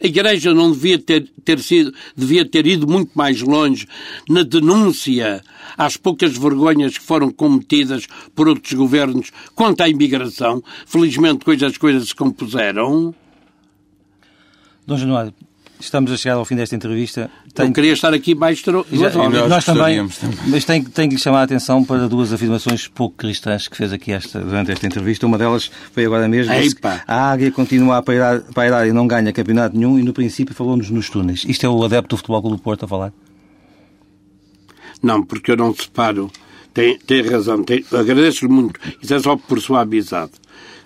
A 0.00 0.06
Igreja 0.06 0.54
não 0.54 0.70
devia 0.70 0.96
ter, 0.96 1.28
ter 1.44 1.58
sido, 1.58 1.92
devia 2.16 2.44
ter 2.44 2.64
ido 2.66 2.86
muito 2.86 3.10
mais 3.14 3.42
longe 3.42 3.88
na 4.28 4.44
denúncia 4.44 5.42
às 5.76 5.96
poucas 5.96 6.38
vergonhas 6.38 6.96
que 6.96 7.04
foram 7.04 7.30
cometidas 7.30 8.06
por 8.34 8.48
outros 8.48 8.72
governos 8.74 9.32
quanto 9.56 9.80
à 9.80 9.88
imigração. 9.88 10.62
Felizmente, 10.86 11.44
coisas, 11.44 11.72
as 11.72 11.78
coisas 11.78 12.08
se 12.08 12.14
compuseram. 12.14 13.12
Dom 14.86 14.96
Januário, 14.96 15.34
Estamos 15.80 16.10
a 16.10 16.16
chegar 16.16 16.34
ao 16.34 16.44
fim 16.44 16.56
desta 16.56 16.74
entrevista. 16.74 17.30
Tenho... 17.54 17.68
Eu 17.68 17.72
queria 17.72 17.92
estar 17.92 18.12
aqui 18.12 18.34
mais 18.34 18.60
duas 18.62 19.16
horas. 19.16 19.48
Nós 19.48 19.64
também, 19.64 20.08
mas 20.46 20.64
tenho, 20.64 20.84
tenho 20.88 21.08
que 21.08 21.14
lhe 21.14 21.20
chamar 21.20 21.40
a 21.40 21.42
atenção 21.44 21.84
para 21.84 22.08
duas 22.08 22.32
afirmações 22.32 22.88
pouco 22.88 23.16
cristãs 23.16 23.68
que 23.68 23.76
fez 23.76 23.92
aqui 23.92 24.10
esta, 24.10 24.40
durante 24.40 24.72
esta 24.72 24.86
entrevista. 24.86 25.26
Uma 25.26 25.38
delas 25.38 25.70
foi 25.92 26.04
agora 26.04 26.28
mesmo. 26.28 26.52
A 27.06 27.30
Águia 27.30 27.52
continua 27.52 27.98
a 27.98 28.02
pairar, 28.02 28.40
pairar 28.52 28.88
e 28.88 28.92
não 28.92 29.06
ganha 29.06 29.32
campeonato 29.32 29.76
nenhum 29.76 29.98
e 29.98 30.02
no 30.02 30.12
princípio 30.12 30.54
falou-nos 30.54 30.90
nos 30.90 31.08
túneis. 31.08 31.44
Isto 31.46 31.66
é 31.66 31.68
o 31.68 31.84
adepto 31.84 32.16
do 32.16 32.18
Futebol 32.18 32.42
Clube 32.42 32.56
do 32.56 32.62
Porto 32.62 32.84
a 32.84 32.88
falar? 32.88 33.12
Não, 35.00 35.22
porque 35.22 35.52
eu 35.52 35.56
não 35.56 35.72
separo. 35.72 36.30
Tem, 36.74 36.98
tem 36.98 37.22
razão. 37.22 37.62
Tem, 37.62 37.84
Agradeço-lhe 37.92 38.50
muito. 38.52 38.80
Isso 39.00 39.14
é 39.14 39.18
só 39.20 39.36
por 39.36 39.60
sua 39.60 39.82
amizade. 39.82 40.32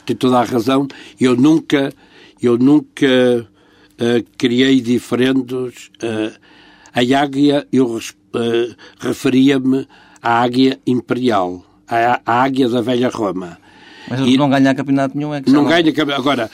Tem 0.05 0.15
toda 0.15 0.39
a 0.39 0.45
razão. 0.45 0.87
Eu 1.19 1.35
nunca... 1.35 1.93
Eu 2.43 2.59
nunca 2.59 3.47
uh, 4.03 4.25
criei 4.37 4.81
diferentes. 4.81 5.91
Uh, 6.03 6.33
a 6.95 7.21
águia, 7.21 7.67
eu 7.73 7.87
uh, 7.87 8.77
referia-me 8.99 9.87
à 10.21 10.43
águia 10.43 10.79
imperial, 10.87 11.65
à, 11.89 12.21
à, 12.27 12.43
águia 12.43 12.69
da 12.69 12.81
velha 12.83 13.09
Roma. 13.09 13.59
Mas 14.11 14.21
e 14.21 14.37
não 14.37 14.51
ganha 14.51 14.75
campeonato 14.75 15.17
nenhum, 15.17 15.33
é 15.33 15.41
que 15.41 15.51
Não 15.51 15.65
ganha 15.65 15.93
Agora, 16.15 16.51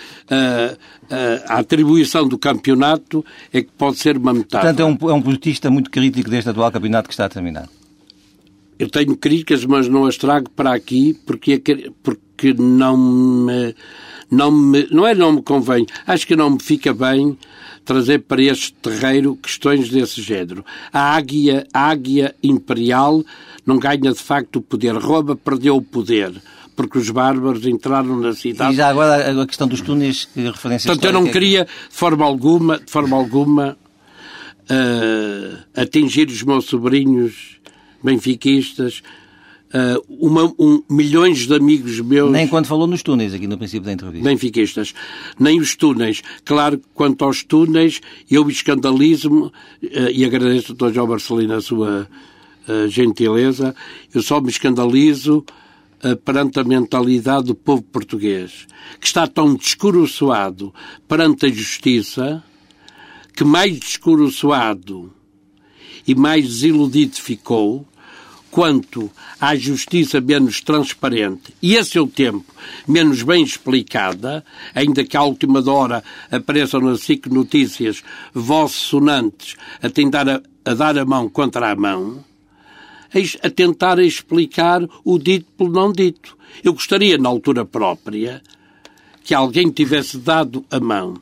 a 1.49 1.59
atribuição 1.59 2.29
do 2.29 2.39
campeonato 2.39 3.25
é 3.53 3.63
que 3.63 3.71
pode 3.77 3.97
ser 3.97 4.19
uma 4.19 4.35
metáfora. 4.35 4.75
Portanto, 4.75 5.01
é 5.03 5.07
um, 5.07 5.11
é 5.11 5.15
um 5.15 5.23
politista 5.23 5.71
muito 5.71 5.91
crítico 5.91 6.29
deste 6.29 6.51
atual 6.51 6.71
campeonato 6.71 7.09
que 7.09 7.15
está 7.15 7.25
a 7.25 7.29
terminar. 7.29 7.67
Eu 8.79 8.89
tenho 8.89 9.17
críticas, 9.17 9.65
mas 9.65 9.89
não 9.89 10.05
as 10.05 10.17
trago 10.17 10.51
para 10.51 10.73
aqui 10.73 11.19
porque, 11.27 11.61
porque 12.03 12.53
não 12.53 12.97
me 12.97 13.75
não, 14.31 14.51
me, 14.51 14.87
não 14.91 15.07
é 15.07 15.15
não 15.15 15.33
me 15.33 15.43
convém, 15.43 15.87
acho 16.07 16.27
que 16.27 16.37
não 16.37 16.51
me 16.51 16.63
fica 16.63 16.93
bem 16.93 17.37
trazer 17.85 18.19
para 18.21 18.43
este 18.43 18.73
terreiro 18.75 19.35
questões 19.37 19.89
desse 19.89 20.21
género. 20.21 20.63
A 20.93 21.17
águia, 21.17 21.67
a 21.73 21.89
águia 21.89 22.35
imperial 22.43 23.25
não 23.65 23.79
ganha 23.79 24.13
de 24.13 24.19
facto 24.19 24.57
o 24.57 24.63
poder. 24.63 24.95
Roma 24.97 25.35
perdeu 25.35 25.77
o 25.77 25.83
poder 25.83 26.35
porque 26.77 26.99
os 26.99 27.11
bárbaros 27.11 27.67
entraram 27.67 28.21
na 28.21 28.33
cidade. 28.35 28.73
E 28.73 28.77
já 28.77 28.89
agora 28.89 29.43
a 29.43 29.47
questão 29.47 29.67
dos 29.67 29.81
túneis, 29.81 30.27
que 30.27 30.43
referência 30.43 30.87
Portanto, 30.87 31.05
eu 31.07 31.13
não 31.13 31.27
é 31.27 31.33
queria, 31.33 31.65
de 31.65 31.97
forma 31.97 32.25
alguma, 32.25 32.79
de 32.79 32.89
forma 32.89 33.17
alguma, 33.17 33.77
uh, 34.71 35.59
atingir 35.75 36.29
os 36.29 36.41
meus 36.45 36.67
sobrinhos 36.67 37.59
benfiquistas, 38.01 39.03
Uh, 39.69 40.27
uma, 40.27 40.45
um, 40.59 40.83
milhões 40.89 41.47
de 41.47 41.55
amigos 41.55 42.01
meus. 42.01 42.31
Nem 42.31 42.49
quando 42.49 42.67
falou 42.67 42.87
nos 42.87 43.03
túneis, 43.03 43.35
aqui 43.35 43.47
no 43.47 43.59
princípio 43.59 43.85
da 43.85 43.93
entrevista. 43.93 44.27
Benfiquistas. 44.27 44.95
Nem 45.39 45.61
os 45.61 45.77
túneis. 45.77 46.23
Claro 46.45 46.79
que 46.79 46.85
quanto 46.95 47.23
aos 47.23 47.45
túneis, 47.45 48.01
eu 48.31 48.49
escandalizo-me 48.49 49.43
uh, 49.43 49.53
e 50.11 50.25
agradeço 50.25 50.75
a 50.83 50.91
João 50.91 51.09
Marcelino 51.09 51.55
a 51.55 51.61
sua 51.61 52.09
uh, 52.67 52.89
gentileza. 52.89 53.75
Eu 54.15 54.23
só 54.23 54.41
me 54.41 54.49
escandalizo 54.49 55.45
perante 56.25 56.61
a 56.61 56.65
mentalidade 56.65 57.47
do 57.47 57.57
povo 57.57 57.83
português, 57.83 58.69
que 59.01 59.07
está 59.09 59.27
tão 59.27 59.57
descoroçoado 59.57 60.73
perante 61.09 61.47
a 61.47 61.49
justiça, 61.49 62.41
que 63.35 63.43
mais 63.43 63.77
descoroçoado 63.77 65.13
e 66.07 66.15
mais 66.15 66.47
desiludido 66.47 67.17
ficou 67.17 67.85
quanto 68.51 69.11
à 69.41 69.55
justiça 69.55 70.21
menos 70.21 70.61
transparente, 70.61 71.55
e 71.63 71.77
é 71.77 72.01
o 72.01 72.07
tempo, 72.07 72.45
menos 72.87 73.23
bem 73.23 73.43
explicada, 73.43 74.45
ainda 74.75 75.05
que 75.05 75.17
à 75.17 75.23
última 75.23 75.63
hora 75.71 76.03
apareçam 76.31 76.81
nas 76.81 77.01
SIC 77.01 77.27
Notícias 77.27 78.03
vozes 78.33 78.77
sonantes 78.77 79.57
a 79.83 79.89
tentar 79.89 80.29
a, 80.29 80.43
a 80.65 80.75
dar 80.75 80.99
a 80.99 81.05
mão 81.05 81.29
contra 81.29 81.71
a 81.71 81.77
mão, 81.77 82.25
a 83.43 83.51
tentar 83.51 83.99
explicar 83.99 84.83
o 85.05 85.19
dito 85.19 85.47
pelo 85.57 85.71
não 85.71 85.93
dito. 85.93 86.37
Eu 86.63 86.73
gostaria, 86.73 87.17
na 87.17 87.29
altura 87.29 87.65
própria, 87.65 88.43
que 89.25 89.35
alguém 89.35 89.71
tivesse 89.71 90.19
dado 90.19 90.65
a 90.71 90.81
mão 90.81 91.15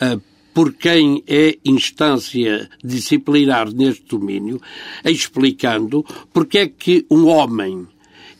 uh, 0.00 0.31
por 0.54 0.72
quem 0.74 1.22
é 1.26 1.58
instância 1.64 2.68
disciplinar 2.84 3.72
neste 3.72 4.04
domínio, 4.04 4.60
explicando 5.04 6.04
porque 6.32 6.58
é 6.58 6.68
que 6.68 7.06
um 7.10 7.26
homem 7.26 7.86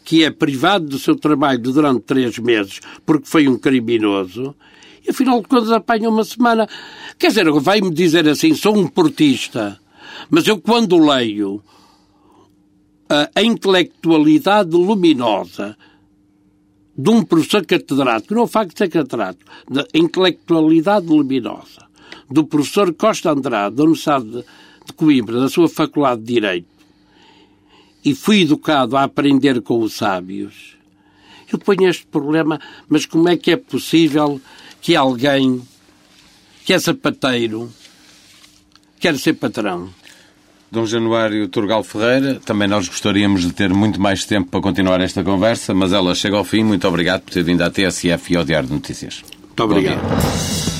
que 0.05 0.25
é 0.25 0.31
privado 0.31 0.87
do 0.87 0.99
seu 0.99 1.17
trabalho 1.17 1.61
durante 1.61 2.01
três 2.01 2.39
meses 2.39 2.81
porque 3.07 3.27
foi 3.27 3.49
um 3.49 3.59
criminoso, 3.59 4.55
e 5.05 5.11
afinal 5.11 5.41
de 5.41 5.49
contas 5.49 5.71
apanha 5.71 6.09
uma 6.09 6.25
semana. 6.25 6.69
Quer 7.19 7.29
dizer, 7.29 7.51
vai-me 7.51 7.91
dizer 7.91 8.29
assim, 8.29 8.55
sou 8.55 8.77
um 8.77 8.87
portista, 8.87 9.81
mas 10.31 10.47
eu 10.47 10.61
quando 10.61 10.99
leio 10.99 11.63
a 13.35 13.43
intelectualidade 13.43 14.71
luminosa 14.71 15.77
de 16.97 17.11
um 17.11 17.23
professor 17.23 17.65
catedrático, 17.65 18.35
não 18.35 18.43
o 18.43 18.47
facto 18.47 18.73
de 18.73 18.79
ser 18.79 18.89
catedrático, 18.89 19.51
da 19.71 19.87
intelectualidade 19.95 21.07
luminosa 21.07 21.92
do 22.33 22.45
professor 22.45 22.93
Costa 22.95 23.31
Andrade, 23.31 23.77
da 23.77 23.83
Universidade 23.83 24.45
de 24.87 24.93
Coimbra, 24.95 25.41
da 25.41 25.49
sua 25.49 25.69
Faculdade 25.69 26.23
de 26.23 26.35
Direito, 26.35 26.67
e 28.05 28.15
fui 28.15 28.43
educado 28.43 28.97
a 28.97 29.05
aprender 29.05 29.61
com 29.61 29.81
os 29.81 29.95
sábios, 29.95 30.77
eu 31.53 31.59
ponho 31.59 31.89
este 31.89 32.07
problema, 32.07 32.59
mas 32.89 33.05
como 33.05 33.29
é 33.29 33.37
que 33.37 33.51
é 33.51 33.57
possível 33.57 34.41
que 34.81 34.97
alguém 34.97 35.63
que 36.65 36.73
é 36.73 36.79
sapateiro 36.79 37.71
quer 38.99 39.19
ser 39.19 39.35
patrão? 39.35 39.91
Dom 40.71 40.87
Januário 40.87 41.47
Turgal 41.49 41.85
Ferreira, 41.85 42.41
também 42.43 42.67
nós 42.67 42.89
gostaríamos 42.89 43.43
de 43.43 43.53
ter 43.53 43.69
muito 43.75 44.01
mais 44.01 44.25
tempo 44.25 44.49
para 44.49 44.63
continuar 44.63 45.03
esta 45.03 45.23
conversa, 45.23 45.75
mas 45.75 45.93
ela 45.93 46.15
chega 46.15 46.37
ao 46.37 46.45
fim. 46.45 46.65
Muito 46.65 46.89
obrigado 46.89 47.21
por 47.21 47.33
ter 47.33 47.43
vindo 47.43 47.61
à 47.61 47.71
TSF 47.71 48.33
e 48.33 48.37
ao 48.37 48.45
Diário 48.45 48.69
de 48.69 48.75
Notícias. 48.75 49.23
Muito 49.43 49.63
obrigado. 49.63 50.72